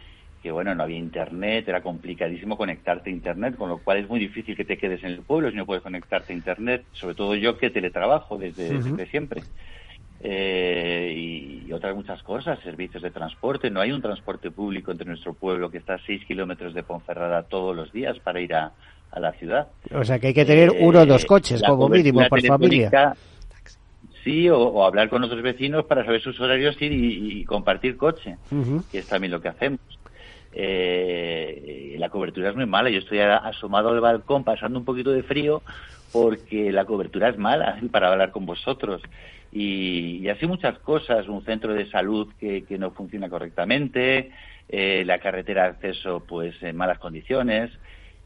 que, 0.42 0.50
bueno, 0.50 0.74
no 0.74 0.82
había 0.82 0.98
internet, 0.98 1.68
era 1.68 1.80
complicadísimo 1.80 2.56
conectarte 2.56 3.10
a 3.10 3.12
internet, 3.12 3.54
con 3.54 3.68
lo 3.68 3.78
cual 3.84 3.98
es 3.98 4.08
muy 4.08 4.18
difícil 4.18 4.56
que 4.56 4.64
te 4.64 4.78
quedes 4.78 5.04
en 5.04 5.10
el 5.10 5.22
pueblo 5.22 5.50
si 5.50 5.56
no 5.56 5.64
puedes 5.64 5.84
conectarte 5.84 6.32
a 6.32 6.36
internet, 6.36 6.86
sobre 6.90 7.14
todo 7.14 7.36
yo 7.36 7.56
que 7.56 7.70
teletrabajo 7.70 8.36
desde, 8.36 9.06
siempre. 9.06 9.42
Eh, 10.22 11.14
y, 11.16 11.68
y 11.68 11.72
otras 11.72 11.94
muchas 11.96 12.22
cosas, 12.22 12.58
servicios 12.60 13.02
de 13.02 13.10
transporte. 13.10 13.70
No 13.70 13.80
hay 13.80 13.90
un 13.92 14.02
transporte 14.02 14.50
público 14.50 14.92
entre 14.92 15.06
nuestro 15.06 15.32
pueblo 15.34 15.70
que 15.70 15.78
está 15.78 15.94
a 15.94 15.98
6 16.04 16.24
kilómetros 16.26 16.74
de 16.74 16.82
Ponferrada 16.82 17.44
todos 17.44 17.74
los 17.74 17.90
días 17.92 18.18
para 18.20 18.40
ir 18.40 18.54
a, 18.54 18.72
a 19.12 19.20
la 19.20 19.32
ciudad. 19.32 19.68
O 19.94 20.04
sea 20.04 20.18
que 20.18 20.28
hay 20.28 20.34
que 20.34 20.44
tener 20.44 20.68
Eh, 20.70 20.78
uno 20.80 21.00
o 21.00 21.06
dos 21.06 21.24
coches 21.24 21.62
como 21.66 21.84
mínimo 21.98 22.20
por 22.28 22.38
familia. 22.48 22.90
Sí, 24.22 24.50
o, 24.50 24.58
o 24.58 24.84
hablar 24.84 25.08
con 25.08 25.24
otros 25.24 25.40
vecinos 25.40 25.86
para 25.86 26.04
saber 26.04 26.20
sus 26.20 26.38
horarios 26.38 26.76
y, 26.80 26.84
y- 26.86 27.40
y 27.40 27.44
compartir 27.44 27.96
coche, 27.96 28.36
que 28.92 28.98
es 28.98 29.06
también 29.06 29.30
lo 29.32 29.40
que 29.40 29.48
hacemos. 29.48 29.80
Eh, 30.52 31.96
la 31.98 32.08
cobertura 32.08 32.50
es 32.50 32.56
muy 32.56 32.66
mala. 32.66 32.90
Yo 32.90 32.98
estoy 32.98 33.18
asomado 33.20 33.90
al 33.90 34.00
balcón 34.00 34.44
pasando 34.44 34.78
un 34.78 34.84
poquito 34.84 35.10
de 35.10 35.22
frío 35.22 35.62
porque 36.12 36.72
la 36.72 36.84
cobertura 36.84 37.28
es 37.28 37.38
mala 37.38 37.78
para 37.90 38.10
hablar 38.10 38.30
con 38.30 38.46
vosotros. 38.46 39.02
Y, 39.52 40.18
y 40.18 40.28
así 40.28 40.46
muchas 40.46 40.78
cosas. 40.78 41.28
Un 41.28 41.44
centro 41.44 41.74
de 41.74 41.90
salud 41.90 42.28
que, 42.38 42.64
que 42.64 42.78
no 42.78 42.90
funciona 42.92 43.28
correctamente, 43.28 44.30
eh, 44.68 45.02
la 45.04 45.18
carretera 45.18 45.64
de 45.64 45.68
acceso 45.70 46.24
pues 46.26 46.60
en 46.62 46.76
malas 46.76 46.98
condiciones. 46.98 47.70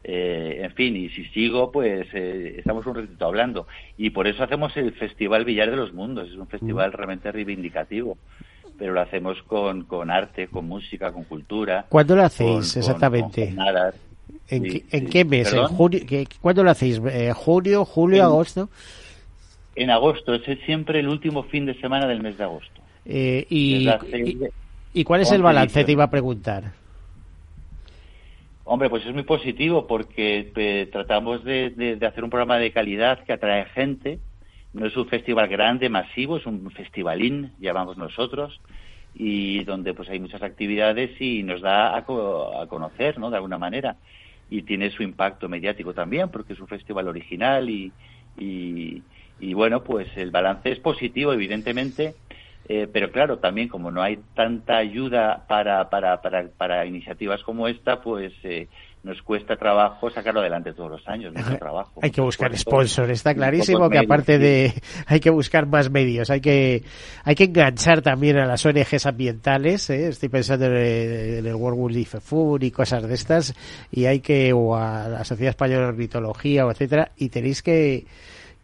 Eh, 0.07 0.59
en 0.61 0.71
fin, 0.75 0.95
y 0.95 1.09
si 1.09 1.25
sigo, 1.29 1.71
pues 1.71 2.07
eh, 2.13 2.57
estamos 2.59 2.85
un 2.85 2.93
ratito 2.93 3.25
hablando. 3.25 3.67
Y 3.97 4.11
por 4.11 4.27
eso 4.27 4.43
hacemos 4.43 4.77
el 4.77 4.93
Festival 4.93 5.45
Villar 5.45 5.71
de 5.71 5.77
los 5.77 5.93
Mundos. 5.93 6.29
Es 6.29 6.35
un 6.35 6.47
festival 6.47 6.93
realmente 6.93 7.31
reivindicativo. 7.31 8.15
Pero 8.77 8.93
lo 8.93 9.01
hacemos 9.01 9.41
con, 9.43 9.83
con 9.85 10.11
arte, 10.11 10.47
con 10.47 10.67
música, 10.67 11.11
con 11.13 11.23
cultura. 11.23 11.85
¿Cuándo 11.89 12.15
lo 12.15 12.23
hacéis 12.23 12.73
con- 12.73 12.81
exactamente? 12.81 13.45
con 13.47 13.55
jornadas. 13.55 13.95
¿En, 14.49 14.63
Sí, 14.63 14.69
qué, 14.81 14.97
en 14.97 15.05
sí. 15.05 15.09
qué 15.11 15.25
mes? 15.25 15.53
¿En 15.53 15.63
junio? 15.65 15.99
¿Qué- 16.07 16.27
¿Cuándo 16.41 16.63
lo 16.63 16.69
hacéis? 16.71 17.01
Eh, 17.09 17.31
¿Junio, 17.33 17.85
julio, 17.85 18.17
En- 18.17 18.23
agosto? 18.25 18.69
En 19.75 19.89
agosto, 19.91 20.33
ese 20.35 20.53
es 20.53 20.59
siempre 20.65 20.99
el 20.99 21.07
último 21.07 21.43
fin 21.43 21.65
de 21.65 21.73
semana 21.79 22.05
del 22.07 22.21
mes 22.21 22.37
de 22.37 22.43
agosto. 22.43 22.81
Eh, 23.05 23.45
y, 23.49 23.87
y- 23.89 24.39
¿Y 24.93 25.03
cuál 25.03 25.21
es 25.21 25.29
el 25.29 25.35
11 25.37 25.43
balance? 25.43 25.83
Te 25.83 25.91
iba 25.91 26.03
a 26.05 26.09
preguntar. 26.09 26.71
Hombre, 28.63 28.89
pues 28.89 29.05
es 29.05 29.13
muy 29.13 29.23
positivo 29.23 29.85
porque 29.87 30.51
eh, 30.55 30.89
tratamos 30.91 31.43
de, 31.43 31.69
de- 31.71 31.95
de 31.97 32.05
hacer 32.07 32.23
un 32.23 32.29
programa 32.29 32.57
de 32.57 32.71
calidad 32.71 33.23
que 33.23 33.33
atrae 33.33 33.65
gente. 33.65 34.19
No 34.75 34.85
es 34.87 34.95
un 34.97 35.07
festival 35.07 35.47
grande, 35.47 35.89
masivo, 35.89 36.37
es 36.37 36.45
un 36.45 36.69
festivalín, 36.71 37.55
llamamos 37.59 37.97
nosotros, 37.97 38.61
y 39.13 39.63
donde 39.63 39.93
pues 39.93 40.09
hay 40.09 40.19
muchas 40.19 40.41
actividades 40.43 41.19
y 41.21 41.43
nos 41.43 41.61
da 41.61 41.95
a, 41.95 42.03
co- 42.05 42.59
a 42.61 42.67
conocer, 42.67 43.17
¿no? 43.17 43.29
De 43.29 43.37
alguna 43.37 43.57
manera. 43.57 43.97
Y 44.49 44.63
tiene 44.63 44.91
su 44.91 45.01
impacto 45.03 45.47
mediático 45.49 45.93
también 45.93 46.29
porque 46.29 46.53
es 46.53 46.59
un 46.59 46.67
festival 46.67 47.07
original 47.07 47.69
y, 47.69 47.95
y, 48.35 49.05
y 49.39 49.53
bueno, 49.53 49.83
pues 49.83 50.09
el 50.17 50.31
balance 50.31 50.71
es 50.71 50.79
positivo, 50.79 51.31
evidentemente. 51.33 52.17
Eh, 52.67 52.87
pero 52.91 53.11
claro, 53.11 53.37
también 53.37 53.67
como 53.67 53.91
no 53.91 54.01
hay 54.01 54.17
tanta 54.33 54.77
ayuda 54.77 55.45
para, 55.47 55.87
para, 55.89 56.21
para, 56.21 56.47
para 56.57 56.85
iniciativas 56.85 57.43
como 57.43 57.67
esta, 57.67 58.01
pues 58.01 58.33
eh, 58.43 58.67
nos 59.03 59.21
cuesta 59.21 59.55
trabajo 59.55 60.09
sacarlo 60.09 60.39
adelante 60.39 60.73
todos 60.73 60.89
los 60.89 61.07
años. 61.07 61.31
Mucho 61.31 61.57
trabajo. 61.59 61.99
Hay 62.01 62.09
que 62.09 62.21
buscar 62.21 62.51
esfuerzo, 62.51 62.95
sponsor, 62.95 63.11
está 63.11 63.35
clarísimo 63.35 63.87
que 63.87 63.99
aparte 63.99 64.39
de 64.39 64.73
hay 65.05 65.19
que 65.19 65.29
buscar 65.29 65.67
más 65.67 65.91
medios, 65.91 66.31
hay 66.31 66.41
que 66.41 66.83
hay 67.23 67.35
que 67.35 67.43
enganchar 67.43 68.01
también 68.01 68.37
a 68.37 68.47
las 68.47 68.65
ONGs 68.65 69.05
ambientales, 69.05 69.91
¿eh? 69.91 70.07
estoy 70.07 70.29
pensando 70.29 70.65
en 70.65 70.73
el, 70.75 71.45
el 71.45 71.55
World 71.55 71.79
Wildlife 71.79 72.19
Food 72.19 72.63
y 72.63 72.71
cosas 72.71 73.07
de 73.07 73.13
estas 73.13 73.53
y 73.91 74.05
hay 74.05 74.21
que 74.21 74.51
o 74.53 74.75
a 74.75 75.07
la 75.07 75.23
Sociedad 75.23 75.51
Española 75.51 75.83
de 75.83 75.89
Ornitología 75.89 76.65
o 76.65 76.71
etcétera 76.71 77.11
y 77.15 77.29
tenéis 77.29 77.61
que 77.61 78.05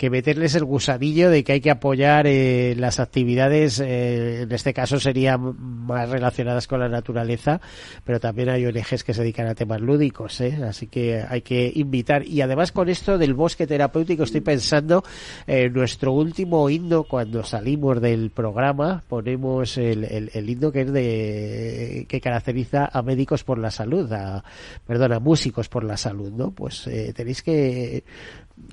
que 0.02 0.10
meterles 0.10 0.56
el 0.56 0.66
gusanillo 0.66 1.30
de 1.30 1.44
que 1.44 1.52
hay 1.52 1.62
que 1.62 1.70
apoyar 1.70 2.26
eh, 2.26 2.74
las 2.76 3.00
actividades, 3.00 3.80
eh, 3.80 4.42
en 4.42 4.52
este 4.52 4.74
caso 4.74 5.00
serían 5.00 5.56
más 5.60 6.10
relacionadas 6.10 6.66
con 6.66 6.80
la 6.80 6.90
naturaleza, 6.90 7.62
pero 8.04 8.20
también 8.20 8.50
hay 8.50 8.66
ONGs 8.66 9.04
que 9.04 9.14
se 9.14 9.22
dedican 9.22 9.46
a 9.46 9.54
temas 9.54 9.80
lúdicos, 9.80 10.42
¿eh? 10.42 10.58
así 10.68 10.88
que 10.88 11.22
hay 11.22 11.44
que 11.44 11.72
invitar. 11.76 12.26
Y 12.26 12.42
además 12.42 12.72
con 12.72 12.90
esto 12.90 13.20
del 13.20 13.36
bosque 13.36 13.68
terapéutico 13.68 14.24
estoy 14.24 14.42
pensando 14.42 15.04
en 15.46 15.72
nuestro 15.72 16.14
último 16.14 16.68
himno 16.68 17.04
cuando 17.04 17.44
salimos 17.44 18.02
del 18.02 18.32
programa, 18.32 19.04
ponemos 19.08 19.78
el, 19.78 20.06
el, 20.06 20.32
el 20.34 20.50
himno 20.50 20.72
que 20.72 20.82
es 20.82 20.92
de 20.92 22.08
que 22.10 22.20
caracteriza 22.20 22.90
a 22.92 23.04
médicos 23.04 23.44
por 23.44 23.60
la 23.60 23.70
salud, 23.70 24.12
a, 24.12 24.44
perdón, 24.88 25.14
a 25.14 25.20
músicos 25.20 25.70
por 25.70 25.84
la 25.84 25.96
salud, 25.96 26.32
¿no? 26.32 26.50
Pues 26.50 26.88
eh, 26.88 27.14
tenéis 27.16 27.44
que 27.44 28.04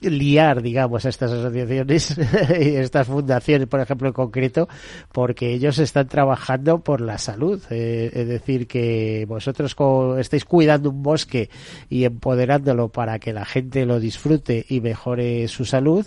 liar, 0.02 0.62
digamos, 0.62 1.04
a 1.04 1.08
estas 1.08 1.32
asociaciones 1.32 2.16
y 2.60 2.76
estas 2.76 3.06
fundaciones, 3.06 3.68
por 3.68 3.80
ejemplo, 3.80 4.08
en 4.08 4.14
concreto, 4.14 4.68
porque 5.12 5.52
ellos 5.52 5.78
están 5.78 6.08
trabajando 6.08 6.80
por 6.80 7.00
la 7.00 7.18
salud. 7.18 7.62
Eh, 7.70 8.10
es 8.12 8.28
decir, 8.28 8.66
que 8.66 9.24
vosotros 9.28 9.74
co 9.74 10.18
estáis 10.18 10.44
cuidando 10.44 10.90
un 10.90 11.02
bosque 11.02 11.50
y 11.88 12.04
empoderándolo 12.04 12.88
para 12.88 13.18
que 13.18 13.32
la 13.32 13.44
gente 13.44 13.86
lo 13.86 14.00
disfrute 14.00 14.64
y 14.68 14.80
mejore 14.80 15.48
su 15.48 15.64
salud. 15.64 16.06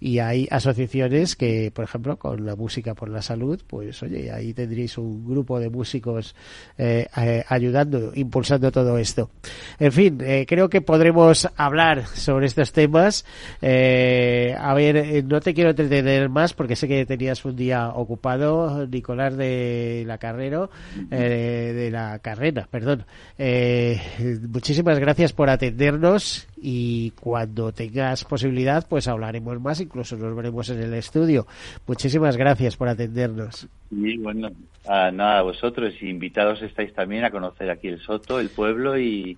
Y 0.00 0.18
hay 0.18 0.48
asociaciones 0.50 1.36
que, 1.36 1.70
por 1.74 1.84
ejemplo, 1.84 2.18
con 2.18 2.46
la 2.46 2.56
música 2.56 2.94
por 2.94 3.08
la 3.08 3.22
salud, 3.22 3.60
pues 3.66 4.02
oye, 4.02 4.30
ahí 4.32 4.54
tendréis 4.54 4.96
un 4.98 5.26
grupo 5.26 5.60
de 5.60 5.68
músicos 5.68 6.34
eh, 6.78 7.06
ayudando, 7.48 8.12
impulsando 8.14 8.72
todo 8.72 8.98
esto. 8.98 9.30
En 9.78 9.92
fin, 9.92 10.18
eh, 10.22 10.46
creo 10.48 10.68
que 10.68 10.80
podremos 10.80 11.48
hablar 11.56 12.06
sobre 12.06 12.46
estos 12.46 12.72
temas. 12.72 13.19
Eh, 13.62 14.54
a 14.58 14.74
ver, 14.74 14.96
eh, 14.96 15.22
no 15.22 15.40
te 15.40 15.54
quiero 15.54 15.70
entretener 15.70 16.28
más 16.28 16.52
porque 16.52 16.76
sé 16.76 16.88
que 16.88 17.06
tenías 17.06 17.44
un 17.44 17.56
día 17.56 17.88
ocupado, 17.88 18.86
Nicolás 18.86 19.36
de 19.36 20.04
la 20.06 20.18
Carrero, 20.18 20.70
eh, 21.10 21.72
de 21.74 21.90
la 21.90 22.18
carrera, 22.18 22.66
perdón. 22.70 23.04
Eh, 23.38 24.00
muchísimas 24.48 24.98
gracias 24.98 25.32
por 25.32 25.50
atendernos 25.50 26.46
y 26.60 27.10
cuando 27.12 27.72
tengas 27.72 28.24
posibilidad, 28.24 28.86
pues 28.88 29.08
hablaremos 29.08 29.60
más, 29.60 29.80
incluso 29.80 30.16
nos 30.16 30.34
veremos 30.34 30.68
en 30.70 30.82
el 30.82 30.94
estudio. 30.94 31.46
Muchísimas 31.86 32.36
gracias 32.36 32.76
por 32.76 32.88
atendernos. 32.88 33.68
Y 33.90 34.18
bueno, 34.18 34.50
a, 34.86 35.10
nada, 35.10 35.42
vosotros 35.42 35.94
invitados 36.02 36.62
estáis 36.62 36.92
también 36.94 37.24
a 37.24 37.30
conocer 37.30 37.70
aquí 37.70 37.88
el 37.88 38.00
Soto, 38.00 38.40
el 38.40 38.50
pueblo 38.50 38.98
y, 38.98 39.36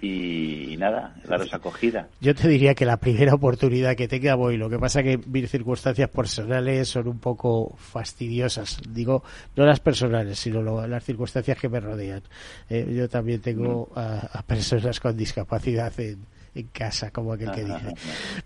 y, 0.00 0.76
nada, 0.78 1.14
daros 1.28 1.52
acogida. 1.54 2.08
Yo 2.20 2.34
te 2.34 2.48
diría 2.48 2.74
que 2.74 2.84
la 2.84 2.96
primera 2.98 3.34
oportunidad 3.34 3.94
que 3.96 4.08
tenga 4.08 4.34
voy. 4.34 4.56
Lo 4.56 4.68
que 4.68 4.78
pasa 4.78 5.02
que 5.02 5.18
mis 5.26 5.50
circunstancias 5.50 6.10
personales 6.10 6.88
son 6.88 7.08
un 7.08 7.18
poco 7.18 7.74
fastidiosas. 7.78 8.80
Digo, 8.88 9.22
no 9.56 9.64
las 9.64 9.80
personales, 9.80 10.38
sino 10.38 10.62
lo- 10.62 10.86
las 10.86 11.04
circunstancias 11.04 11.58
que 11.58 11.68
me 11.68 11.80
rodean. 11.80 12.22
Eh, 12.68 12.92
yo 12.96 13.08
también 13.08 13.40
tengo 13.40 13.90
a, 13.94 14.18
a 14.32 14.42
personas 14.42 15.00
con 15.00 15.16
discapacidad 15.16 15.92
en, 16.00 16.26
en 16.54 16.68
casa, 16.68 17.10
como 17.10 17.32
aquel 17.32 17.50
que 17.50 17.64
dice. 17.64 17.94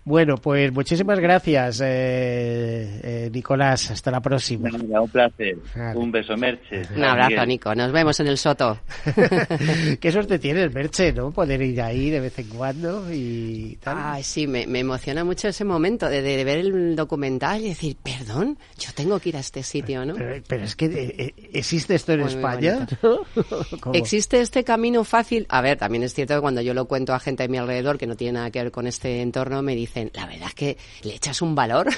Bueno, 0.03 0.35
pues 0.37 0.71
muchísimas 0.71 1.19
gracias, 1.19 1.81
eh, 1.81 2.99
eh, 3.03 3.29
Nicolás. 3.31 3.91
Hasta 3.91 4.09
la 4.09 4.19
próxima. 4.19 4.69
un 4.69 5.09
placer. 5.09 5.57
Un 5.95 6.11
beso, 6.11 6.35
Merche. 6.35 6.81
Un 6.95 7.03
abrazo, 7.03 7.45
Nico. 7.45 7.75
Nos 7.75 7.91
vemos 7.91 8.19
en 8.19 8.27
el 8.27 8.37
Soto. 8.37 8.79
Qué 9.99 10.11
suerte 10.11 10.39
tienes, 10.39 10.73
Merche, 10.73 11.13
¿no? 11.13 11.31
Poder 11.31 11.61
ir 11.61 11.81
ahí 11.81 12.09
de 12.09 12.19
vez 12.19 12.39
en 12.39 12.47
cuando 12.47 13.13
y 13.13 13.77
tal. 13.81 13.97
Ay, 13.99 14.23
sí, 14.23 14.47
me, 14.47 14.63
emociona 14.63 15.23
mucho 15.23 15.47
ese 15.47 15.63
momento 15.63 16.09
de, 16.09 16.43
ver 16.43 16.57
el 16.57 16.95
documental 16.95 17.61
y 17.61 17.69
decir, 17.69 17.95
perdón, 18.01 18.57
yo 18.77 18.91
tengo 18.95 19.19
que 19.19 19.29
ir 19.29 19.37
a 19.37 19.39
este 19.39 19.61
sitio, 19.61 20.05
¿no? 20.05 20.15
Pero, 20.15 20.63
es 20.63 20.75
que 20.75 20.85
eh, 20.85 21.33
existe 21.53 21.95
esto 21.95 22.13
en 22.13 22.21
España. 22.21 22.87
¿Existe 23.93 24.41
este 24.41 24.63
camino 24.63 25.03
fácil? 25.03 25.45
A 25.49 25.61
ver, 25.61 25.77
también 25.77 26.03
es 26.03 26.13
cierto 26.13 26.33
que 26.35 26.41
cuando 26.41 26.61
yo 26.61 26.73
lo 26.73 26.85
cuento 26.85 27.13
a 27.13 27.19
gente 27.19 27.43
a 27.43 27.47
mi 27.47 27.57
alrededor 27.57 27.98
que 27.99 28.07
no 28.07 28.15
tiene 28.15 28.39
nada 28.39 28.49
que 28.49 28.63
ver 28.63 28.71
con 28.71 28.87
este 28.87 29.21
entorno, 29.21 29.61
me 29.61 29.75
dicen, 29.75 30.09
la 30.15 30.25
verdad 30.25 30.47
es 30.47 30.55
que 30.55 30.77
le 31.03 31.13
echas 31.13 31.43
un 31.43 31.53
valor. 31.53 31.89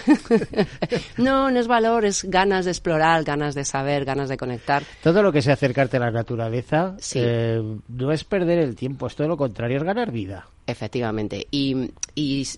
no, 1.18 1.50
no 1.50 1.60
es 1.60 1.68
valor, 1.68 2.04
es 2.04 2.26
ganas 2.26 2.66
de 2.66 2.72
explorar, 2.72 3.24
ganas 3.24 3.56
de 3.56 3.64
saber, 3.64 4.04
ganas 4.04 4.28
de 4.28 4.36
conectar. 4.36 4.84
Todo 5.02 5.24
lo 5.24 5.32
que 5.32 5.42
sea 5.42 5.54
acercarte 5.54 5.96
a 5.96 6.02
la 6.02 6.12
naturaleza 6.12 6.98
eh, 7.16 7.62
no 7.88 8.12
es 8.12 8.24
perder 8.26 8.60
el 8.60 8.76
tiempo, 8.76 9.08
es 9.08 9.16
todo 9.16 9.30
lo 9.30 9.38
contrario, 9.38 9.78
es 9.78 9.84
ganar 9.84 10.12
vida. 10.12 10.48
Efectivamente. 10.68 11.48
Y, 11.52 11.90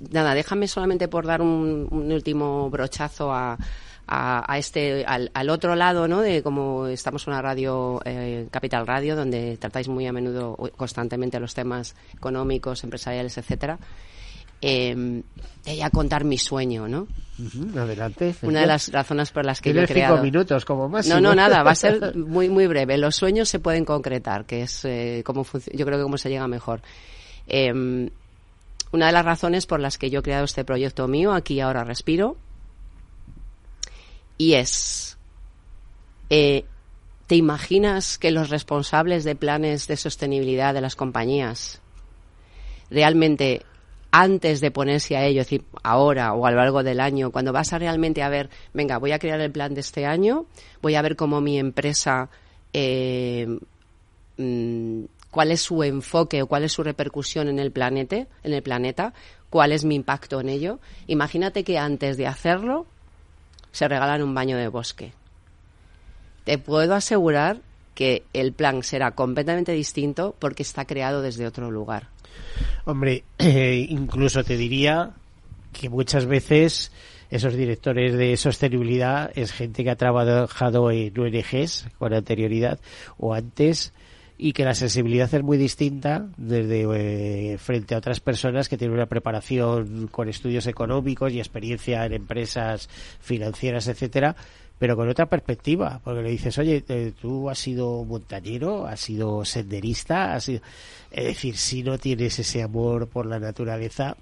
nada, 0.10 0.34
déjame 0.34 0.68
solamente 0.68 1.08
por 1.08 1.26
dar 1.28 1.41
un 1.41 2.12
último 2.12 2.70
brochazo 2.70 3.32
a 3.32 3.58
a, 4.08 4.58
este 4.58 5.06
al, 5.06 5.49
otro 5.49 5.76
lado 5.76 6.08
no 6.08 6.22
de 6.22 6.43
como 6.43 6.88
estamos 6.88 7.26
en 7.28 7.34
una 7.34 7.41
radio 7.41 8.01
eh, 8.06 8.47
Capital 8.51 8.86
Radio 8.86 9.16
donde 9.16 9.58
tratáis 9.58 9.88
muy 9.88 10.06
a 10.08 10.14
menudo 10.14 10.56
constantemente 10.76 11.39
los 11.39 11.54
temas 11.54 11.95
económicos 12.14 12.84
empresariales 12.84 13.38
etcétera 13.38 13.80
eh, 14.62 15.24
de 15.66 15.89
contar 15.91 16.24
mi 16.26 16.38
sueño 16.38 16.88
no 16.88 17.08
adelante 17.76 18.36
una 18.43 18.62
de 18.62 18.68
las 18.68 18.91
razones 18.91 19.32
por 19.32 19.45
las 19.45 19.62
que 19.62 19.74
yo 19.74 19.82
he 19.82 19.88
creado 19.88 20.16
cinco 20.16 20.24
minutos 20.24 20.66
como 20.66 20.89
más 20.89 21.08
no 21.08 21.20
no 21.20 21.34
nada 21.34 21.64
va 21.64 21.72
a 21.72 21.76
ser 21.76 22.16
muy 22.34 22.49
muy 22.49 22.68
breve. 22.68 22.97
Los 22.97 23.16
sueños 23.16 23.49
se 23.49 23.60
pueden 23.60 23.86
concretar 23.86 24.45
que 24.45 24.64
es 24.64 24.86
eh, 24.86 25.24
como 25.26 25.45
yo 25.74 25.86
creo 25.86 25.97
que 25.97 26.04
cómo 26.04 26.18
se 26.18 26.30
llega 26.30 26.47
mejor. 26.47 26.82
Em, 27.47 28.10
una 28.91 29.08
de 29.08 29.12
las 29.12 29.26
razones 29.26 29.66
por 29.66 29.80
las 29.80 29.97
que 29.97 30.10
yo 30.10 30.20
he 30.20 30.24
creado 30.24 30.45
este 30.45 30.64
proyecto 30.64 31.08
mío 31.08 31.34
aquí 31.34 31.60
ahora 31.60 31.84
respiro 31.84 32.38
y 34.38 34.53
es, 34.53 35.17
eh, 36.29 36.65
¿te 37.27 37.36
imaginas 37.36 38.17
que 38.17 38.31
los 38.31 38.49
responsables 38.49 39.23
de 39.23 39.36
planes 39.36 39.88
de 39.88 39.97
sostenibilidad 39.97 40.73
de 40.73 40.81
las 40.81 40.95
compañías 40.95 41.81
realmente 42.89 43.63
antes 44.15 44.61
de 44.61 44.69
ponerse 44.69 45.17
a 45.17 45.25
ello, 45.25 45.41
es 45.41 45.47
decir, 45.47 45.65
ahora 45.81 46.34
o 46.34 46.45
a 46.45 46.51
lo 46.51 46.57
largo 46.57 46.84
del 46.84 46.99
año, 46.99 47.31
cuando 47.31 47.51
vas 47.51 47.73
a 47.73 47.79
realmente 47.79 48.21
a 48.21 48.29
ver, 48.29 48.51
venga, 48.71 48.99
voy 48.99 49.11
a 49.11 49.17
crear 49.17 49.41
el 49.41 49.51
plan 49.51 49.73
de 49.73 49.81
este 49.81 50.05
año, 50.05 50.45
voy 50.84 50.93
a 50.93 51.01
ver 51.01 51.15
cómo 51.15 51.41
mi 51.41 51.57
empresa, 51.57 52.29
eh, 52.73 53.47
mm, 54.38 55.05
cuál 55.31 55.51
es 55.51 55.61
su 55.61 55.81
enfoque 55.81 56.43
o 56.43 56.47
cuál 56.47 56.63
es 56.63 56.73
su 56.73 56.84
repercusión 56.84 57.47
en 57.47 57.57
el 57.57 57.71
planeta, 57.71 58.27
en 58.43 58.53
el 58.53 58.61
planeta, 58.61 59.15
cuál 59.49 59.71
es 59.71 59.84
mi 59.84 59.95
impacto 59.95 60.39
en 60.39 60.49
ello. 60.49 60.79
Imagínate 61.07 61.63
que 61.63 61.79
antes 61.79 62.15
de 62.15 62.27
hacerlo 62.27 62.86
se 63.74 63.88
regalan 63.89 64.24
un 64.24 64.34
baño 64.34 64.55
de 64.55 64.69
bosque. 64.69 65.11
Te 66.45 66.57
puedo 66.57 66.95
asegurar 66.95 67.57
que 67.95 68.24
el 68.32 68.53
plan 68.53 68.84
será 68.84 69.11
completamente 69.11 69.74
distinto 69.74 70.36
porque 70.39 70.63
está 70.63 70.86
creado 70.86 71.21
desde 71.21 71.45
otro 71.45 71.69
lugar. 71.69 72.07
Hombre, 72.86 73.24
eh, 73.38 73.86
incluso 73.89 74.43
te 74.43 74.55
diría 74.55 75.11
que 75.74 75.89
muchas 75.89 76.26
veces 76.26 76.91
esos 77.30 77.55
directores 77.55 78.13
de 78.13 78.38
sostenibilidad 78.38 79.32
es 79.36 79.51
gente 79.51 79.84
que 79.84 79.89
ha 79.89 79.95
trabajado 79.95 80.91
en 80.91 81.19
ONGs 81.19 81.88
con 81.97 82.13
anterioridad 82.13 82.80
o 83.17 83.34
antes 83.34 83.91
y 84.38 84.53
que 84.53 84.65
la 84.65 84.73
sensibilidad 84.73 85.34
es 85.34 85.43
muy 85.43 85.57
distinta 85.57 86.27
desde 86.38 86.86
eh, 87.53 87.57
frente 87.57 87.95
a 87.95 87.99
otras 87.99 88.19
personas 88.19 88.67
que 88.67 88.77
tienen 88.77 88.95
una 88.95 89.05
preparación 89.05 90.07
con 90.07 90.27
estudios 90.27 90.67
económicos 90.67 91.31
y 91.34 91.39
experiencia 91.39 92.05
en 92.05 92.13
empresas 92.13 92.89
financieras, 93.21 93.88
etcétera, 93.88 94.36
pero 94.79 94.95
con 94.95 95.07
otra 95.07 95.27
perspectiva, 95.27 96.01
porque 96.03 96.23
le 96.23 96.29
dices, 96.29 96.57
oye, 96.57 96.84
eh, 96.88 97.13
tú 97.19 97.49
has 97.49 97.59
sido 97.59 98.03
montañero, 98.03 98.86
has 98.86 98.99
sido 98.99 99.45
senderista, 99.45 100.34
has 100.34 100.45
sido... 100.45 100.61
es 101.11 101.25
decir, 101.25 101.55
si 101.55 101.84
no 101.84 101.97
tienes 101.97 102.39
ese 102.39 102.63
amor 102.63 103.07
por 103.07 103.25
la 103.25 103.39
naturaleza, 103.39 104.17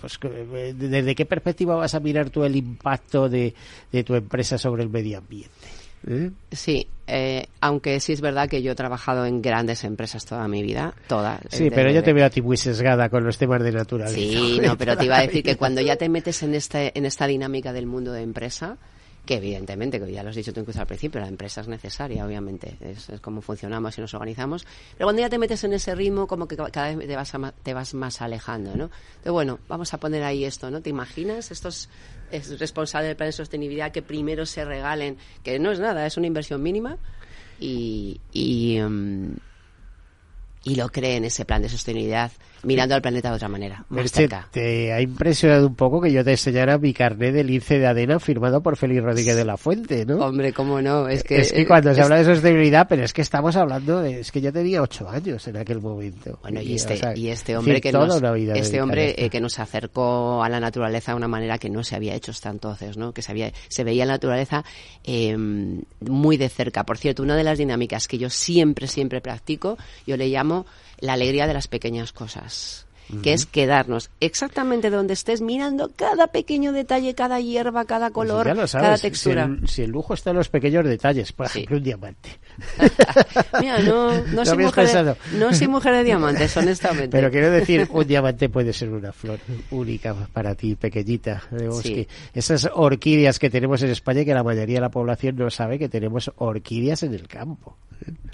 pues 0.00 0.18
eh, 0.22 0.74
desde 0.76 1.14
qué 1.14 1.24
perspectiva 1.24 1.76
vas 1.76 1.94
a 1.94 2.00
mirar 2.00 2.30
tú 2.30 2.44
el 2.44 2.56
impacto 2.56 3.28
de, 3.28 3.54
de 3.90 4.04
tu 4.04 4.14
empresa 4.14 4.58
sobre 4.58 4.82
el 4.82 4.90
medio 4.90 5.18
ambiente. 5.18 5.75
¿Eh? 6.06 6.30
Sí, 6.52 6.86
eh, 7.08 7.46
aunque 7.60 7.98
sí 8.00 8.12
es 8.12 8.20
verdad 8.20 8.48
que 8.48 8.62
yo 8.62 8.72
he 8.72 8.74
trabajado 8.74 9.26
en 9.26 9.42
grandes 9.42 9.84
empresas 9.84 10.24
toda 10.24 10.46
mi 10.48 10.62
vida, 10.62 10.94
todas. 11.08 11.40
Sí, 11.50 11.70
pero 11.70 11.90
yo 11.90 12.02
te 12.02 12.12
veo 12.12 12.26
a 12.26 12.30
ti 12.30 12.42
muy 12.42 12.56
sesgada 12.56 13.08
con 13.08 13.24
los 13.24 13.38
temas 13.38 13.62
de 13.62 13.72
naturaleza. 13.72 14.16
Sí, 14.16 14.60
no, 14.62 14.76
pero 14.76 14.96
te 14.96 15.04
iba 15.04 15.18
a 15.18 15.22
decir 15.22 15.42
que 15.42 15.56
cuando 15.58 15.80
ya 15.80 15.96
te 15.96 16.08
metes 16.08 16.42
en, 16.42 16.54
este, 16.54 16.96
en 16.96 17.06
esta 17.06 17.26
dinámica 17.26 17.72
del 17.72 17.86
mundo 17.86 18.12
de 18.12 18.22
empresa, 18.22 18.76
que 19.26 19.34
evidentemente, 19.34 20.00
que 20.00 20.10
ya 20.12 20.22
lo 20.22 20.30
has 20.30 20.36
dicho 20.36 20.52
tú 20.52 20.60
incluso 20.60 20.80
al 20.80 20.86
principio, 20.86 21.20
la 21.20 21.28
empresa 21.28 21.60
es 21.60 21.68
necesaria, 21.68 22.24
obviamente, 22.24 22.78
es, 22.80 23.10
como 23.20 23.42
funcionamos 23.42 23.98
y 23.98 24.00
nos 24.00 24.14
organizamos, 24.14 24.64
pero 24.96 25.06
cuando 25.06 25.20
ya 25.20 25.28
te 25.28 25.36
metes 25.36 25.64
en 25.64 25.72
ese 25.72 25.94
ritmo, 25.94 26.26
como 26.26 26.46
que 26.46 26.56
cada 26.56 26.94
vez 26.94 27.08
te 27.08 27.16
vas, 27.16 27.32
te 27.62 27.74
vas 27.74 27.94
más 27.94 28.22
alejando, 28.22 28.76
¿no? 28.76 28.84
Entonces, 28.84 29.32
bueno, 29.32 29.58
vamos 29.68 29.92
a 29.92 29.98
poner 29.98 30.22
ahí 30.22 30.44
esto, 30.44 30.70
¿no? 30.70 30.80
¿Te 30.80 30.90
imaginas 30.90 31.50
estos 31.50 31.88
es 32.30 32.58
responsable 32.58 33.08
del 33.08 33.16
plan 33.16 33.28
de 33.28 33.32
sostenibilidad 33.32 33.92
que 33.92 34.02
primero 34.02 34.46
se 34.46 34.64
regalen, 34.64 35.16
que 35.42 35.58
no 35.58 35.72
es 35.72 35.80
nada, 35.80 36.06
es 36.06 36.16
una 36.16 36.26
inversión 36.26 36.62
mínima, 36.62 36.98
y, 37.58 38.80
um, 38.80 39.34
y 40.66 40.74
lo 40.74 40.88
creen 40.88 41.24
ese 41.24 41.44
plan 41.44 41.62
de 41.62 41.68
sostenibilidad 41.68 42.32
mirando 42.64 42.96
al 42.96 43.02
planeta 43.02 43.30
de 43.30 43.36
otra 43.36 43.48
manera, 43.48 43.84
más 43.88 44.10
cerca. 44.10 44.48
Te 44.50 44.92
ha 44.92 45.00
impresionado 45.00 45.68
un 45.68 45.76
poco 45.76 46.00
que 46.00 46.10
yo 46.10 46.24
te 46.24 46.32
enseñara 46.32 46.76
mi 46.78 46.92
carnet 46.92 47.32
del 47.32 47.50
INCE 47.50 47.78
de 47.78 47.86
ADENA 47.86 48.18
firmado 48.18 48.60
por 48.60 48.76
Félix 48.76 49.04
Rodríguez 49.04 49.36
de 49.36 49.44
la 49.44 49.56
Fuente, 49.56 50.04
¿no? 50.04 50.16
Hombre, 50.16 50.52
cómo 50.52 50.82
no, 50.82 51.06
es 51.06 51.22
que... 51.22 51.36
Es 51.36 51.52
que 51.52 51.64
cuando 51.64 51.94
se 51.94 52.02
habla 52.02 52.16
de 52.16 52.24
sostenibilidad, 52.24 52.88
pero 52.88 53.04
es 53.04 53.12
que 53.12 53.22
estamos 53.22 53.54
hablando 53.54 54.00
de... 54.00 54.18
Es 54.18 54.32
que 54.32 54.40
yo 54.40 54.52
tenía 54.52 54.82
ocho 54.82 55.08
años 55.08 55.46
en 55.46 55.58
aquel 55.58 55.80
momento. 55.80 56.40
Bueno, 56.42 56.60
y, 56.60 56.74
este, 56.74 56.98
y 57.14 57.28
este 57.28 57.56
hombre 57.56 57.80
que 57.80 57.92
nos... 57.92 58.20
Este 58.54 58.82
hombre 58.82 59.14
eh, 59.16 59.30
que 59.30 59.40
nos 59.40 59.60
acercó 59.60 60.42
a 60.42 60.48
la 60.48 60.58
naturaleza 60.58 61.12
de 61.12 61.16
una 61.16 61.28
manera 61.28 61.58
que 61.58 61.70
no 61.70 61.84
se 61.84 61.94
había 61.94 62.16
hecho 62.16 62.32
hasta 62.32 62.50
entonces, 62.50 62.96
¿no? 62.96 63.12
Que 63.12 63.22
se, 63.22 63.30
había, 63.30 63.52
se 63.68 63.84
veía 63.84 64.04
la 64.04 64.14
naturaleza 64.14 64.64
eh, 65.04 65.36
muy 65.36 66.36
de 66.36 66.48
cerca. 66.48 66.84
Por 66.84 66.98
cierto, 66.98 67.22
una 67.22 67.36
de 67.36 67.44
las 67.44 67.58
dinámicas 67.58 68.08
que 68.08 68.18
yo 68.18 68.28
siempre, 68.28 68.88
siempre 68.88 69.20
practico, 69.20 69.78
yo 70.04 70.16
le 70.16 70.26
llamo 70.28 70.55
la 70.98 71.14
alegría 71.14 71.46
de 71.46 71.54
las 71.54 71.68
pequeñas 71.68 72.12
cosas 72.12 72.86
que 73.22 73.32
es 73.32 73.46
quedarnos 73.46 74.10
exactamente 74.20 74.90
donde 74.90 75.14
estés 75.14 75.40
mirando 75.40 75.90
cada 75.94 76.28
pequeño 76.28 76.72
detalle, 76.72 77.14
cada 77.14 77.40
hierba, 77.40 77.84
cada 77.84 78.10
pues 78.10 78.28
color, 78.28 78.68
cada 78.70 78.98
textura. 78.98 79.48
Si 79.66 79.82
el, 79.82 79.90
lujo 79.90 80.14
está 80.14 80.30
en 80.30 80.36
los 80.36 80.48
pequeños 80.48 80.84
detalles, 80.84 81.32
por 81.32 81.46
ejemplo, 81.46 81.76
un 81.76 81.82
diamante. 81.82 82.30
Mira, 83.60 83.78
no, 83.80 84.22
no, 84.26 84.44
soy 84.44 84.58
mujer 84.58 84.88
de, 84.88 85.16
no 85.38 85.54
soy 85.54 85.68
mujer 85.68 85.94
de 85.94 86.04
diamantes, 86.04 86.56
honestamente. 86.56 87.08
Pero 87.08 87.30
quiero 87.30 87.50
decir, 87.50 87.86
un 87.90 88.06
diamante 88.06 88.48
puede 88.48 88.72
ser 88.72 88.90
una 88.90 89.12
flor 89.12 89.38
única 89.70 90.14
para 90.32 90.54
ti, 90.54 90.74
pequeñita, 90.74 91.42
Esas 92.34 92.68
orquídeas 92.72 93.38
que 93.38 93.50
tenemos 93.50 93.82
en 93.82 93.90
España, 93.90 94.24
que 94.24 94.34
la 94.34 94.42
mayoría 94.42 94.76
de 94.76 94.82
la 94.82 94.90
población 94.90 95.36
no 95.36 95.50
sabe 95.50 95.78
que 95.78 95.88
tenemos 95.88 96.32
orquídeas 96.36 97.02
en 97.04 97.14
el 97.14 97.28
campo. 97.28 97.76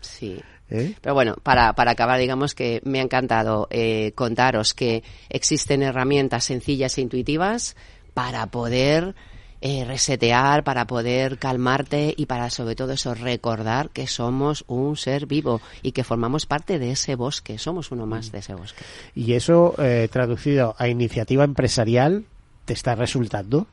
Sí. 0.00 0.40
¿Eh? 0.72 0.94
Pero 1.02 1.14
bueno, 1.14 1.36
para, 1.42 1.74
para 1.74 1.90
acabar, 1.90 2.18
digamos 2.18 2.54
que 2.54 2.80
me 2.84 2.98
ha 2.98 3.02
encantado 3.02 3.68
eh, 3.70 4.12
contaros 4.14 4.72
que 4.72 5.02
existen 5.28 5.82
herramientas 5.82 6.44
sencillas 6.44 6.96
e 6.96 7.02
intuitivas 7.02 7.76
para 8.14 8.46
poder 8.46 9.14
eh, 9.60 9.84
resetear, 9.84 10.64
para 10.64 10.86
poder 10.86 11.38
calmarte 11.38 12.14
y 12.16 12.24
para 12.24 12.48
sobre 12.48 12.74
todo 12.74 12.92
eso 12.94 13.14
recordar 13.14 13.90
que 13.90 14.06
somos 14.06 14.64
un 14.66 14.96
ser 14.96 15.26
vivo 15.26 15.60
y 15.82 15.92
que 15.92 16.04
formamos 16.04 16.46
parte 16.46 16.78
de 16.78 16.92
ese 16.92 17.16
bosque, 17.16 17.58
somos 17.58 17.90
uno 17.90 18.06
más 18.06 18.32
de 18.32 18.38
ese 18.38 18.54
bosque. 18.54 18.82
Y 19.14 19.34
eso 19.34 19.74
traducido 20.10 20.74
a 20.78 20.88
iniciativa 20.88 21.44
empresarial, 21.44 22.24
¿te 22.64 22.72
está 22.72 22.94
resultando? 22.94 23.66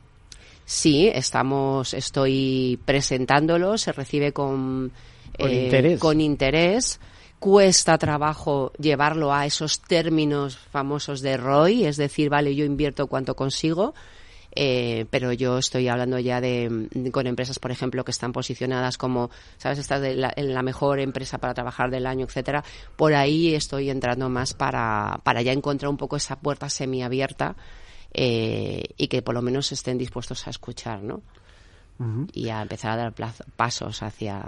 Sí, 0.66 1.08
estamos, 1.08 1.96
estoy 1.96 2.78
presentándolo, 2.86 3.78
se 3.80 3.92
recibe 3.92 4.34
con 4.34 4.92
eh, 5.40 5.98
con, 6.00 6.22
interés. 6.22 7.00
Cuesta 7.40 7.98
trabajo 7.98 8.74
llevarlo 8.78 9.34
a 9.34 9.46
esos 9.46 9.80
términos 9.82 10.58
famosos 10.58 11.22
de 11.22 11.38
ROI, 11.38 11.86
es 11.86 11.98
decir, 11.98 12.30
vale, 12.30 12.54
yo 12.56 12.66
invierto 12.66 13.08
cuánto 13.08 13.36
consigo. 13.36 13.94
Eh, 14.56 15.06
pero 15.12 15.32
yo 15.32 15.60
estoy 15.60 15.88
hablando 15.88 16.18
ya 16.18 16.42
de 16.42 16.88
con 17.12 17.28
empresas, 17.28 17.60
por 17.60 17.72
ejemplo, 17.72 18.04
que 18.04 18.12
están 18.12 18.34
posicionadas 18.34 18.98
como, 18.98 19.30
¿sabes? 19.58 19.78
Esta 19.78 20.00
de 20.00 20.16
la, 20.16 20.34
en 20.36 20.54
la 20.54 20.64
mejor 20.64 21.00
empresa 21.00 21.38
para 21.38 21.54
trabajar 21.54 21.92
del 21.92 22.08
año, 22.08 22.26
etcétera. 22.26 22.64
Por 22.96 23.14
ahí 23.14 23.54
estoy 23.54 23.90
entrando 23.90 24.28
más 24.28 24.54
para, 24.54 25.22
para 25.24 25.42
ya 25.42 25.52
encontrar 25.52 25.90
un 25.90 25.98
poco 25.98 26.16
esa 26.16 26.40
puerta 26.40 26.70
semiabierta 26.70 27.56
eh, 28.14 28.84
y 28.98 29.08
que 29.08 29.22
por 29.22 29.36
lo 29.36 29.42
menos 29.42 29.72
estén 29.72 29.98
dispuestos 29.98 30.48
a 30.48 30.50
escuchar, 30.50 31.04
¿no? 31.04 31.22
Y 32.34 32.50
a 32.50 32.62
empezar 32.62 32.92
a 32.92 32.96
dar 32.96 33.14
pasos 33.56 34.02
hacia 34.04 34.42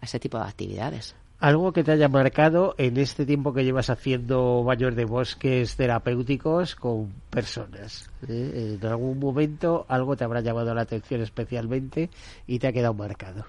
ese 0.00 0.20
tipo 0.20 0.38
de 0.38 0.44
actividades. 0.44 1.14
Algo 1.40 1.72
que 1.72 1.84
te 1.84 1.92
haya 1.92 2.08
marcado 2.08 2.74
en 2.78 2.96
este 2.96 3.24
tiempo 3.24 3.54
que 3.54 3.64
llevas 3.64 3.90
haciendo 3.90 4.64
baños 4.64 4.96
de 4.96 5.04
bosques 5.04 5.76
terapéuticos 5.76 6.74
con 6.74 7.12
personas. 7.30 8.10
¿eh? 8.28 8.76
En 8.80 8.86
algún 8.86 9.20
momento 9.20 9.86
algo 9.88 10.16
te 10.16 10.24
habrá 10.24 10.40
llamado 10.40 10.74
la 10.74 10.82
atención 10.82 11.22
especialmente 11.22 12.10
y 12.46 12.58
te 12.58 12.66
ha 12.66 12.72
quedado 12.72 12.94
marcado. 12.94 13.46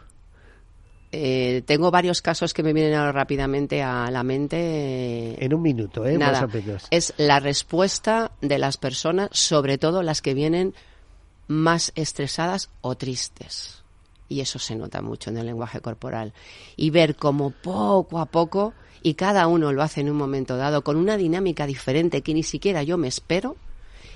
Eh, 1.11 1.63
tengo 1.65 1.89
varios 1.89 2.21
casos 2.21 2.53
que 2.53 2.61
me 2.61 2.73
vienen 2.73 2.93
ahora 2.93 3.11
rápidamente 3.11 3.81
a 3.81 4.11
la 4.11 4.23
mente. 4.23 5.43
En 5.43 5.53
un 5.53 5.61
minuto, 5.63 6.05
¿eh? 6.05 6.17
Nada, 6.17 6.47
Es 6.91 7.15
la 7.17 7.39
respuesta 7.39 8.31
de 8.41 8.59
las 8.59 8.77
personas, 8.77 9.29
sobre 9.31 9.79
todo 9.79 10.03
las 10.03 10.21
que 10.21 10.35
vienen 10.35 10.75
más 11.49 11.91
estresadas 11.95 12.69
o 12.81 12.95
tristes. 12.95 13.83
Y 14.29 14.39
eso 14.41 14.59
se 14.59 14.75
nota 14.75 15.01
mucho 15.01 15.31
en 15.31 15.37
el 15.37 15.47
lenguaje 15.47 15.81
corporal. 15.81 16.31
Y 16.77 16.91
ver 16.91 17.15
cómo 17.15 17.49
poco 17.49 18.19
a 18.19 18.27
poco, 18.27 18.73
y 19.01 19.15
cada 19.15 19.47
uno 19.47 19.73
lo 19.73 19.81
hace 19.81 20.01
en 20.01 20.11
un 20.11 20.17
momento 20.17 20.55
dado, 20.55 20.83
con 20.83 20.95
una 20.95 21.17
dinámica 21.17 21.65
diferente 21.65 22.21
que 22.21 22.35
ni 22.35 22.43
siquiera 22.43 22.83
yo 22.83 22.97
me 22.97 23.07
espero, 23.07 23.57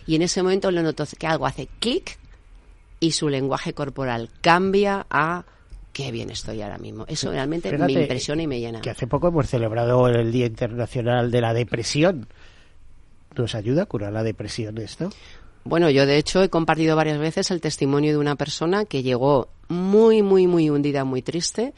y 0.05 0.15
en 0.15 0.21
ese 0.21 0.43
momento 0.43 0.69
le 0.69 0.83
noto 0.83 1.05
que 1.17 1.25
algo 1.25 1.47
hace 1.47 1.67
clic 1.79 2.19
y 2.99 3.11
su 3.13 3.29
lenguaje 3.29 3.73
corporal 3.73 4.29
cambia 4.41 5.07
a 5.09 5.45
qué 5.91 6.11
bien 6.11 6.29
estoy 6.29 6.61
ahora 6.61 6.77
mismo. 6.77 7.05
Eso 7.07 7.31
realmente 7.31 7.75
me 7.75 7.91
impresiona 7.91 8.43
y 8.43 8.47
me 8.47 8.59
llena. 8.59 8.81
Que 8.81 8.91
hace 8.91 9.07
poco 9.07 9.29
hemos 9.29 9.49
celebrado 9.49 10.07
el 10.07 10.31
Día 10.31 10.45
Internacional 10.45 11.31
de 11.31 11.41
la 11.41 11.53
Depresión. 11.53 12.27
¿Nos 13.35 13.55
ayuda 13.55 13.83
a 13.83 13.85
curar 13.87 14.13
la 14.13 14.21
depresión 14.21 14.77
esto? 14.77 15.09
Bueno, 15.65 15.89
yo 15.89 16.05
de 16.05 16.17
hecho 16.17 16.43
he 16.43 16.49
compartido 16.49 16.95
varias 16.95 17.19
veces 17.19 17.51
el 17.51 17.61
testimonio 17.61 18.11
de 18.11 18.17
una 18.17 18.35
persona 18.35 18.85
que 18.85 19.03
llegó 19.03 19.49
muy, 19.69 20.21
muy, 20.21 20.47
muy 20.47 20.69
hundida, 20.69 21.05
muy 21.05 21.21
triste. 21.21 21.73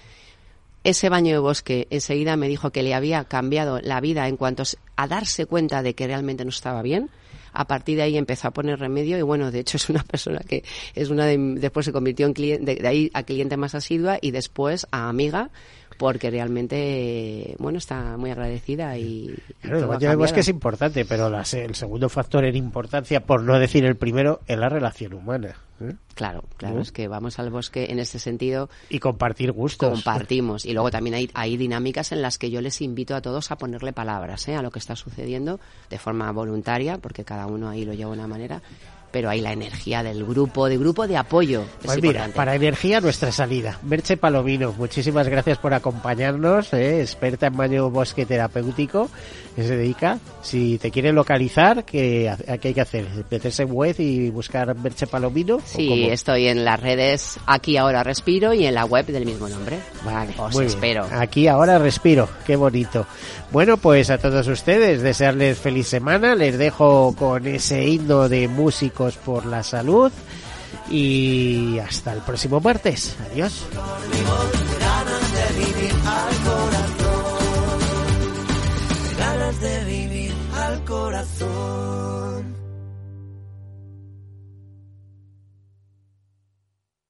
Ese 0.84 1.10
baño 1.10 1.34
de 1.34 1.40
bosque 1.40 1.88
enseguida 1.90 2.36
me 2.36 2.48
dijo 2.48 2.72
que 2.72 2.84
le 2.84 2.94
había 2.94 3.24
cambiado 3.24 3.80
la 3.82 4.02
vida 4.02 4.28
en 4.28 4.38
cuanto 4.38 4.64
a 4.96 5.08
darse 5.08 5.46
cuenta 5.46 5.84
de 5.84 5.96
que 5.96 6.08
realmente 6.08 6.44
no 6.46 6.50
estaba 6.50 6.82
bien 6.82 7.10
a 7.56 7.66
partir 7.66 7.98
de 7.98 8.04
ahí 8.04 8.18
empezó 8.18 8.50
a 8.50 8.52
poner 8.52 8.80
remedio 8.80 9.18
y 9.18 9.22
bueno, 9.22 9.50
de 9.50 9.60
hecho 9.60 9.78
es 9.78 9.90
una 9.90 10.04
persona 10.12 10.40
que 10.40 10.64
es 10.94 11.10
una 11.10 11.26
de, 11.26 11.38
después 11.38 11.86
se 11.86 11.92
convirtió 11.92 12.28
en 12.28 12.34
cliente, 12.34 12.76
de, 12.76 12.88
ahí 12.88 13.10
a 13.14 13.24
cliente 13.24 13.58
más 13.58 13.74
asidua 13.74 14.20
y 14.22 14.32
después 14.32 14.86
a 14.92 15.10
amiga 15.10 15.50
porque 15.98 16.30
realmente, 16.30 17.56
bueno, 17.60 17.78
está 17.78 18.18
muy 18.18 18.32
agradecida 18.32 18.98
y... 18.98 19.36
Claro, 19.62 19.93
el 19.93 20.32
que 20.34 20.39
es 20.39 20.48
importante, 20.50 21.06
pero 21.06 21.28
el 21.28 21.76
segundo 21.76 22.10
factor 22.10 22.46
en 22.46 22.56
importancia, 22.56 23.22
por 23.22 23.41
no 23.43 23.58
decir 23.60 23.86
el 23.86 23.96
primero, 23.96 24.41
es 24.48 24.58
la 24.58 24.70
relación 24.70 25.14
humana. 25.14 25.56
¿eh? 25.82 25.93
Claro, 26.14 26.43
claro, 26.58 26.82
es 26.82 26.91
que 26.91 27.08
vamos 27.08 27.39
al 27.39 27.50
bosque 27.50 27.88
en 27.89 28.00
este 28.00 28.20
sentido. 28.20 28.70
Y 28.89 29.00
compartir 29.00 29.52
gustos. 29.52 29.91
Compartimos. 29.91 30.66
Y 30.66 30.74
luego 30.74 30.91
también 30.91 31.16
hay, 31.16 31.30
hay 31.34 31.58
dinámicas 31.58 32.12
en 32.12 32.22
las 32.22 32.38
que 32.38 32.50
yo 32.50 32.62
les 32.62 32.82
invito 32.82 33.16
a 33.16 33.22
todos 33.22 33.52
a 33.52 33.58
ponerle 33.58 33.93
palabras 33.93 34.48
¿eh? 34.48 34.56
a 34.56 34.62
lo 34.62 34.72
que 34.72 34.80
está 34.80 34.96
sucediendo 34.96 35.60
de 35.89 35.98
forma 35.98 36.32
voluntaria, 36.32 36.98
porque 36.98 37.24
cada 37.24 37.48
uno 37.48 37.70
ahí 37.70 37.86
lo 37.86 37.93
lleva 37.93 38.12
de 38.12 38.18
una 38.18 38.28
manera 38.28 38.62
pero 39.16 39.30
hay 39.30 39.39
la 39.39 39.53
energía 39.53 40.03
del 40.03 40.26
grupo, 40.26 40.68
de 40.68 40.78
grupo 40.78 41.07
de 41.07 41.16
apoyo. 41.16 41.63
Pues 41.86 42.01
mira, 42.01 42.30
para 42.36 42.53
energía 42.53 42.99
nuestra 42.99 43.32
salida. 43.32 43.80
Merche 43.82 44.18
Palomino, 44.18 44.74
muchísimas 44.78 45.30
gracias 45.30 45.57
por 45.57 45.74
acompañarnos, 45.74 46.74
¿eh? 46.74 46.99
experta 46.99 47.47
en 47.47 47.55
baño 47.55 47.89
bosque 47.89 48.26
terapéutico, 48.26 49.09
que 49.55 49.63
se 49.63 49.78
dedica. 49.78 50.20
Si 50.41 50.78
te 50.80 50.91
quieren 50.91 51.16
localizar, 51.16 51.86
¿qué, 51.86 52.30
hay 52.45 52.74
que 52.74 52.82
hacer? 52.82 53.07
¿Meterse 53.32 53.63
en 53.63 53.72
web 53.72 53.95
y 53.99 54.30
buscar 54.32 54.76
Merche 54.76 55.07
Palomino? 55.07 55.61
Sí, 55.63 56.09
estoy 56.11 56.49
en 56.49 56.66
las 56.66 56.82
redes 56.82 57.39
Aquí 57.45 57.78
Ahora 57.78 58.03
Respiro 58.03 58.53
y 58.53 58.66
en 58.66 58.76
la 58.76 58.84
web 58.84 59.05
del 59.05 59.26
mismo 59.26 59.47
nombre. 59.47 59.80
Vale, 60.03 60.34
os 60.38 60.59
espero. 60.59 61.07
Aquí 61.09 61.47
Ahora 61.47 61.80
Respiro, 61.80 62.28
qué 62.45 62.57
bonito. 62.57 63.07
Bueno, 63.51 63.78
pues 63.78 64.09
a 64.09 64.18
todos 64.18 64.45
ustedes, 64.49 65.01
desearles 65.01 65.57
feliz 65.57 65.88
semana. 65.88 66.36
Les 66.36 66.57
dejo 66.57 67.16
con 67.18 67.47
ese 67.47 67.88
himno 67.88 68.28
de 68.28 68.49
por 69.14 69.45
la 69.45 69.64
salud. 69.64 70.12
Y 70.89 71.80
hasta 71.80 72.14
el 72.14 72.22
próximo 72.22 72.60
martes. 72.60 73.16
Adiós. 73.32 73.66
de 79.60 79.86
vivir 79.86 80.34
al 80.53 80.84
corazón. 80.86 82.56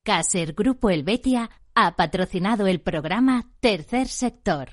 Caser 0.03 0.53
Grupo 0.53 0.89
Helvetia 0.89 1.49
ha 1.73 1.95
patrocinado 1.95 2.67
el 2.67 2.81
programa 2.81 3.49
Tercer 3.59 4.07
Sector. 4.07 4.69